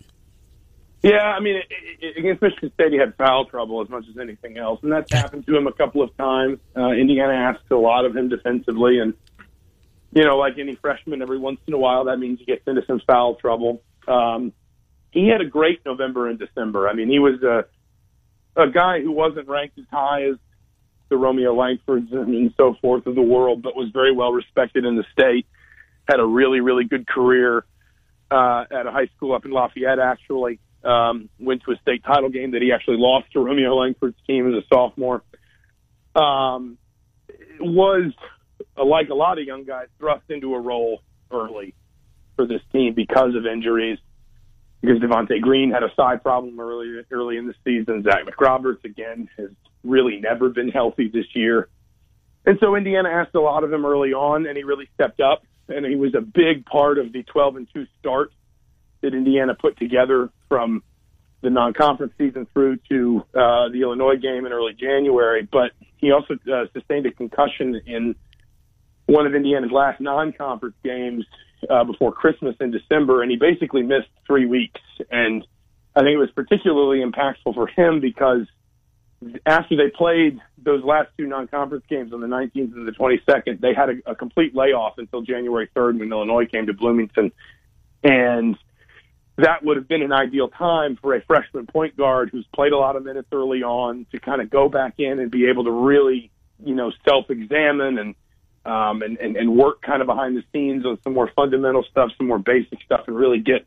Yeah, 1.03 1.21
I 1.21 1.41
mean, 1.41 1.57
it, 1.57 1.65
it, 1.99 2.17
against 2.17 2.41
Michigan 2.41 2.71
State, 2.73 2.93
he 2.93 2.97
had 2.97 3.15
foul 3.17 3.45
trouble 3.45 3.81
as 3.81 3.89
much 3.89 4.05
as 4.09 4.17
anything 4.17 4.57
else, 4.57 4.79
and 4.83 4.91
that's 4.91 5.11
happened 5.11 5.45
to 5.45 5.57
him 5.57 5.67
a 5.67 5.73
couple 5.73 6.01
of 6.01 6.15
times. 6.15 6.59
Uh, 6.75 6.91
Indiana 6.91 7.33
asks 7.33 7.69
a 7.71 7.75
lot 7.75 8.05
of 8.05 8.15
him 8.15 8.29
defensively, 8.29 8.99
and 8.99 9.13
you 10.13 10.23
know, 10.23 10.37
like 10.37 10.57
any 10.57 10.75
freshman, 10.75 11.21
every 11.21 11.39
once 11.39 11.59
in 11.67 11.73
a 11.73 11.77
while, 11.77 12.05
that 12.05 12.17
means 12.17 12.39
he 12.39 12.45
gets 12.45 12.65
into 12.67 12.85
some 12.85 13.01
foul 13.05 13.35
trouble. 13.35 13.81
Um, 14.07 14.53
he 15.11 15.27
had 15.27 15.41
a 15.41 15.45
great 15.45 15.81
November 15.85 16.29
and 16.29 16.39
December. 16.39 16.87
I 16.87 16.93
mean, 16.93 17.09
he 17.09 17.19
was 17.19 17.41
a 17.43 17.65
a 18.55 18.69
guy 18.69 19.01
who 19.01 19.11
wasn't 19.11 19.47
ranked 19.49 19.77
as 19.79 19.85
high 19.91 20.23
as 20.23 20.35
the 21.09 21.17
Romeo 21.17 21.53
Langfords 21.53 22.13
and 22.13 22.53
so 22.55 22.75
forth 22.81 23.07
of 23.07 23.15
the 23.15 23.21
world, 23.21 23.61
but 23.61 23.75
was 23.75 23.89
very 23.91 24.13
well 24.13 24.31
respected 24.31 24.85
in 24.85 24.95
the 24.95 25.05
state. 25.11 25.45
Had 26.07 26.19
a 26.19 26.25
really, 26.25 26.61
really 26.61 26.85
good 26.85 27.07
career 27.07 27.65
uh, 28.31 28.65
at 28.71 28.85
a 28.85 28.91
high 28.91 29.07
school 29.17 29.35
up 29.35 29.45
in 29.45 29.51
Lafayette. 29.51 29.99
Actually, 29.99 30.59
um, 30.83 31.29
went 31.39 31.63
to 31.63 31.71
a 31.71 31.75
state 31.77 32.03
title 32.03 32.29
game 32.29 32.51
that 32.51 32.61
he 32.61 32.71
actually 32.71 32.97
lost 32.97 33.31
to 33.33 33.39
Romeo 33.39 33.75
Langford's 33.75 34.17
team 34.27 34.47
as 34.47 34.63
a 34.63 34.67
sophomore. 34.67 35.23
Um, 36.15 36.77
was 37.59 38.11
uh, 38.77 38.85
like 38.85 39.09
a 39.09 39.13
lot 39.13 39.39
of 39.39 39.45
young 39.45 39.63
guys 39.63 39.87
thrust 39.97 40.23
into 40.29 40.53
a 40.53 40.59
role 40.59 41.01
early 41.31 41.73
for 42.35 42.45
this 42.45 42.61
team 42.71 42.93
because 42.93 43.35
of 43.35 43.45
injuries 43.45 43.99
because 44.81 44.99
Devonte 45.01 45.39
Green 45.41 45.71
had 45.71 45.83
a 45.83 45.93
side 45.95 46.21
problem 46.21 46.59
early 46.59 47.03
early 47.11 47.37
in 47.37 47.47
the 47.47 47.55
season. 47.63 48.03
Zach 48.03 48.25
McRoberts 48.25 48.83
again 48.83 49.29
has 49.37 49.49
really 49.83 50.19
never 50.19 50.49
been 50.49 50.69
healthy 50.69 51.07
this 51.07 51.25
year, 51.33 51.69
and 52.45 52.57
so 52.59 52.75
Indiana 52.75 53.09
asked 53.09 53.35
a 53.35 53.41
lot 53.41 53.63
of 53.63 53.71
him 53.71 53.85
early 53.85 54.13
on, 54.13 54.45
and 54.45 54.57
he 54.57 54.63
really 54.63 54.89
stepped 54.93 55.21
up, 55.21 55.43
and 55.69 55.85
he 55.85 55.95
was 55.95 56.13
a 56.15 56.21
big 56.21 56.65
part 56.65 56.97
of 56.97 57.13
the 57.13 57.23
12 57.23 57.55
and 57.55 57.67
two 57.73 57.85
start 57.99 58.31
that 59.01 59.13
Indiana 59.13 59.55
put 59.55 59.77
together 59.77 60.29
from 60.53 60.83
the 61.41 61.49
non-conference 61.49 62.13
season 62.15 62.45
through 62.53 62.77
to 62.87 63.25
uh, 63.33 63.69
the 63.69 63.79
Illinois 63.81 64.17
game 64.17 64.45
in 64.45 64.53
early 64.53 64.73
January. 64.73 65.47
But 65.51 65.71
he 65.97 66.11
also 66.11 66.35
uh, 66.35 66.65
sustained 66.73 67.07
a 67.07 67.11
concussion 67.11 67.81
in 67.87 68.13
one 69.07 69.25
of 69.25 69.33
Indiana's 69.33 69.71
last 69.71 69.99
non-conference 69.99 70.75
games 70.83 71.25
uh, 71.71 71.85
before 71.85 72.11
Christmas 72.11 72.55
in 72.59 72.69
December, 72.69 73.23
and 73.23 73.31
he 73.31 73.37
basically 73.37 73.81
missed 73.81 74.09
three 74.27 74.45
weeks. 74.45 74.79
And 75.09 75.43
I 75.95 76.01
think 76.01 76.11
it 76.11 76.17
was 76.17 76.29
particularly 76.29 76.99
impactful 76.99 77.55
for 77.55 77.65
him 77.65 77.99
because 77.99 78.45
after 79.47 79.75
they 79.75 79.89
played 79.89 80.39
those 80.59 80.83
last 80.83 81.09
two 81.17 81.25
non-conference 81.25 81.85
games 81.89 82.13
on 82.13 82.21
the 82.21 82.27
19th 82.27 82.75
and 82.75 82.87
the 82.87 82.91
22nd, 82.91 83.59
they 83.59 83.73
had 83.73 83.89
a, 83.89 84.11
a 84.11 84.15
complete 84.15 84.55
layoff 84.55 84.99
until 84.99 85.23
January 85.23 85.67
3rd 85.75 85.97
when 85.97 86.11
Illinois 86.11 86.45
came 86.45 86.67
to 86.67 86.73
Bloomington, 86.73 87.31
and 88.03 88.55
that 89.37 89.63
would 89.63 89.77
have 89.77 89.87
been 89.87 90.01
an 90.01 90.11
ideal 90.11 90.47
time 90.47 90.97
for 91.01 91.15
a 91.15 91.21
freshman 91.21 91.65
point 91.65 91.97
guard 91.97 92.29
who's 92.31 92.45
played 92.53 92.71
a 92.71 92.77
lot 92.77 92.95
of 92.95 93.03
minutes 93.03 93.27
early 93.31 93.63
on 93.63 94.05
to 94.11 94.19
kind 94.19 94.41
of 94.41 94.49
go 94.49 94.69
back 94.69 94.95
in 94.99 95.19
and 95.19 95.31
be 95.31 95.47
able 95.47 95.63
to 95.63 95.71
really, 95.71 96.31
you 96.63 96.75
know, 96.75 96.91
self-examine 97.07 97.97
and 97.97 98.15
um, 98.65 99.01
and, 99.01 99.17
and, 99.17 99.35
and 99.35 99.57
work 99.57 99.81
kind 99.81 100.01
of 100.01 100.07
behind 100.07 100.37
the 100.37 100.43
scenes 100.53 100.85
on 100.85 100.97
some 101.03 101.13
more 101.13 101.29
fundamental 101.35 101.83
stuff, 101.83 102.11
some 102.17 102.27
more 102.27 102.39
basic 102.39 102.81
stuff, 102.85 103.01
and 103.07 103.15
really 103.15 103.39
get 103.39 103.65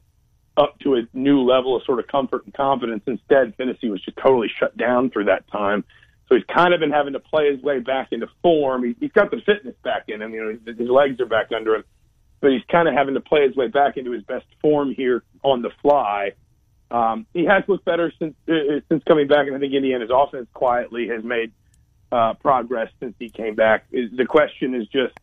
up 0.57 0.79
to 0.79 0.95
a 0.95 1.03
new 1.13 1.43
level 1.43 1.77
of 1.77 1.83
sort 1.85 1.99
of 1.99 2.07
comfort 2.07 2.47
and 2.47 2.55
confidence. 2.55 3.03
Instead, 3.07 3.55
Phinisee 3.59 3.91
was 3.91 4.01
just 4.03 4.17
totally 4.17 4.49
shut 4.59 4.75
down 4.77 5.11
through 5.11 5.25
that 5.25 5.47
time. 5.49 5.85
So 6.29 6.35
he's 6.35 6.45
kind 6.45 6.73
of 6.73 6.81
been 6.81 6.91
having 6.91 7.13
to 7.13 7.21
play 7.21 7.53
his 7.53 7.63
way 7.63 7.79
back 7.79 8.09
into 8.11 8.27
form. 8.43 8.85
He, 8.85 8.97
he's 8.99 9.13
got 9.13 9.31
the 9.31 9.41
fitness 9.45 9.75
back 9.85 10.05
in 10.09 10.23
him. 10.23 10.33
You 10.33 10.59
know, 10.65 10.75
his 10.75 10.89
legs 10.89 11.21
are 11.21 11.27
back 11.27 11.51
under 11.55 11.75
him, 11.75 11.85
but 12.41 12.53
he's 12.53 12.63
kind 12.71 12.89
of 12.89 12.95
having 12.95 13.15
to 13.15 13.21
play 13.21 13.47
his 13.47 13.57
way 13.57 13.69
back 13.69 13.97
into 13.97 14.13
his 14.13 14.23
best 14.23 14.47
form 14.61 14.95
here 14.95 15.23
on 15.43 15.63
the 15.63 15.71
fly. 15.83 16.33
Um, 16.91 17.27
he 17.35 17.45
has 17.47 17.65
looked 17.67 17.85
better 17.85 18.13
since 18.19 18.35
uh, 18.49 18.81
since 18.89 19.03
coming 19.05 19.27
back, 19.27 19.47
and 19.47 19.57
I 19.57 19.59
think 19.59 19.75
Indiana's 19.75 20.11
offense 20.13 20.47
quietly 20.55 21.09
has 21.09 21.25
made 21.25 21.53
uh, 22.13 22.35
progress 22.35 22.91
since 23.01 23.15
he 23.19 23.29
came 23.29 23.55
back. 23.55 23.91
The 23.91 24.27
question 24.29 24.75
is 24.75 24.87
just, 24.89 25.15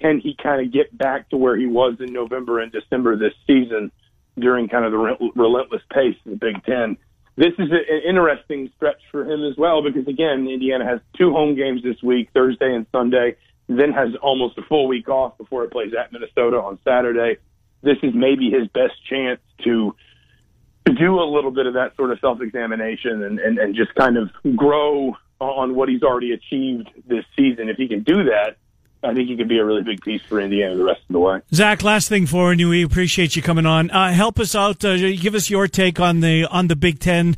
can 0.00 0.20
he 0.20 0.36
kind 0.40 0.64
of 0.64 0.72
get 0.72 0.96
back 0.96 1.30
to 1.30 1.36
where 1.36 1.56
he 1.56 1.66
was 1.66 1.96
in 2.00 2.12
November 2.12 2.60
and 2.60 2.70
December 2.70 3.16
this 3.16 3.34
season 3.46 3.90
during 4.38 4.68
kind 4.68 4.84
of 4.84 4.92
the 4.92 4.98
re- 4.98 5.32
relentless 5.34 5.82
pace 5.92 6.16
of 6.24 6.30
the 6.30 6.36
Big 6.36 6.64
Ten? 6.64 6.96
This 7.36 7.52
is 7.58 7.70
a, 7.70 7.92
an 7.94 8.02
interesting 8.08 8.70
stretch 8.76 9.00
for 9.10 9.24
him 9.30 9.44
as 9.44 9.56
well 9.56 9.82
because 9.82 10.06
again, 10.06 10.48
Indiana 10.48 10.84
has 10.86 11.00
two 11.18 11.32
home 11.32 11.56
games 11.56 11.82
this 11.82 12.00
week, 12.02 12.30
Thursday 12.32 12.72
and 12.74 12.86
Sunday, 12.92 13.36
then 13.68 13.92
has 13.92 14.14
almost 14.22 14.58
a 14.58 14.62
full 14.62 14.86
week 14.86 15.08
off 15.08 15.36
before 15.38 15.64
it 15.64 15.70
plays 15.70 15.92
at 15.98 16.12
Minnesota 16.12 16.58
on 16.58 16.78
Saturday. 16.84 17.38
This 17.82 17.98
is 18.02 18.14
maybe 18.14 18.50
his 18.50 18.68
best 18.68 18.94
chance 19.08 19.40
to 19.64 19.94
do 20.84 21.20
a 21.20 21.26
little 21.28 21.50
bit 21.50 21.66
of 21.66 21.74
that 21.74 21.96
sort 21.96 22.12
of 22.12 22.20
self-examination 22.20 23.22
and, 23.22 23.38
and, 23.38 23.58
and 23.58 23.74
just 23.74 23.94
kind 23.94 24.16
of 24.16 24.30
grow 24.56 25.16
on 25.40 25.74
what 25.74 25.88
he's 25.88 26.02
already 26.02 26.32
achieved 26.32 26.88
this 27.06 27.24
season. 27.36 27.68
If 27.68 27.76
he 27.76 27.88
can 27.88 28.02
do 28.02 28.24
that, 28.24 28.56
I 29.02 29.14
think 29.14 29.28
he 29.28 29.36
could 29.36 29.48
be 29.48 29.58
a 29.58 29.64
really 29.64 29.82
big 29.82 30.00
piece 30.00 30.22
for 30.22 30.40
Indiana 30.40 30.74
the 30.74 30.84
rest 30.84 31.00
of 31.08 31.12
the 31.12 31.18
way. 31.18 31.40
Zach, 31.52 31.82
last 31.82 32.08
thing 32.08 32.26
for 32.26 32.52
you, 32.54 32.68
we 32.68 32.82
appreciate 32.82 33.36
you 33.36 33.42
coming 33.42 33.66
on. 33.66 33.90
Uh, 33.90 34.12
help 34.12 34.40
us 34.40 34.54
out. 34.54 34.84
Uh, 34.84 34.96
give 34.96 35.34
us 35.34 35.50
your 35.50 35.68
take 35.68 36.00
on 36.00 36.20
the 36.20 36.46
on 36.46 36.68
the 36.68 36.76
Big 36.76 36.98
Ten. 36.98 37.36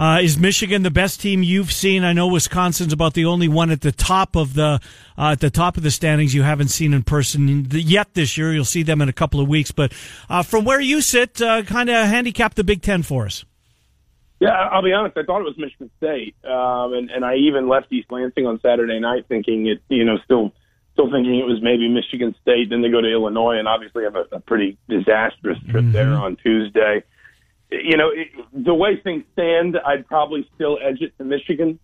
Uh, 0.00 0.18
is 0.22 0.38
Michigan 0.38 0.82
the 0.82 0.90
best 0.90 1.20
team 1.20 1.42
you've 1.42 1.70
seen? 1.70 2.04
I 2.04 2.14
know 2.14 2.26
Wisconsin's 2.26 2.90
about 2.90 3.12
the 3.12 3.26
only 3.26 3.48
one 3.48 3.70
at 3.70 3.82
the 3.82 3.92
top 3.92 4.34
of 4.34 4.54
the 4.54 4.80
uh, 5.18 5.32
at 5.32 5.40
the 5.40 5.50
top 5.50 5.76
of 5.76 5.82
the 5.82 5.90
standings 5.90 6.34
you 6.34 6.42
haven't 6.42 6.68
seen 6.68 6.94
in 6.94 7.02
person 7.02 7.68
yet 7.70 8.14
this 8.14 8.38
year. 8.38 8.50
You'll 8.54 8.64
see 8.64 8.82
them 8.82 9.02
in 9.02 9.10
a 9.10 9.12
couple 9.12 9.40
of 9.40 9.48
weeks. 9.48 9.72
But 9.72 9.92
uh, 10.30 10.42
from 10.42 10.64
where 10.64 10.80
you 10.80 11.02
sit, 11.02 11.42
uh, 11.42 11.64
kind 11.64 11.90
of 11.90 12.06
handicap 12.06 12.54
the 12.54 12.64
Big 12.64 12.80
Ten 12.80 13.02
for 13.02 13.26
us. 13.26 13.44
Yeah, 14.40 14.52
I'll 14.52 14.82
be 14.82 14.94
honest. 14.94 15.18
I 15.18 15.22
thought 15.22 15.42
it 15.42 15.44
was 15.44 15.58
Michigan 15.58 15.90
State, 15.98 16.34
um, 16.44 16.94
and 16.94 17.10
and 17.10 17.22
I 17.22 17.34
even 17.34 17.68
left 17.68 17.92
East 17.92 18.10
Lansing 18.10 18.46
on 18.46 18.58
Saturday 18.62 19.00
night 19.00 19.26
thinking 19.28 19.66
it, 19.66 19.82
you 19.90 20.06
know, 20.06 20.16
still 20.24 20.54
still 20.94 21.10
thinking 21.10 21.38
it 21.38 21.44
was 21.44 21.60
maybe 21.60 21.90
Michigan 21.90 22.34
State. 22.40 22.70
Then 22.70 22.80
they 22.80 22.88
go 22.88 23.02
to 23.02 23.12
Illinois, 23.12 23.58
and 23.58 23.68
obviously 23.68 24.04
have 24.04 24.16
a, 24.16 24.24
a 24.32 24.40
pretty 24.40 24.78
disastrous 24.88 25.58
trip 25.68 25.84
mm-hmm. 25.84 25.92
there 25.92 26.14
on 26.14 26.36
Tuesday. 26.36 27.02
You 27.70 27.96
know, 27.96 28.10
it, 28.10 28.28
the 28.52 28.74
way 28.74 29.00
things 29.02 29.24
stand, 29.32 29.78
I'd 29.84 30.06
probably 30.06 30.48
still 30.54 30.78
edge 30.82 31.00
it 31.00 31.16
to 31.18 31.24
Michigan. 31.24 31.78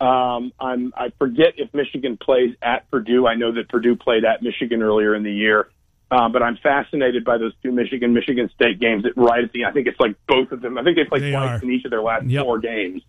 Um, 0.00 0.52
I'm 0.60 0.92
I 0.96 1.12
forget 1.18 1.54
if 1.56 1.72
Michigan 1.72 2.16
plays 2.16 2.54
at 2.60 2.90
Purdue. 2.90 3.26
I 3.26 3.34
know 3.34 3.52
that 3.52 3.68
Purdue 3.68 3.96
played 3.96 4.24
at 4.24 4.42
Michigan 4.42 4.82
earlier 4.82 5.14
in 5.14 5.22
the 5.22 5.32
year. 5.32 5.68
Uh, 6.10 6.28
but 6.28 6.42
I'm 6.42 6.56
fascinated 6.62 7.24
by 7.24 7.38
those 7.38 7.52
two 7.62 7.72
Michigan 7.72 8.12
Michigan 8.12 8.50
State 8.54 8.78
games. 8.78 9.04
That 9.04 9.16
right 9.16 9.42
at 9.42 9.52
the 9.52 9.64
I 9.64 9.72
think 9.72 9.86
it's 9.86 9.98
like 9.98 10.14
both 10.28 10.52
of 10.52 10.60
them. 10.60 10.76
I 10.78 10.84
think 10.84 10.96
they 10.96 11.04
played 11.04 11.22
they 11.22 11.32
twice 11.32 11.60
are. 11.60 11.64
in 11.64 11.70
each 11.70 11.84
of 11.84 11.90
their 11.90 12.02
last 12.02 12.26
yep. 12.26 12.44
four 12.44 12.58
games. 12.58 13.02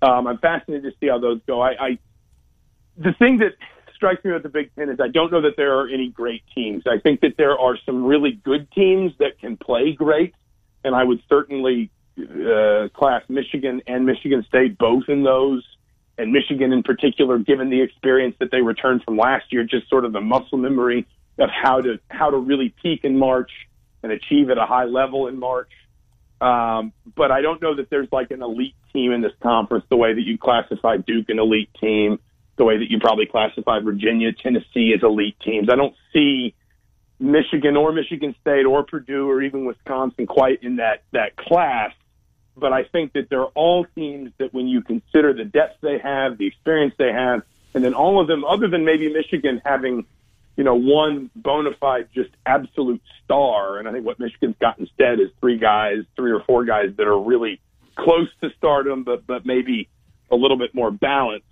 Um, 0.00 0.26
I'm 0.26 0.38
fascinated 0.38 0.92
to 0.92 0.98
see 1.00 1.08
how 1.08 1.18
those 1.18 1.40
go. 1.46 1.60
I, 1.60 1.70
I 1.70 1.98
the 2.96 3.12
thing 3.18 3.38
that 3.38 3.54
strikes 3.94 4.24
me 4.24 4.32
with 4.32 4.44
the 4.44 4.48
Big 4.48 4.74
Ten 4.76 4.88
is 4.88 5.00
I 5.00 5.08
don't 5.08 5.32
know 5.32 5.42
that 5.42 5.56
there 5.56 5.78
are 5.78 5.88
any 5.88 6.08
great 6.08 6.42
teams. 6.54 6.84
I 6.86 6.98
think 6.98 7.20
that 7.20 7.36
there 7.36 7.58
are 7.58 7.76
some 7.84 8.04
really 8.04 8.32
good 8.32 8.70
teams 8.70 9.12
that 9.18 9.40
can 9.40 9.56
play 9.56 9.92
great, 9.92 10.34
and 10.84 10.94
I 10.94 11.04
would 11.04 11.20
certainly 11.28 11.90
uh, 12.18 12.88
class 12.94 13.22
Michigan 13.28 13.82
and 13.86 14.06
Michigan 14.06 14.44
State 14.48 14.78
both 14.78 15.04
in 15.08 15.22
those. 15.22 15.64
And 16.16 16.32
Michigan 16.32 16.72
in 16.72 16.82
particular, 16.82 17.38
given 17.38 17.70
the 17.70 17.80
experience 17.80 18.34
that 18.40 18.50
they 18.50 18.60
returned 18.60 19.04
from 19.04 19.16
last 19.16 19.52
year, 19.52 19.62
just 19.62 19.88
sort 19.88 20.04
of 20.04 20.12
the 20.12 20.20
muscle 20.20 20.58
memory 20.58 21.06
of 21.38 21.48
how 21.48 21.80
to 21.80 22.00
how 22.08 22.30
to 22.30 22.36
really 22.36 22.74
peak 22.82 23.04
in 23.04 23.16
March 23.16 23.50
and 24.02 24.10
achieve 24.10 24.50
at 24.50 24.58
a 24.58 24.66
high 24.66 24.84
level 24.84 25.28
in 25.28 25.38
March. 25.38 25.70
Um, 26.40 26.92
but 27.16 27.30
I 27.30 27.40
don't 27.40 27.60
know 27.62 27.76
that 27.76 27.90
there's 27.90 28.08
like 28.12 28.30
an 28.30 28.42
elite 28.42 28.74
team 28.92 29.12
in 29.12 29.22
this 29.22 29.32
conference 29.42 29.84
the 29.88 29.96
way 29.96 30.14
that 30.14 30.22
you 30.22 30.38
classify 30.38 30.96
Duke 30.96 31.28
an 31.28 31.38
elite 31.38 31.70
team, 31.80 32.18
the 32.56 32.64
way 32.64 32.78
that 32.78 32.90
you 32.90 32.98
probably 33.00 33.26
classify 33.26 33.80
Virginia, 33.80 34.32
Tennessee 34.32 34.92
as 34.96 35.02
elite 35.02 35.38
teams. 35.40 35.68
I 35.70 35.76
don't 35.76 35.94
see 36.12 36.54
Michigan 37.20 37.76
or 37.76 37.92
Michigan 37.92 38.34
State 38.40 38.64
or 38.64 38.84
Purdue 38.84 39.28
or 39.28 39.42
even 39.42 39.64
Wisconsin 39.64 40.26
quite 40.26 40.62
in 40.62 40.76
that 40.76 41.02
that 41.12 41.36
class. 41.36 41.92
But 42.56 42.72
I 42.72 42.84
think 42.84 43.12
that 43.12 43.28
they're 43.30 43.44
all 43.44 43.86
teams 43.94 44.32
that 44.38 44.52
when 44.52 44.66
you 44.66 44.82
consider 44.82 45.32
the 45.32 45.44
depth 45.44 45.80
they 45.80 45.98
have, 45.98 46.38
the 46.38 46.46
experience 46.46 46.94
they 46.98 47.12
have, 47.12 47.42
and 47.74 47.84
then 47.84 47.94
all 47.94 48.20
of 48.20 48.26
them, 48.26 48.44
other 48.44 48.68
than 48.68 48.84
maybe 48.84 49.12
Michigan 49.12 49.62
having 49.64 50.06
you 50.58 50.64
know, 50.64 50.74
one 50.74 51.30
bona 51.36 51.70
fide, 51.80 52.08
just 52.12 52.30
absolute 52.44 53.00
star. 53.24 53.78
And 53.78 53.88
I 53.88 53.92
think 53.92 54.04
what 54.04 54.18
Michigan's 54.18 54.56
got 54.60 54.76
instead 54.80 55.20
is 55.20 55.28
three 55.40 55.56
guys, 55.56 55.98
three 56.16 56.32
or 56.32 56.40
four 56.40 56.64
guys 56.64 56.90
that 56.96 57.06
are 57.06 57.18
really 57.18 57.60
close 57.94 58.28
to 58.42 58.50
stardom, 58.58 59.04
but 59.04 59.24
but 59.24 59.46
maybe 59.46 59.88
a 60.32 60.36
little 60.36 60.58
bit 60.58 60.74
more 60.74 60.90
balanced. 60.90 61.46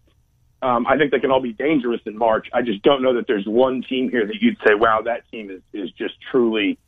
Um, 0.63 0.87
I 0.87 0.97
think 0.97 1.11
they 1.11 1.19
can 1.19 1.31
all 1.31 1.43
be 1.43 1.53
dangerous 1.53 2.01
in 2.07 2.17
March. 2.17 2.49
I 2.53 2.63
just 2.63 2.83
don't 2.83 3.03
know 3.03 3.15
that 3.15 3.27
there's 3.27 3.47
one 3.47 3.83
team 3.83 4.11
here 4.11 4.27
that 4.27 4.37
you'd 4.41 4.57
say, 4.67 4.75
wow, 4.75 5.03
that 5.05 5.31
team 5.31 5.51
is 5.51 5.61
is 5.73 5.91
just 5.93 6.15
truly 6.31 6.79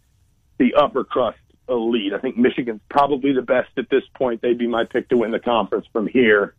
the 0.58 0.74
upper 0.74 1.04
crust 1.04 1.38
elite. 1.68 2.12
I 2.14 2.18
think 2.18 2.36
Michigan's 2.36 2.80
probably 2.88 3.32
the 3.32 3.42
best 3.42 3.70
at 3.76 3.90
this 3.90 4.02
point. 4.14 4.40
They'd 4.40 4.58
be 4.58 4.66
my 4.66 4.84
pick 4.84 5.08
to 5.10 5.16
win 5.16 5.30
the 5.30 5.38
conference 5.38 5.86
from 5.92 6.06
here. 6.06 6.54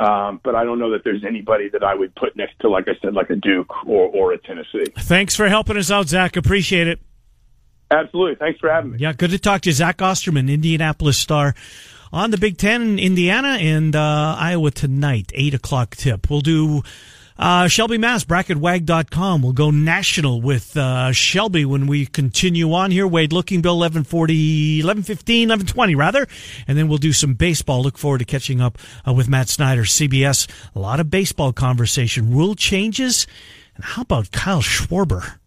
Um, 0.00 0.40
but 0.42 0.56
I 0.56 0.64
don't 0.64 0.78
know 0.78 0.90
that 0.90 1.04
there's 1.04 1.24
anybody 1.24 1.68
that 1.68 1.84
I 1.84 1.94
would 1.94 2.14
put 2.16 2.34
next 2.34 2.58
to, 2.60 2.68
like 2.68 2.88
I 2.88 2.98
said, 3.00 3.14
like 3.14 3.30
a 3.30 3.36
Duke 3.36 3.86
or, 3.86 4.08
or 4.08 4.32
a 4.32 4.38
Tennessee. 4.38 4.86
Thanks 4.98 5.36
for 5.36 5.48
helping 5.48 5.76
us 5.76 5.90
out, 5.90 6.08
Zach. 6.08 6.36
Appreciate 6.36 6.88
it. 6.88 6.98
Absolutely. 7.90 8.34
Thanks 8.34 8.58
for 8.58 8.70
having 8.70 8.92
me. 8.92 8.98
Yeah, 8.98 9.12
good 9.12 9.30
to 9.30 9.38
talk 9.38 9.60
to 9.62 9.68
you. 9.68 9.72
Zach 9.74 10.02
Osterman, 10.02 10.48
Indianapolis 10.48 11.16
Star 11.16 11.54
on 12.14 12.30
the 12.30 12.38
Big 12.38 12.56
Ten, 12.56 13.00
Indiana 13.00 13.58
and 13.60 13.96
uh, 13.96 14.36
Iowa 14.38 14.70
tonight, 14.70 15.32
8 15.34 15.54
o'clock 15.54 15.96
tip. 15.96 16.30
We'll 16.30 16.42
do 16.42 16.84
uh, 17.36 17.66
Shelby 17.66 17.98
Mast, 17.98 18.28
bracketwag.com. 18.28 19.42
We'll 19.42 19.52
go 19.52 19.72
national 19.72 20.40
with 20.40 20.76
uh, 20.76 21.10
Shelby 21.10 21.64
when 21.64 21.88
we 21.88 22.06
continue 22.06 22.72
on 22.72 22.92
here. 22.92 23.08
Wade 23.08 23.32
Lookingbill, 23.32 23.78
1140, 23.78 24.78
1115, 24.84 25.48
1120 25.48 25.94
rather. 25.96 26.28
And 26.68 26.78
then 26.78 26.86
we'll 26.86 26.98
do 26.98 27.12
some 27.12 27.34
baseball. 27.34 27.82
Look 27.82 27.98
forward 27.98 28.18
to 28.18 28.24
catching 28.24 28.60
up 28.60 28.78
uh, 29.06 29.12
with 29.12 29.28
Matt 29.28 29.48
Snyder, 29.48 29.82
CBS. 29.82 30.48
A 30.76 30.78
lot 30.78 31.00
of 31.00 31.10
baseball 31.10 31.52
conversation. 31.52 32.32
Rule 32.32 32.54
changes. 32.54 33.26
And 33.74 33.84
how 33.84 34.02
about 34.02 34.30
Kyle 34.30 34.62
Schwarber? 34.62 35.38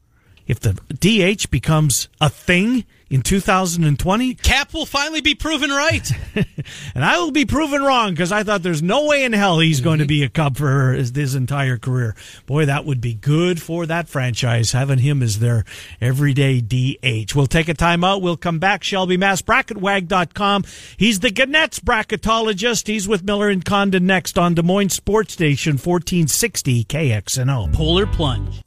If 0.47 0.59
the 0.59 0.73
DH 0.73 1.49
becomes 1.49 2.09
a 2.19 2.29
thing 2.29 2.83
in 3.09 3.21
2020, 3.21 4.35
Cap 4.35 4.73
will 4.73 4.85
finally 4.85 5.21
be 5.21 5.35
proven 5.35 5.69
right. 5.69 6.11
and 6.95 7.05
I 7.05 7.17
will 7.19 7.31
be 7.31 7.45
proven 7.45 7.81
wrong 7.81 8.11
because 8.11 8.31
I 8.31 8.43
thought 8.43 8.63
there's 8.63 8.83
no 8.83 9.05
way 9.05 9.23
in 9.23 9.33
hell 9.33 9.59
he's 9.59 9.81
going 9.81 9.99
to 9.99 10.05
be 10.05 10.23
a 10.23 10.29
Cub 10.29 10.57
for 10.57 10.93
his, 10.93 11.15
his 11.15 11.35
entire 11.35 11.77
career. 11.77 12.15
Boy, 12.45 12.65
that 12.65 12.85
would 12.85 12.99
be 12.99 13.13
good 13.13 13.61
for 13.61 13.85
that 13.85 14.09
franchise, 14.09 14.73
having 14.73 14.99
him 14.99 15.23
as 15.23 15.39
their 15.39 15.63
everyday 16.01 16.59
DH. 16.59 17.33
We'll 17.33 17.47
take 17.47 17.69
a 17.69 17.73
timeout. 17.73 18.21
We'll 18.21 18.37
come 18.37 18.59
back. 18.59 18.83
Shelby 18.83 19.17
Mast, 19.17 19.45
bracketwag.com. 19.45 20.65
He's 20.97 21.19
the 21.19 21.31
Gannett's 21.31 21.79
bracketologist. 21.79 22.87
He's 22.87 23.07
with 23.07 23.23
Miller 23.23 23.49
and 23.49 23.63
Condon 23.63 24.05
next 24.05 24.37
on 24.37 24.53
Des 24.53 24.63
Moines 24.63 24.89
Sports 24.89 25.33
Station 25.33 25.73
1460 25.73 26.83
KXNO. 26.85 27.73
Polar 27.73 28.05
plunge. 28.05 28.63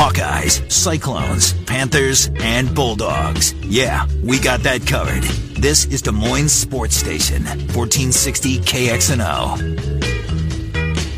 Hawkeyes, 0.00 0.72
Cyclones, 0.72 1.52
Panthers, 1.64 2.30
and 2.36 2.74
Bulldogs. 2.74 3.52
Yeah, 3.56 4.06
we 4.24 4.38
got 4.38 4.60
that 4.60 4.86
covered. 4.86 5.24
This 5.60 5.84
is 5.84 6.00
Des 6.00 6.10
Moines 6.10 6.48
Sports 6.48 6.96
Station, 6.96 7.44
1460 7.44 8.60
KXNO. 8.60 9.58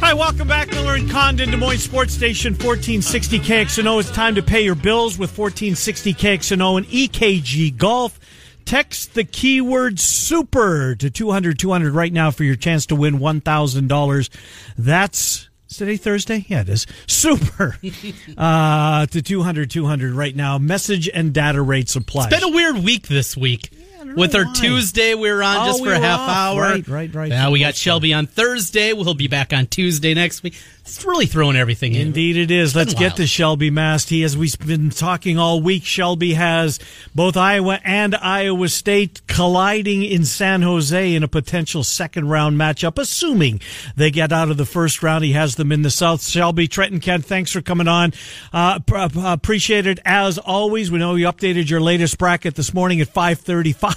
Hi, 0.00 0.14
welcome 0.14 0.48
back, 0.48 0.72
Miller 0.72 0.96
and 0.96 1.08
Condon, 1.08 1.52
Des 1.52 1.56
Moines 1.56 1.78
Sports 1.78 2.12
Station, 2.12 2.54
1460 2.54 3.38
KXNO. 3.38 4.00
It's 4.00 4.10
time 4.10 4.34
to 4.34 4.42
pay 4.42 4.62
your 4.62 4.74
bills 4.74 5.16
with 5.16 5.30
1460 5.30 6.14
KXNO 6.14 6.78
and 6.78 6.86
EKG 6.88 7.76
Golf. 7.76 8.18
Text 8.64 9.14
the 9.14 9.22
keyword 9.22 10.00
super 10.00 10.96
to 10.96 11.08
200 11.08 11.56
200 11.56 11.94
right 11.94 12.12
now 12.12 12.32
for 12.32 12.42
your 12.42 12.56
chance 12.56 12.86
to 12.86 12.96
win 12.96 13.20
$1,000. 13.20 14.28
That's 14.76 15.48
is 15.72 15.78
today 15.78 15.96
Thursday? 15.96 16.44
Yeah, 16.48 16.60
it 16.60 16.68
is. 16.68 16.86
Super. 17.06 17.76
uh, 18.36 19.06
to 19.06 19.22
200 19.22 19.70
200 19.70 20.14
right 20.14 20.36
now. 20.36 20.58
Message 20.58 21.08
and 21.08 21.32
data 21.32 21.62
rates 21.62 21.96
apply. 21.96 22.28
It's 22.30 22.40
been 22.40 22.52
a 22.52 22.54
weird 22.54 22.78
week 22.78 23.08
this 23.08 23.36
week. 23.36 23.70
With 24.16 24.34
our 24.34 24.44
why. 24.46 24.52
Tuesday, 24.54 25.14
we 25.14 25.30
were 25.30 25.42
on 25.42 25.56
Oh, 25.56 25.66
just 25.66 25.82
we 25.82 25.88
for 25.88 25.94
a 25.94 25.98
half 26.00 26.20
off. 26.20 26.28
hour. 26.28 26.60
Right, 26.62 26.88
right, 26.88 27.14
right. 27.14 27.28
Now 27.28 27.50
we 27.50 27.60
got 27.60 27.74
Shelby 27.74 28.12
on 28.12 28.26
Thursday. 28.26 28.92
We'll 28.92 29.14
be 29.14 29.28
back 29.28 29.52
on 29.52 29.66
Tuesday 29.66 30.14
next 30.14 30.42
week. 30.42 30.54
It's 30.80 31.04
really 31.04 31.26
throwing 31.26 31.54
everything 31.56 31.94
in. 31.94 32.08
Indeed, 32.08 32.36
it 32.36 32.50
is. 32.50 32.74
Let's 32.74 32.92
get 32.94 33.00
wild. 33.12 33.16
to 33.18 33.26
Shelby 33.28 33.70
Mast. 33.70 34.08
He, 34.10 34.24
as 34.24 34.36
we've 34.36 34.58
been 34.58 34.90
talking 34.90 35.38
all 35.38 35.62
week, 35.62 35.84
Shelby 35.84 36.34
has 36.34 36.80
both 37.14 37.36
Iowa 37.36 37.78
and 37.84 38.16
Iowa 38.16 38.68
State 38.68 39.24
colliding 39.28 40.02
in 40.04 40.24
San 40.24 40.62
Jose 40.62 41.14
in 41.14 41.22
a 41.22 41.28
potential 41.28 41.84
second 41.84 42.28
round 42.28 42.58
matchup, 42.58 42.98
assuming 42.98 43.60
they 43.94 44.10
get 44.10 44.32
out 44.32 44.50
of 44.50 44.56
the 44.56 44.66
first 44.66 45.04
round. 45.04 45.22
He 45.24 45.32
has 45.34 45.54
them 45.54 45.70
in 45.70 45.82
the 45.82 45.90
South. 45.90 46.26
Shelby, 46.26 46.66
Trenton, 46.66 46.98
Kent, 46.98 47.26
thanks 47.26 47.52
for 47.52 47.62
coming 47.62 47.86
on. 47.86 48.12
Uh, 48.52 48.80
uh, 48.92 49.08
appreciate 49.14 49.86
it 49.86 50.00
as 50.04 50.36
always. 50.38 50.90
We 50.90 50.98
know 50.98 51.14
you 51.14 51.26
updated 51.26 51.70
your 51.70 51.80
latest 51.80 52.18
bracket 52.18 52.56
this 52.56 52.74
morning 52.74 53.00
at 53.00 53.06
535. 53.08 53.91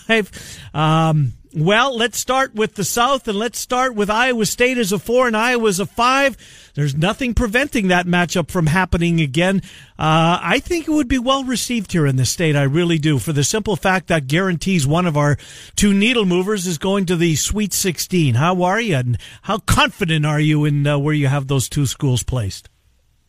Um, 0.73 1.33
well, 1.55 1.95
let's 1.95 2.17
start 2.17 2.53
with 2.53 2.75
the 2.75 2.83
South 2.83 3.29
and 3.29 3.39
let's 3.39 3.57
start 3.57 3.95
with 3.95 4.09
Iowa 4.09 4.45
State 4.45 4.77
as 4.77 4.91
a 4.91 4.99
four 4.99 5.25
and 5.25 5.37
Iowa 5.37 5.69
as 5.69 5.79
a 5.79 5.85
five. 5.85 6.35
There's 6.73 6.95
nothing 6.95 7.33
preventing 7.33 7.87
that 7.87 8.05
matchup 8.05 8.51
from 8.51 8.65
happening 8.65 9.21
again. 9.21 9.61
Uh, 9.97 10.37
I 10.41 10.59
think 10.59 10.85
it 10.85 10.91
would 10.91 11.07
be 11.07 11.17
well 11.17 11.45
received 11.45 11.93
here 11.93 12.05
in 12.05 12.17
the 12.17 12.25
state. 12.25 12.57
I 12.57 12.63
really 12.63 12.97
do 12.97 13.19
for 13.19 13.31
the 13.31 13.45
simple 13.45 13.77
fact 13.77 14.07
that 14.07 14.27
guarantees 14.27 14.85
one 14.85 15.05
of 15.05 15.15
our 15.15 15.37
two 15.77 15.93
needle 15.93 16.25
movers 16.25 16.67
is 16.67 16.77
going 16.77 17.05
to 17.05 17.15
the 17.15 17.37
Sweet 17.37 17.71
16. 17.71 18.35
How 18.35 18.63
are 18.63 18.81
you 18.81 18.97
and 18.97 19.17
how 19.43 19.59
confident 19.59 20.25
are 20.25 20.41
you 20.41 20.65
in 20.65 20.85
uh, 20.85 20.97
where 20.97 21.13
you 21.13 21.27
have 21.27 21.47
those 21.47 21.69
two 21.69 21.85
schools 21.85 22.21
placed? 22.21 22.69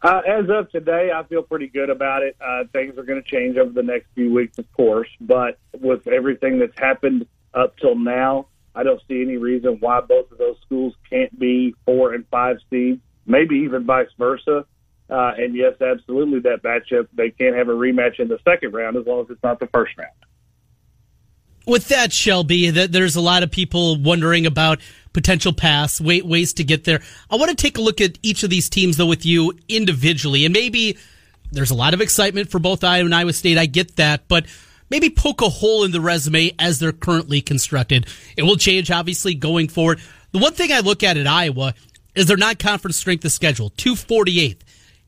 Uh, 0.06 0.20
as 0.20 0.44
of 0.48 0.70
today, 0.70 1.10
I 1.12 1.24
feel 1.24 1.42
pretty 1.42 1.66
good 1.66 1.90
about 1.90 2.22
it. 2.22 2.36
Uh, 2.40 2.62
things 2.72 2.96
are 2.96 3.02
going 3.02 3.20
to 3.20 3.28
change 3.28 3.56
over 3.56 3.72
the 3.72 3.82
next 3.82 4.06
few 4.14 4.32
weeks, 4.32 4.56
of 4.56 4.72
course, 4.72 5.08
but 5.20 5.58
with 5.80 6.06
everything 6.06 6.60
that's 6.60 6.78
happened 6.78 7.26
up 7.54 7.76
till 7.78 7.96
now, 7.96 8.46
I 8.72 8.84
don't 8.84 9.02
see 9.08 9.20
any 9.20 9.36
reason 9.36 9.78
why 9.80 10.00
both 10.02 10.30
of 10.30 10.38
those 10.38 10.58
schools 10.64 10.94
can't 11.10 11.36
be 11.36 11.74
four 11.84 12.14
and 12.14 12.24
five 12.28 12.58
seeds, 12.70 13.00
maybe 13.26 13.56
even 13.64 13.84
vice 13.84 14.06
versa. 14.16 14.64
Uh, 15.10 15.32
and 15.38 15.56
yes, 15.56 15.74
absolutely, 15.80 16.38
that 16.38 16.62
matchup 16.62 17.08
they 17.12 17.30
can't 17.30 17.56
have 17.56 17.68
a 17.68 17.72
rematch 17.72 18.20
in 18.20 18.28
the 18.28 18.38
second 18.44 18.74
round 18.74 18.96
as 18.96 19.04
long 19.06 19.22
as 19.22 19.30
it's 19.30 19.42
not 19.42 19.58
the 19.58 19.66
first 19.74 19.98
round. 19.98 20.12
With 21.66 21.88
that, 21.88 22.12
Shelby, 22.12 22.70
that 22.70 22.92
there's 22.92 23.16
a 23.16 23.20
lot 23.20 23.42
of 23.42 23.50
people 23.50 24.00
wondering 24.00 24.46
about 24.46 24.78
potential 25.16 25.54
paths, 25.54 25.98
ways 25.98 26.52
to 26.52 26.62
get 26.62 26.84
there. 26.84 27.00
I 27.30 27.36
want 27.36 27.48
to 27.48 27.56
take 27.56 27.78
a 27.78 27.80
look 27.80 28.02
at 28.02 28.18
each 28.22 28.42
of 28.42 28.50
these 28.50 28.68
teams 28.68 28.98
though 28.98 29.06
with 29.06 29.24
you 29.24 29.54
individually, 29.66 30.44
and 30.44 30.52
maybe 30.52 30.98
there's 31.50 31.70
a 31.70 31.74
lot 31.74 31.94
of 31.94 32.02
excitement 32.02 32.50
for 32.50 32.58
both 32.58 32.84
Iowa 32.84 33.06
and 33.06 33.14
Iowa 33.14 33.32
State. 33.32 33.56
I 33.56 33.64
get 33.64 33.96
that, 33.96 34.28
but 34.28 34.44
maybe 34.90 35.08
poke 35.08 35.40
a 35.40 35.48
hole 35.48 35.84
in 35.84 35.90
the 35.90 36.02
resume 36.02 36.52
as 36.58 36.78
they're 36.78 36.92
currently 36.92 37.40
constructed. 37.40 38.06
It 38.36 38.42
will 38.42 38.58
change, 38.58 38.90
obviously, 38.90 39.34
going 39.34 39.68
forward. 39.68 40.00
The 40.32 40.38
one 40.38 40.52
thing 40.52 40.70
I 40.70 40.80
look 40.80 41.02
at 41.02 41.16
at 41.16 41.26
Iowa 41.26 41.72
is 42.14 42.26
their 42.26 42.36
non-conference 42.36 42.98
strength 42.98 43.24
of 43.24 43.32
schedule, 43.32 43.70
248th. 43.70 44.58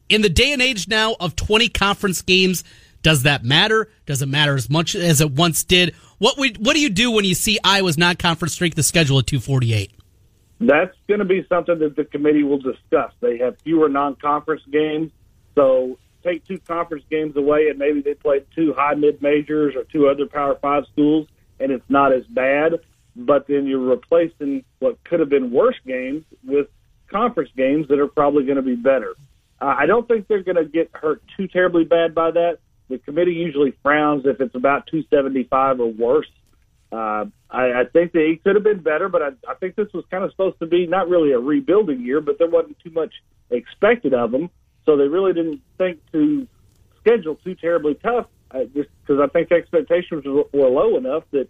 In 0.09 0.23
the 0.23 0.31
day 0.31 0.55
and 0.55 0.63
age 0.63 0.89
now 0.89 1.17
of 1.21 1.37
20 1.37 1.69
conference 1.69 2.23
games, 2.23 2.65
does 3.03 3.25
that 3.25 3.45
matter? 3.45 3.91
Does 4.07 4.23
it 4.23 4.27
matter 4.27 4.55
as 4.55 4.71
much 4.71 4.95
as 4.95 5.21
it 5.21 5.33
once 5.33 5.65
did? 5.65 5.95
What 6.17 6.39
would, 6.39 6.65
what 6.65 6.73
do 6.75 6.81
you 6.81 6.89
do 6.89 7.11
when 7.11 7.27
you 7.27 7.35
see 7.35 7.59
Iowa's 7.63 7.99
non-conference 7.99 8.55
strength 8.55 8.79
of 8.79 8.87
schedule 8.87 9.19
at 9.19 9.27
248? 9.27 9.93
That's 10.61 10.97
going 11.07 11.21
to 11.21 11.25
be 11.25 11.47
something 11.49 11.79
that 11.79 11.95
the 11.95 12.05
committee 12.05 12.43
will 12.43 12.59
discuss. 12.59 13.13
They 13.21 13.39
have 13.39 13.59
fewer 13.61 13.89
non-conference 13.89 14.63
games, 14.71 15.13
so 15.55 15.99
take 16.25 16.45
two 16.45 16.59
conference 16.59 17.05
games 17.11 17.37
away, 17.37 17.69
and 17.69 17.79
maybe 17.79 18.01
they 18.01 18.15
play 18.15 18.45
two 18.55 18.75
high 18.75 18.95
mid 18.95 19.23
majors 19.23 19.75
or 19.77 19.85
two 19.85 20.09
other 20.09 20.27
Power 20.27 20.57
Five 20.61 20.85
schools, 20.93 21.29
and 21.61 21.71
it's 21.71 21.89
not 21.89 22.13
as 22.13 22.25
bad. 22.27 22.81
But 23.15 23.47
then 23.47 23.67
you're 23.67 23.79
replacing 23.79 24.65
what 24.79 25.03
could 25.05 25.21
have 25.21 25.29
been 25.29 25.51
worse 25.51 25.79
games 25.87 26.25
with 26.45 26.69
conference 27.09 27.51
games 27.57 27.89
that 27.89 27.99
are 27.99 28.07
probably 28.09 28.45
going 28.45 28.57
to 28.57 28.63
be 28.63 28.77
better. 28.77 29.15
Uh, 29.61 29.75
I 29.77 29.87
don't 29.87 30.07
think 30.07 30.29
they're 30.29 30.43
going 30.43 30.57
to 30.57 30.65
get 30.65 30.91
hurt 30.93 31.23
too 31.37 31.49
terribly 31.49 31.85
bad 31.85 32.15
by 32.15 32.31
that. 32.33 32.59
The 32.89 32.99
committee 32.99 33.33
usually 33.33 33.73
frowns 33.83 34.25
if 34.25 34.41
it's 34.41 34.55
about 34.55 34.87
275 34.87 35.81
or 35.81 35.91
worse. 35.91 36.29
Uh, 36.91 37.26
I, 37.51 37.80
I 37.80 37.84
think 37.93 38.12
he 38.12 38.41
could 38.43 38.55
have 38.55 38.64
been 38.64 38.80
better, 38.80 39.09
but 39.09 39.22
I, 39.22 39.28
I 39.49 39.55
think 39.55 39.76
this 39.76 39.93
was 39.93 40.05
kind 40.11 40.24
of 40.24 40.30
supposed 40.30 40.59
to 40.61 40.66
be 40.66 40.86
not 40.86 41.09
really 41.09 41.32
a 41.32 41.39
rebuilding 41.39 42.01
year, 42.01 42.20
but 42.20 42.39
there 42.39 42.49
wasn't 42.49 42.78
too 42.80 42.91
much 42.91 43.12
expected 43.51 44.14
of 44.14 44.30
them, 44.30 44.51
so 44.86 44.97
they 44.97 45.09
really 45.09 45.32
didn't 45.32 45.61
think 45.76 46.01
to 46.12 46.47
schedule 47.01 47.36
too 47.36 47.55
terribly 47.55 47.95
tough. 47.95 48.26
Uh, 48.51 48.64
just 48.74 48.89
because 49.03 49.20
I 49.20 49.26
think 49.26 49.53
expectations 49.53 50.24
were, 50.24 50.45
were 50.53 50.68
low 50.68 50.97
enough 50.97 51.24
that 51.32 51.49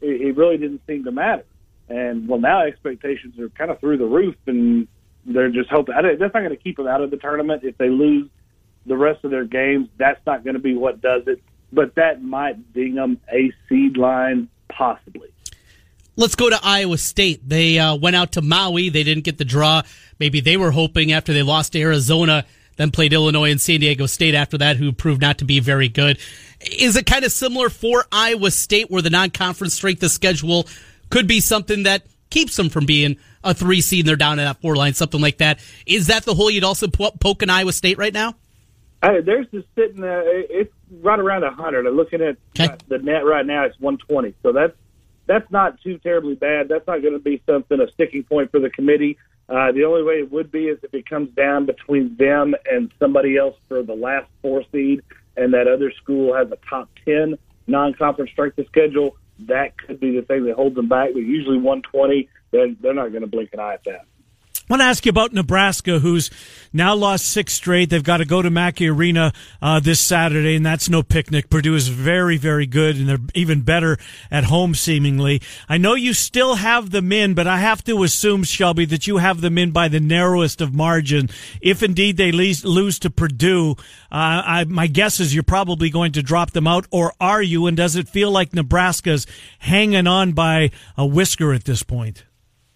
it, 0.00 0.20
it 0.20 0.36
really 0.36 0.56
didn't 0.56 0.82
seem 0.86 1.04
to 1.04 1.12
matter. 1.12 1.44
And 1.88 2.28
well, 2.28 2.40
now 2.40 2.62
expectations 2.62 3.38
are 3.38 3.48
kind 3.50 3.70
of 3.70 3.78
through 3.78 3.98
the 3.98 4.06
roof, 4.06 4.34
and 4.46 4.88
they're 5.24 5.50
just 5.50 5.70
hoping 5.70 5.94
I 5.94 6.02
that's 6.02 6.34
not 6.34 6.40
going 6.40 6.50
to 6.50 6.56
keep 6.56 6.76
them 6.76 6.88
out 6.88 7.02
of 7.02 7.10
the 7.10 7.16
tournament 7.16 7.62
if 7.62 7.78
they 7.78 7.88
lose 7.88 8.28
the 8.86 8.96
rest 8.96 9.24
of 9.24 9.30
their 9.30 9.44
games. 9.44 9.88
That's 9.96 10.20
not 10.26 10.42
going 10.42 10.54
to 10.54 10.60
be 10.60 10.74
what 10.74 11.00
does 11.00 11.22
it, 11.26 11.42
but 11.72 11.94
that 11.96 12.22
might 12.22 12.72
ding 12.72 12.94
them 12.94 13.20
a 13.32 13.52
seed 13.68 13.96
line 13.96 14.48
possibly. 14.76 15.28
Let's 16.16 16.34
go 16.34 16.50
to 16.50 16.58
Iowa 16.62 16.98
State. 16.98 17.48
They 17.48 17.78
uh, 17.78 17.94
went 17.96 18.16
out 18.16 18.32
to 18.32 18.42
Maui. 18.42 18.88
They 18.88 19.04
didn't 19.04 19.24
get 19.24 19.38
the 19.38 19.44
draw. 19.44 19.82
Maybe 20.18 20.40
they 20.40 20.56
were 20.56 20.70
hoping 20.70 21.12
after 21.12 21.32
they 21.32 21.42
lost 21.42 21.72
to 21.72 21.80
Arizona, 21.80 22.44
then 22.76 22.90
played 22.90 23.12
Illinois 23.12 23.50
and 23.50 23.60
San 23.60 23.80
Diego 23.80 24.06
State 24.06 24.34
after 24.34 24.58
that, 24.58 24.76
who 24.76 24.92
proved 24.92 25.22
not 25.22 25.38
to 25.38 25.44
be 25.44 25.60
very 25.60 25.88
good. 25.88 26.18
Is 26.60 26.96
it 26.96 27.06
kind 27.06 27.24
of 27.24 27.32
similar 27.32 27.70
for 27.70 28.04
Iowa 28.12 28.50
State 28.50 28.90
where 28.90 29.02
the 29.02 29.10
non-conference 29.10 29.74
strength 29.74 30.02
of 30.02 30.10
schedule 30.10 30.66
could 31.08 31.26
be 31.26 31.40
something 31.40 31.84
that 31.84 32.02
keeps 32.28 32.56
them 32.56 32.68
from 32.68 32.86
being 32.86 33.16
a 33.42 33.54
three 33.54 33.80
seed 33.80 34.00
and 34.00 34.08
they're 34.08 34.16
down 34.16 34.38
in 34.38 34.44
that 34.44 34.60
four 34.60 34.76
line, 34.76 34.94
something 34.94 35.20
like 35.20 35.38
that? 35.38 35.58
Is 35.86 36.08
that 36.08 36.24
the 36.24 36.34
hole 36.34 36.50
you'd 36.50 36.64
also 36.64 36.88
po- 36.88 37.12
poke 37.12 37.42
in 37.42 37.50
Iowa 37.50 37.72
State 37.72 37.98
right 37.98 38.12
now? 38.12 38.34
Hey, 39.02 39.20
there's 39.22 39.46
just 39.48 39.66
sitting. 39.74 40.02
there. 40.02 40.22
it's 40.26 40.72
right 41.02 41.18
around 41.18 41.44
a 41.44 41.50
hundred. 41.50 41.86
I'm 41.86 41.96
looking 41.96 42.20
at 42.22 42.36
Okay. 42.58 42.74
the 42.88 42.98
net 42.98 43.24
right 43.24 43.46
now. 43.46 43.64
It's 43.64 43.78
120. 43.80 44.34
So 44.42 44.52
that's 44.52 44.72
that's 45.26 45.50
not 45.50 45.80
too 45.80 45.98
terribly 45.98 46.34
bad. 46.34 46.68
That's 46.68 46.86
not 46.86 47.02
going 47.02 47.12
to 47.14 47.20
be 47.20 47.40
something 47.46 47.80
a 47.80 47.90
sticking 47.92 48.24
point 48.24 48.50
for 48.50 48.58
the 48.58 48.70
committee. 48.70 49.16
Uh, 49.48 49.70
the 49.72 49.84
only 49.84 50.02
way 50.02 50.14
it 50.14 50.30
would 50.32 50.50
be 50.50 50.64
is 50.66 50.78
if 50.82 50.92
it 50.94 51.08
comes 51.08 51.30
down 51.34 51.66
between 51.66 52.16
them 52.16 52.54
and 52.70 52.90
somebody 52.98 53.36
else 53.36 53.56
for 53.68 53.82
the 53.82 53.94
last 53.94 54.28
four 54.42 54.64
seed, 54.72 55.02
and 55.36 55.54
that 55.54 55.68
other 55.68 55.92
school 55.92 56.34
has 56.34 56.50
a 56.50 56.58
top 56.68 56.88
10 57.04 57.36
non-conference 57.66 58.30
strength 58.32 58.58
of 58.58 58.66
schedule, 58.66 59.16
that 59.40 59.76
could 59.78 60.00
be 60.00 60.16
the 60.16 60.22
thing 60.22 60.44
that 60.44 60.54
holds 60.56 60.74
them 60.74 60.88
back. 60.88 61.10
But 61.12 61.20
usually 61.20 61.58
120, 61.58 62.28
they're, 62.50 62.74
they're 62.80 62.94
not 62.94 63.10
going 63.10 63.22
to 63.22 63.26
blink 63.28 63.50
an 63.52 63.60
eye 63.60 63.74
at 63.74 63.84
that. 63.84 64.06
I 64.70 64.74
want 64.74 64.82
to 64.82 64.86
ask 64.86 65.04
you 65.04 65.10
about 65.10 65.32
Nebraska, 65.32 65.98
who's 65.98 66.30
now 66.72 66.94
lost 66.94 67.26
six 67.26 67.54
straight. 67.54 67.90
They've 67.90 68.04
got 68.04 68.18
to 68.18 68.24
go 68.24 68.40
to 68.40 68.50
Mackey 68.50 68.86
Arena 68.86 69.32
uh, 69.60 69.80
this 69.80 69.98
Saturday, 69.98 70.54
and 70.54 70.64
that's 70.64 70.88
no 70.88 71.02
picnic. 71.02 71.50
Purdue 71.50 71.74
is 71.74 71.88
very, 71.88 72.36
very 72.36 72.66
good, 72.66 72.94
and 72.94 73.08
they're 73.08 73.18
even 73.34 73.62
better 73.62 73.98
at 74.30 74.44
home, 74.44 74.76
seemingly. 74.76 75.42
I 75.68 75.76
know 75.76 75.94
you 75.94 76.14
still 76.14 76.54
have 76.54 76.90
them 76.90 77.10
in, 77.10 77.34
but 77.34 77.48
I 77.48 77.58
have 77.58 77.82
to 77.82 78.04
assume, 78.04 78.44
Shelby, 78.44 78.84
that 78.84 79.08
you 79.08 79.16
have 79.16 79.40
them 79.40 79.58
in 79.58 79.72
by 79.72 79.88
the 79.88 79.98
narrowest 79.98 80.60
of 80.60 80.72
margin. 80.72 81.30
If 81.60 81.82
indeed 81.82 82.16
they 82.16 82.30
lose 82.30 83.00
to 83.00 83.10
Purdue, 83.10 83.72
uh, 83.72 83.74
I, 84.12 84.64
my 84.68 84.86
guess 84.86 85.18
is 85.18 85.34
you're 85.34 85.42
probably 85.42 85.90
going 85.90 86.12
to 86.12 86.22
drop 86.22 86.52
them 86.52 86.68
out, 86.68 86.86
or 86.92 87.12
are 87.20 87.42
you? 87.42 87.66
And 87.66 87.76
does 87.76 87.96
it 87.96 88.08
feel 88.08 88.30
like 88.30 88.54
Nebraska's 88.54 89.26
hanging 89.58 90.06
on 90.06 90.30
by 90.30 90.70
a 90.96 91.04
whisker 91.04 91.52
at 91.52 91.64
this 91.64 91.82
point? 91.82 92.22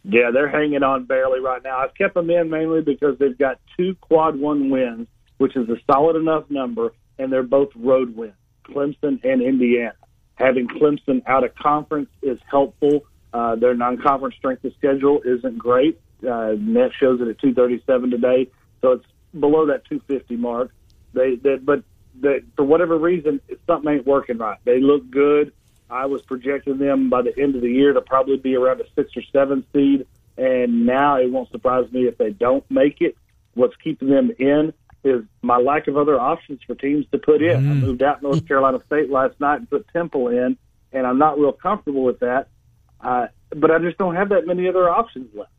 Yeah, 0.04 0.30
they're 0.32 0.48
hanging 0.50 0.82
on 0.82 1.04
barely 1.04 1.40
right 1.40 1.62
now. 1.62 1.78
I've 1.78 1.94
kept 1.94 2.14
them 2.14 2.28
in 2.28 2.50
mainly 2.50 2.82
because 2.82 3.18
they've 3.18 3.36
got 3.36 3.58
two 3.76 3.96
quad 4.02 4.38
one 4.38 4.68
wins, 4.68 5.08
which 5.38 5.56
is 5.56 5.68
a 5.70 5.76
solid 5.90 6.16
enough 6.16 6.44
number, 6.50 6.92
and 7.18 7.32
they're 7.32 7.42
both 7.42 7.70
road 7.74 8.14
wins, 8.14 8.34
Clemson 8.66 9.24
and 9.24 9.40
Indiana. 9.40 9.94
Having 10.34 10.68
Clemson 10.68 11.22
out 11.26 11.42
of 11.42 11.54
conference 11.54 12.10
is 12.22 12.38
helpful. 12.50 13.06
Uh, 13.32 13.56
their 13.56 13.74
non-conference 13.74 14.34
strength 14.36 14.64
of 14.64 14.72
schedule 14.76 15.20
isn't 15.24 15.58
great. 15.58 15.98
Uh, 16.28 16.52
net 16.58 16.90
shows 17.00 17.20
it 17.20 17.28
at 17.28 17.38
237 17.38 18.10
today, 18.10 18.50
so 18.82 18.92
it's 18.92 19.06
below 19.38 19.66
that 19.66 19.84
250 19.86 20.36
mark. 20.36 20.70
They, 21.14 21.36
they 21.36 21.56
but 21.56 21.82
they, 22.20 22.40
for 22.56 22.64
whatever 22.64 22.98
reason, 22.98 23.40
something 23.66 23.92
ain't 23.92 24.06
working 24.06 24.38
right. 24.38 24.58
They 24.64 24.80
look 24.80 25.10
good. 25.10 25.52
I 25.94 26.06
was 26.06 26.22
projecting 26.22 26.78
them 26.78 27.08
by 27.08 27.22
the 27.22 27.32
end 27.40 27.54
of 27.54 27.62
the 27.62 27.70
year 27.70 27.92
to 27.92 28.00
probably 28.00 28.36
be 28.36 28.56
around 28.56 28.80
a 28.80 28.84
six 28.96 29.16
or 29.16 29.22
seven 29.32 29.64
seed, 29.72 30.06
and 30.36 30.86
now 30.86 31.18
it 31.18 31.30
won't 31.30 31.50
surprise 31.52 31.90
me 31.92 32.08
if 32.08 32.18
they 32.18 32.30
don't 32.30 32.68
make 32.68 33.00
it. 33.00 33.16
What's 33.54 33.76
keeping 33.76 34.08
them 34.08 34.32
in 34.40 34.72
is 35.04 35.22
my 35.42 35.58
lack 35.58 35.86
of 35.86 35.96
other 35.96 36.18
options 36.18 36.60
for 36.66 36.74
teams 36.74 37.06
to 37.12 37.18
put 37.18 37.42
in. 37.42 37.62
Mm. 37.62 37.70
I 37.70 37.74
moved 37.74 38.02
out 38.02 38.24
North 38.24 38.44
Carolina 38.48 38.82
State 38.86 39.08
last 39.08 39.38
night 39.38 39.60
and 39.60 39.70
put 39.70 39.86
Temple 39.92 40.28
in, 40.28 40.56
and 40.92 41.06
I'm 41.06 41.18
not 41.18 41.38
real 41.38 41.52
comfortable 41.52 42.02
with 42.02 42.18
that. 42.18 42.48
Uh, 43.00 43.28
but 43.50 43.70
I 43.70 43.78
just 43.78 43.96
don't 43.96 44.16
have 44.16 44.30
that 44.30 44.48
many 44.48 44.68
other 44.68 44.90
options 44.90 45.28
left. 45.32 45.52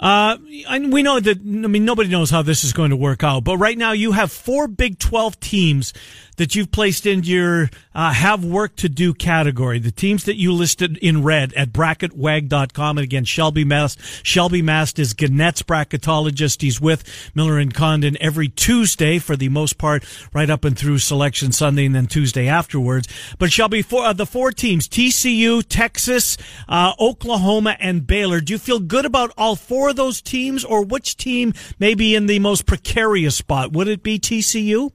Uh, 0.00 0.38
and 0.68 0.92
we 0.92 1.02
know 1.02 1.18
that, 1.20 1.38
I 1.38 1.42
mean, 1.42 1.84
nobody 1.84 2.08
knows 2.08 2.30
how 2.30 2.40
this 2.40 2.64
is 2.64 2.72
going 2.72 2.90
to 2.90 2.96
work 2.96 3.24
out, 3.24 3.44
but 3.44 3.58
right 3.58 3.76
now 3.76 3.92
you 3.92 4.12
have 4.12 4.30
four 4.30 4.68
Big 4.68 4.98
12 4.98 5.40
teams 5.40 5.92
that 6.38 6.54
you've 6.54 6.72
placed 6.72 7.04
in 7.04 7.22
your 7.24 7.68
uh, 7.94 8.12
have 8.12 8.44
work 8.44 8.76
to 8.76 8.88
do 8.88 9.12
category. 9.12 9.78
The 9.78 9.90
teams 9.90 10.24
that 10.24 10.36
you 10.36 10.52
listed 10.52 10.96
in 10.98 11.22
red 11.22 11.52
at 11.54 11.72
bracketwag.com. 11.72 12.98
And 12.98 13.04
again, 13.04 13.24
Shelby 13.24 13.64
Mast. 13.64 14.00
Shelby 14.24 14.62
Mast 14.62 14.98
is 14.98 15.14
Gannett's 15.14 15.62
bracketologist. 15.62 16.62
He's 16.62 16.80
with 16.80 17.04
Miller 17.34 17.58
and 17.58 17.74
Condon 17.74 18.16
every 18.20 18.48
Tuesday 18.48 19.18
for 19.18 19.36
the 19.36 19.48
most 19.48 19.78
part, 19.78 20.04
right 20.32 20.48
up 20.48 20.64
and 20.64 20.78
through 20.78 20.98
selection 20.98 21.52
Sunday 21.52 21.86
and 21.86 21.94
then 21.94 22.06
Tuesday 22.06 22.48
afterwards. 22.48 23.08
But 23.38 23.52
Shelby, 23.52 23.82
for 23.82 24.04
uh, 24.04 24.12
the 24.12 24.26
four 24.26 24.52
teams, 24.52 24.88
TCU, 24.88 25.64
Texas, 25.68 26.36
uh, 26.68 26.92
Oklahoma, 27.00 27.76
and 27.80 28.06
Baylor, 28.06 28.40
do 28.40 28.52
you 28.52 28.58
feel 28.58 28.80
good 28.80 29.04
about 29.04 29.32
all 29.36 29.56
four 29.56 29.90
of 29.90 29.96
those 29.96 30.22
teams 30.22 30.64
or 30.64 30.84
which 30.84 31.16
team 31.16 31.52
may 31.78 31.94
be 31.94 32.14
in 32.14 32.26
the 32.26 32.38
most 32.38 32.64
precarious 32.64 33.36
spot? 33.36 33.72
Would 33.72 33.88
it 33.88 34.02
be 34.02 34.18
TCU? 34.18 34.92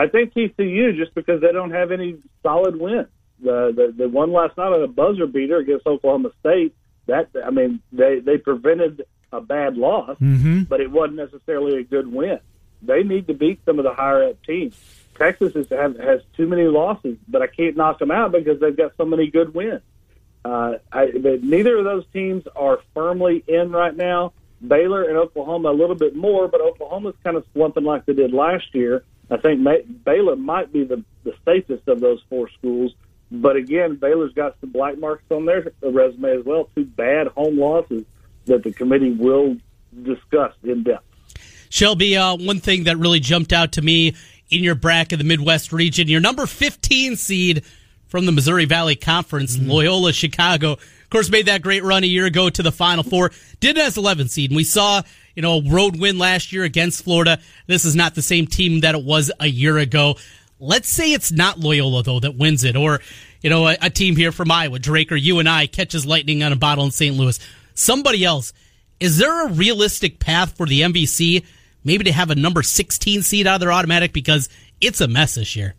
I 0.00 0.08
think 0.08 0.32
TCU 0.32 0.96
just 0.96 1.14
because 1.14 1.42
they 1.42 1.52
don't 1.52 1.72
have 1.72 1.92
any 1.92 2.16
solid 2.42 2.80
wins. 2.80 3.08
The 3.42 3.72
the, 3.74 3.94
the 3.96 4.08
one 4.08 4.32
last 4.32 4.56
night 4.56 4.72
on 4.72 4.82
a 4.82 4.88
buzzer 4.88 5.26
beater 5.26 5.58
against 5.58 5.86
Oklahoma 5.86 6.30
State. 6.40 6.74
That 7.06 7.28
I 7.44 7.50
mean, 7.50 7.80
they 7.92 8.20
they 8.20 8.38
prevented 8.38 9.04
a 9.30 9.40
bad 9.40 9.76
loss, 9.76 10.16
mm-hmm. 10.18 10.62
but 10.62 10.80
it 10.80 10.90
wasn't 10.90 11.16
necessarily 11.16 11.80
a 11.80 11.84
good 11.84 12.10
win. 12.10 12.40
They 12.82 13.02
need 13.02 13.26
to 13.26 13.34
beat 13.34 13.60
some 13.66 13.78
of 13.78 13.84
the 13.84 13.92
higher 13.92 14.24
up 14.30 14.42
teams. 14.44 14.74
Texas 15.16 15.54
is, 15.54 15.68
have, 15.68 15.98
has 15.98 16.22
too 16.34 16.46
many 16.46 16.64
losses, 16.64 17.18
but 17.28 17.42
I 17.42 17.46
can't 17.46 17.76
knock 17.76 17.98
them 17.98 18.10
out 18.10 18.32
because 18.32 18.58
they've 18.58 18.76
got 18.76 18.92
so 18.96 19.04
many 19.04 19.30
good 19.30 19.52
wins. 19.52 19.82
Uh, 20.46 20.74
I, 20.90 21.10
but 21.10 21.42
neither 21.42 21.76
of 21.76 21.84
those 21.84 22.04
teams 22.12 22.44
are 22.56 22.80
firmly 22.94 23.44
in 23.46 23.70
right 23.70 23.94
now. 23.94 24.32
Baylor 24.66 25.04
and 25.04 25.18
Oklahoma 25.18 25.70
a 25.70 25.76
little 25.76 25.94
bit 25.94 26.16
more, 26.16 26.48
but 26.48 26.62
Oklahoma's 26.62 27.16
kind 27.22 27.36
of 27.36 27.44
slumping 27.52 27.84
like 27.84 28.06
they 28.06 28.14
did 28.14 28.32
last 28.32 28.74
year. 28.74 29.04
I 29.30 29.36
think 29.36 29.60
May, 29.60 29.82
Baylor 29.82 30.36
might 30.36 30.72
be 30.72 30.84
the, 30.84 31.04
the 31.24 31.34
safest 31.44 31.86
of 31.88 32.00
those 32.00 32.22
four 32.28 32.48
schools. 32.50 32.94
But 33.30 33.56
again, 33.56 33.96
Baylor's 33.96 34.32
got 34.32 34.56
some 34.60 34.70
black 34.70 34.98
marks 34.98 35.22
on 35.30 35.46
their 35.46 35.72
resume 35.82 36.38
as 36.38 36.44
well. 36.44 36.68
Two 36.74 36.84
bad 36.84 37.28
home 37.28 37.58
losses 37.58 38.04
that 38.46 38.64
the 38.64 38.72
committee 38.72 39.12
will 39.12 39.56
discuss 40.02 40.52
in 40.64 40.82
depth. 40.82 41.04
Shelby, 41.68 42.16
uh, 42.16 42.36
one 42.36 42.58
thing 42.58 42.84
that 42.84 42.98
really 42.98 43.20
jumped 43.20 43.52
out 43.52 43.72
to 43.72 43.82
me 43.82 44.16
in 44.50 44.64
your 44.64 44.74
bracket, 44.74 45.18
the 45.18 45.24
Midwest 45.24 45.72
region, 45.72 46.08
your 46.08 46.20
number 46.20 46.46
15 46.46 47.14
seed 47.14 47.64
from 48.08 48.26
the 48.26 48.32
Missouri 48.32 48.64
Valley 48.64 48.96
Conference, 48.96 49.56
mm-hmm. 49.56 49.70
Loyola 49.70 50.12
Chicago. 50.12 50.72
Of 50.72 51.10
course, 51.10 51.30
made 51.30 51.46
that 51.46 51.62
great 51.62 51.84
run 51.84 52.02
a 52.02 52.08
year 52.08 52.26
ago 52.26 52.50
to 52.50 52.62
the 52.62 52.72
Final 52.72 53.04
Four. 53.04 53.30
Did 53.60 53.78
it 53.78 53.82
as 53.82 53.96
11 53.96 54.28
seed. 54.28 54.50
And 54.50 54.56
we 54.56 54.64
saw 54.64 55.02
you 55.40 55.42
know, 55.42 55.56
a 55.56 55.74
road 55.74 55.98
win 55.98 56.18
last 56.18 56.52
year 56.52 56.64
against 56.64 57.02
Florida. 57.02 57.38
This 57.66 57.86
is 57.86 57.96
not 57.96 58.14
the 58.14 58.20
same 58.20 58.46
team 58.46 58.80
that 58.80 58.94
it 58.94 59.02
was 59.02 59.32
a 59.40 59.46
year 59.46 59.78
ago. 59.78 60.16
Let's 60.58 60.90
say 60.90 61.14
it's 61.14 61.32
not 61.32 61.58
Loyola 61.58 62.02
though 62.02 62.20
that 62.20 62.36
wins 62.36 62.62
it, 62.62 62.76
or 62.76 63.00
you 63.40 63.48
know, 63.48 63.66
a, 63.66 63.78
a 63.80 63.88
team 63.88 64.16
here 64.16 64.32
from 64.32 64.50
Iowa, 64.50 64.78
Drake 64.78 65.10
or 65.10 65.16
UNI 65.16 65.66
catches 65.68 66.04
lightning 66.04 66.42
on 66.42 66.52
a 66.52 66.56
bottle 66.56 66.84
in 66.84 66.90
St. 66.90 67.16
Louis. 67.16 67.38
Somebody 67.72 68.22
else. 68.22 68.52
Is 69.00 69.16
there 69.16 69.46
a 69.46 69.50
realistic 69.50 70.18
path 70.18 70.58
for 70.58 70.66
the 70.66 70.82
MVC 70.82 71.42
maybe 71.84 72.04
to 72.04 72.12
have 72.12 72.28
a 72.28 72.34
number 72.34 72.62
16 72.62 73.22
seed 73.22 73.46
out 73.46 73.54
of 73.54 73.60
their 73.60 73.72
automatic 73.72 74.12
because 74.12 74.50
it's 74.78 75.00
a 75.00 75.08
mess 75.08 75.36
this 75.36 75.56
year? 75.56 75.74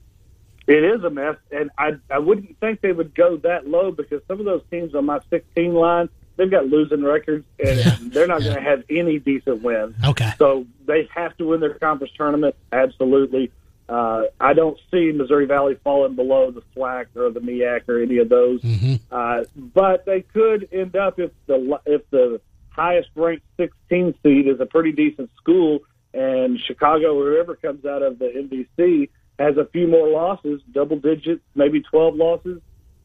It 0.66 0.84
is 0.84 1.04
a 1.04 1.12
mess, 1.12 1.36
and 1.52 1.70
I 1.78 1.98
I 2.10 2.18
wouldn't 2.18 2.60
think 2.60 2.82
they 2.82 2.94
would 2.94 3.14
go 3.14 3.38
that 3.38 3.68
low 3.68 3.92
because 3.92 4.24
some 4.28 4.40
of 4.40 4.46
those 4.46 4.64
teams 4.72 4.96
on 4.96 5.06
my 5.06 5.20
16 5.30 5.76
line 5.76 6.10
they've 6.38 6.52
got 6.52 6.68
losing 6.68 7.04
records, 7.04 7.46
and 7.64 7.80
yeah. 7.80 7.98
they're 8.02 8.28
not 8.28 8.42
going 8.42 8.56
to 8.56 8.62
have 8.62 8.84
any 8.90 9.20
decent 9.20 9.62
wins. 9.62 9.96
Okay. 10.04 10.32
So 10.38 10.66
they 10.86 11.08
have 11.14 11.36
to 11.38 11.48
win 11.48 11.60
their 11.60 11.74
conference 11.76 12.14
tournament. 12.16 12.56
Absolutely. 12.72 13.52
Uh, 13.90 14.24
I 14.40 14.54
don't 14.54 14.80
see 14.90 15.12
Missouri 15.12 15.46
Valley 15.46 15.78
falling 15.84 16.16
below 16.16 16.52
the 16.52 16.64
SWAC 16.76 17.08
or 17.16 17.30
the 17.30 17.42
MEAC 17.42 17.90
or 17.90 18.02
any 18.02 18.20
of 18.20 18.30
those. 18.30 18.62
Mm-hmm. 18.62 18.96
Uh, 19.12 19.44
but 19.56 20.06
they 20.06 20.22
could 20.22 20.70
end 20.72 20.96
up 20.96 21.20
if 21.20 21.32
the 21.48 21.80
if 21.86 22.10
the 22.10 22.40
highest 22.70 23.10
ranked 23.16 23.46
16 23.58 24.16
seed 24.24 24.48
is 24.48 24.60
a 24.62 24.66
pretty 24.66 24.94
decent 24.94 25.30
school, 25.36 25.80
and 26.14 26.58
Chicago 26.60 27.20
or 27.20 27.32
whoever 27.32 27.56
comes 27.56 27.86
out 27.86 28.02
of 28.02 28.18
the 28.18 28.28
MVC 28.28 29.10
has 29.38 29.58
a 29.58 29.66
few 29.66 29.88
more 29.88 30.08
losses, 30.08 30.62
double 30.72 30.98
digits, 30.98 31.42
maybe 31.56 31.82
12 31.82 32.16
losses 32.16 32.62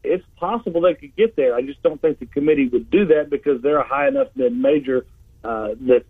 it's 0.07 0.25
possible 0.37 0.81
they 0.81 0.93
could 0.93 1.15
get 1.15 1.35
there. 1.35 1.55
I 1.55 1.61
just 1.61 1.81
don't 1.83 2.01
think 2.01 2.19
the 2.19 2.25
committee 2.25 2.67
would 2.67 2.89
do 2.89 3.05
that 3.07 3.29
because 3.29 3.61
they're 3.61 3.79
a 3.79 3.87
high 3.87 4.07
enough 4.07 4.27
mid 4.35 4.55
major 4.55 5.05
uh, 5.43 5.69
that 5.81 6.05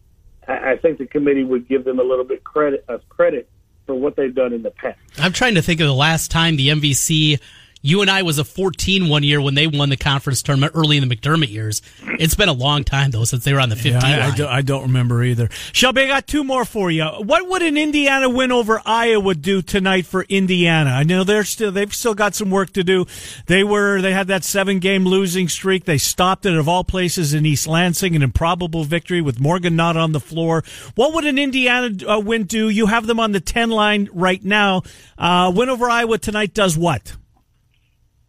I 0.47 0.77
think 0.77 0.97
the 0.97 1.05
committee 1.05 1.43
would 1.43 1.67
give 1.67 1.83
them 1.83 1.99
a 1.99 2.03
little 2.03 2.23
bit 2.23 2.43
credit 2.43 2.85
of 2.87 3.07
credit 3.09 3.49
for 3.85 3.95
what 3.95 4.15
they've 4.15 4.33
done 4.33 4.53
in 4.53 4.63
the 4.63 4.71
past. 4.71 4.99
I'm 5.17 5.33
trying 5.33 5.55
to 5.55 5.61
think 5.61 5.79
of 5.79 5.87
the 5.87 5.93
last 5.93 6.31
time 6.31 6.55
the 6.55 6.69
MVC 6.69 7.39
UNI 7.88 8.21
was 8.21 8.38
a 8.38 8.43
14 8.43 9.07
one 9.07 9.23
year 9.23 9.39
when 9.39 9.55
they 9.55 9.65
won 9.65 9.88
the 9.88 9.95
conference 9.95 10.41
tournament 10.41 10.73
early 10.75 10.97
in 10.97 11.07
the 11.07 11.15
McDermott 11.15 11.49
years. 11.49 11.81
It's 12.19 12.35
been 12.35 12.49
a 12.49 12.53
long 12.53 12.83
time 12.83 13.11
though 13.11 13.23
since 13.23 13.45
they 13.45 13.53
were 13.53 13.61
on 13.61 13.69
the 13.69 13.77
15. 13.77 13.93
Yeah, 13.93 14.25
I, 14.25 14.27
I, 14.27 14.35
do, 14.35 14.47
I, 14.47 14.61
don't 14.61 14.83
remember 14.83 15.23
either. 15.23 15.47
Shelby, 15.71 16.01
I 16.01 16.07
got 16.07 16.27
two 16.27 16.43
more 16.43 16.65
for 16.65 16.91
you. 16.91 17.05
What 17.05 17.47
would 17.47 17.61
an 17.61 17.77
Indiana 17.77 18.29
win 18.29 18.51
over 18.51 18.81
Iowa 18.85 19.35
do 19.35 19.61
tonight 19.61 20.05
for 20.05 20.23
Indiana? 20.23 20.89
I 20.89 21.03
know 21.03 21.23
they're 21.23 21.45
still 21.45 21.71
they've 21.71 21.93
still 21.93 22.13
got 22.13 22.35
some 22.35 22.51
work 22.51 22.73
to 22.73 22.83
do. 22.83 23.05
They 23.45 23.63
were 23.63 24.01
they 24.01 24.11
had 24.11 24.27
that 24.27 24.43
seven 24.43 24.79
game 24.79 25.05
losing 25.05 25.47
streak. 25.47 25.85
They 25.85 25.97
stopped 25.97 26.45
it 26.45 26.57
of 26.57 26.67
all 26.67 26.83
places 26.83 27.33
in 27.33 27.45
East 27.45 27.67
Lansing, 27.67 28.15
an 28.17 28.21
improbable 28.21 28.83
victory 28.83 29.21
with 29.21 29.39
Morgan 29.39 29.77
not 29.77 29.95
on 29.95 30.11
the 30.11 30.19
floor. 30.19 30.63
What 30.95 31.13
would 31.13 31.25
an 31.25 31.39
Indiana 31.39 31.95
uh, 32.05 32.19
win 32.19 32.43
do? 32.43 32.67
You 32.67 32.88
have 32.88 33.07
them 33.07 33.19
on 33.19 33.31
the 33.31 33.39
10 33.39 33.69
line 33.69 34.09
right 34.11 34.43
now. 34.43 34.81
Uh, 35.17 35.51
win 35.55 35.69
over 35.69 35.89
Iowa 35.89 36.17
tonight 36.17 36.53
does 36.53 36.77
what? 36.77 37.15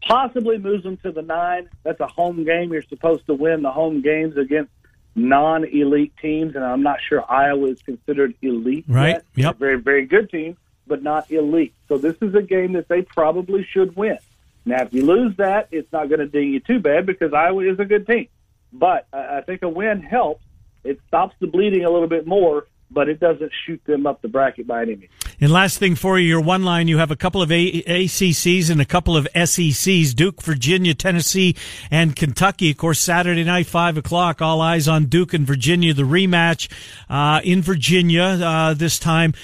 Possibly 0.06 0.58
moves 0.58 0.84
them 0.84 0.96
to 0.98 1.12
the 1.12 1.22
nine. 1.22 1.68
That's 1.82 2.00
a 2.00 2.06
home 2.06 2.44
game. 2.44 2.72
You're 2.72 2.82
supposed 2.82 3.26
to 3.26 3.34
win 3.34 3.62
the 3.62 3.72
home 3.72 4.02
games 4.02 4.36
against 4.36 4.70
non-elite 5.14 6.12
teams, 6.20 6.54
and 6.54 6.64
I'm 6.64 6.82
not 6.82 6.98
sure 7.08 7.24
Iowa 7.30 7.68
is 7.68 7.82
considered 7.82 8.34
elite. 8.42 8.84
Right. 8.88 9.14
Yet. 9.14 9.24
Yep. 9.34 9.58
Very, 9.58 9.80
very 9.80 10.06
good 10.06 10.30
team, 10.30 10.56
but 10.86 11.02
not 11.02 11.30
elite. 11.30 11.74
So 11.88 11.98
this 11.98 12.16
is 12.22 12.34
a 12.34 12.42
game 12.42 12.74
that 12.74 12.88
they 12.88 13.02
probably 13.02 13.66
should 13.70 13.96
win. 13.96 14.18
Now, 14.64 14.82
if 14.82 14.92
you 14.92 15.04
lose 15.04 15.36
that, 15.38 15.68
it's 15.70 15.90
not 15.92 16.08
going 16.08 16.20
to 16.20 16.26
ding 16.26 16.52
you 16.52 16.60
too 16.60 16.78
bad 16.78 17.06
because 17.06 17.32
Iowa 17.32 17.64
is 17.64 17.78
a 17.80 17.84
good 17.84 18.06
team. 18.06 18.28
But 18.72 19.06
I 19.12 19.40
think 19.40 19.62
a 19.62 19.68
win 19.68 20.02
helps. 20.02 20.44
It 20.84 21.00
stops 21.08 21.34
the 21.40 21.46
bleeding 21.46 21.84
a 21.84 21.90
little 21.90 22.08
bit 22.08 22.26
more 22.26 22.66
but 22.90 23.08
it 23.08 23.20
doesn't 23.20 23.52
shoot 23.66 23.82
them 23.84 24.06
up 24.06 24.22
the 24.22 24.28
bracket 24.28 24.66
by 24.66 24.82
any 24.82 24.96
means. 24.96 25.12
And 25.40 25.52
last 25.52 25.78
thing 25.78 25.94
for 25.94 26.18
you, 26.18 26.26
your 26.26 26.40
one 26.40 26.64
line, 26.64 26.88
you 26.88 26.98
have 26.98 27.10
a 27.10 27.16
couple 27.16 27.42
of 27.42 27.52
a- 27.52 27.82
ACCs 27.82 28.70
and 28.70 28.80
a 28.80 28.84
couple 28.84 29.16
of 29.16 29.28
SECs, 29.34 30.14
Duke, 30.14 30.42
Virginia, 30.42 30.94
Tennessee, 30.94 31.54
and 31.90 32.16
Kentucky. 32.16 32.70
Of 32.70 32.76
course, 32.76 32.98
Saturday 32.98 33.44
night, 33.44 33.66
5 33.66 33.98
o'clock, 33.98 34.42
all 34.42 34.60
eyes 34.60 34.88
on 34.88 35.06
Duke 35.06 35.34
and 35.34 35.46
Virginia, 35.46 35.92
the 35.94 36.02
rematch 36.02 36.68
uh, 37.08 37.40
in 37.44 37.62
Virginia 37.62 38.22
uh, 38.22 38.74
this 38.74 38.98
time. 38.98 39.34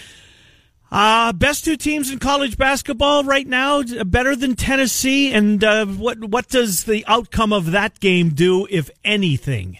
Uh, 0.91 1.33
best 1.33 1.65
two 1.65 1.77
teams 1.77 2.11
in 2.11 2.21
college 2.21 2.57
basketball 2.57 3.25
right 3.25 3.49
now, 3.49 3.83
better 4.05 4.37
than 4.37 4.55
Tennessee. 4.55 5.33
And 5.33 5.63
uh, 5.63 5.87
what 5.87 6.23
what 6.25 6.49
does 6.49 6.85
the 6.85 7.05
outcome 7.09 7.53
of 7.53 7.73
that 7.73 7.99
game 7.99 8.31
do, 8.31 8.67
if 8.71 8.91
anything? 9.05 9.79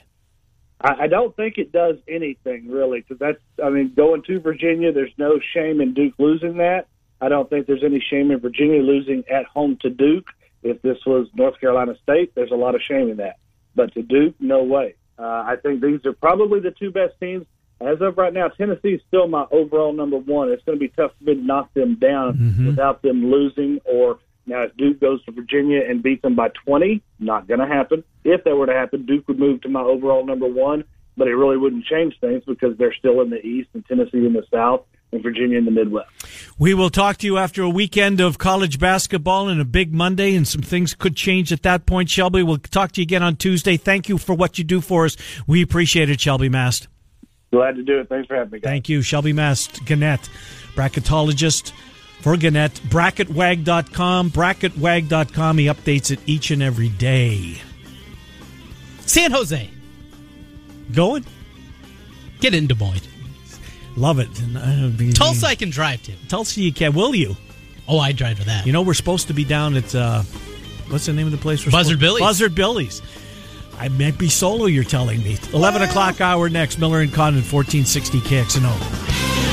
I, 0.85 1.05
I 1.05 1.07
don't 1.07 1.35
think 1.35 1.59
it 1.59 1.73
does 1.73 1.97
anything 2.07 2.69
really, 2.69 3.01
because 3.01 3.19
that's 3.19 3.41
I 3.63 3.71
mean 3.71 3.93
going 3.95 4.23
to 4.25 4.41
Virginia. 4.41 4.93
There's 4.93 5.15
no 5.19 5.41
shame 5.53 5.81
in 5.81 5.95
Duke 5.95 6.15
losing 6.19 6.59
that. 6.59 6.87
I 7.21 7.29
don't 7.29 7.49
think 7.49 7.67
there's 7.67 7.85
any 7.85 8.01
shame 8.01 8.31
in 8.31 8.41
Virginia 8.41 8.83
losing 8.83 9.25
at 9.29 9.47
home 9.47 9.79
to 9.83 9.91
Duke. 9.91 10.29
If 10.63 10.83
this 10.83 10.99
was 11.07 11.29
North 11.35 11.59
Carolina 11.61 11.95
State, 12.03 12.35
there's 12.35 12.51
a 12.51 12.57
lot 12.57 12.75
of 12.75 12.83
shame 12.83 13.11
in 13.11 13.17
that. 13.19 13.37
But 13.75 13.95
to 13.95 14.03
Duke, 14.03 14.35
no 14.39 14.63
way. 14.63 14.95
Uh, 15.19 15.23
I 15.23 15.57
think 15.63 15.81
these 15.81 16.05
are 16.07 16.13
probably 16.13 16.61
the 16.61 16.71
two 16.71 16.91
best 16.91 17.15
teams 17.21 17.47
as 17.81 18.01
of 18.01 18.17
right 18.17 18.33
now, 18.33 18.49
Tennessee 18.49 18.95
is 18.95 19.01
still 19.09 19.29
my 19.29 19.47
overall 19.51 19.93
number 19.93 20.17
one. 20.17 20.51
It's 20.51 20.63
going 20.65 20.79
to 20.79 20.81
be 20.81 20.89
tough 20.89 21.13
for 21.19 21.25
me 21.25 21.35
to 21.35 21.41
knock 21.41 21.75
them 21.75 21.97
down 21.97 22.35
mm-hmm. 22.35 22.67
without 22.67 23.03
them 23.03 23.31
losing. 23.31 23.81
Or 23.85 24.19
now, 24.47 24.63
if 24.63 24.77
Duke 24.77 25.01
goes 25.01 25.25
to 25.25 25.33
Virginia 25.33 25.83
and 25.89 26.03
beats 26.03 26.23
them 26.23 26.35
by 26.35 26.49
20, 26.67 27.03
not 27.19 27.49
going 27.49 27.61
to 27.61 27.67
happen. 27.67 28.05
If 28.25 28.45
that 28.45 28.55
were 28.55 28.67
to 28.67 28.75
happen, 28.75 29.07
Duke 29.07 29.27
would 29.29 29.39
move 29.39 29.63
to 29.63 29.69
my 29.69 29.81
overall 29.81 30.25
number 30.25 30.47
one, 30.47 30.85
but 31.17 31.29
it 31.29 31.35
really 31.35 31.57
wouldn't 31.57 31.87
change 31.87 32.15
things 32.21 32.43
because 32.47 32.77
they're 32.77 32.95
still 32.95 33.23
in 33.23 33.31
the 33.31 33.41
East 33.41 33.71
and 33.73 33.85
Tennessee 33.87 34.27
in 34.27 34.35
the 34.35 34.45
South 34.53 34.83
and 35.13 35.23
Virginia 35.23 35.57
in 35.57 35.65
the 35.65 35.71
Midwest. 35.71 36.11
We 36.59 36.75
will 36.75 36.91
talk 36.91 37.17
to 37.19 37.27
you 37.27 37.39
after 37.39 37.63
a 37.63 37.71
weekend 37.71 38.21
of 38.21 38.37
college 38.37 38.79
basketball 38.79 39.49
and 39.49 39.61
a 39.61 39.65
big 39.65 39.95
Monday, 39.95 40.35
and 40.35 40.47
some 40.47 40.63
things 40.63 40.93
could 40.93 41.17
change 41.17 41.51
at 41.51 41.63
that 41.63 41.87
point. 41.87 42.11
Shelby, 42.11 42.43
we'll 42.43 42.59
talk 42.59 42.93
to 42.93 43.01
you 43.01 43.05
again 43.05 43.23
on 43.23 43.37
Tuesday. 43.37 43.79
Thank 43.79 44.09
you 44.11 44.19
for 44.19 44.35
what 44.35 44.59
you 44.59 44.65
do 44.65 44.83
for 44.83 45.07
us. 45.07 45.17
We 45.47 45.63
appreciate 45.63 46.11
it, 46.11 46.21
Shelby 46.21 46.51
Mast. 46.51 46.89
Glad 47.51 47.77
to 47.77 47.83
do 47.83 48.01
it. 48.01 48.09
Thanks 48.09 48.27
for 48.27 48.35
having 48.35 48.51
me. 48.51 48.59
Guys. 48.59 48.69
Thank 48.69 48.89
you, 48.89 49.01
Shelby 49.01 49.33
Mast, 49.33 49.85
Gannett, 49.87 50.29
bracketologist 50.75 51.73
for 52.25 52.39
Gannett. 52.39 52.73
Bracketwag.com, 52.89 54.31
bracketwag.com. 54.31 55.59
He 55.59 55.67
updates 55.67 56.11
it 56.11 56.19
each 56.25 56.51
and 56.51 56.63
every 56.63 56.89
day. 56.89 57.61
San 59.05 59.31
Jose. 59.31 59.71
Going? 60.95 61.27
Get 62.41 62.55
in 62.55 62.67
Des 62.67 62.77
Moines. 62.77 63.07
Love 63.97 64.21
it. 64.21 64.29
Uh, 64.57 64.91
Tulsa 65.13 65.49
I 65.49 65.55
can 65.55 65.69
drive 65.69 66.03
to. 66.05 66.13
Tulsa 66.29 66.63
you 66.63 66.73
can. 66.73 66.95
Will 66.95 67.15
you? 67.15 67.37
Oh, 67.87 67.99
I 67.99 68.13
drive 68.13 68.39
to 68.39 68.47
that. 68.47 68.65
You 68.65 68.73
know, 68.73 68.81
we're 68.81 68.95
supposed 68.95 69.27
to 69.29 69.35
be 69.35 69.45
down 69.45 69.77
at, 69.77 69.95
uh, 69.95 70.23
what's 70.89 71.05
the 71.05 71.13
name 71.13 71.27
of 71.27 71.33
the 71.33 71.39
place? 71.39 71.67
We're 71.67 71.73
Buzzard 71.73 72.01
Billy's. 72.01 72.23
Buzzard 72.23 72.55
Billy's. 72.55 73.03
I 73.79 73.89
might 73.89 74.17
be 74.17 74.31
solo, 74.31 74.65
you're 74.65 74.83
telling 74.83 75.23
me. 75.23 75.37
11 75.53 75.83
o'clock 75.83 76.23
hour 76.23 76.49
next, 76.49 76.79
Miller 76.79 77.01
and 77.01 77.13
Condon, 77.13 77.43
1460 77.43 78.21
KXNO. 78.21 79.44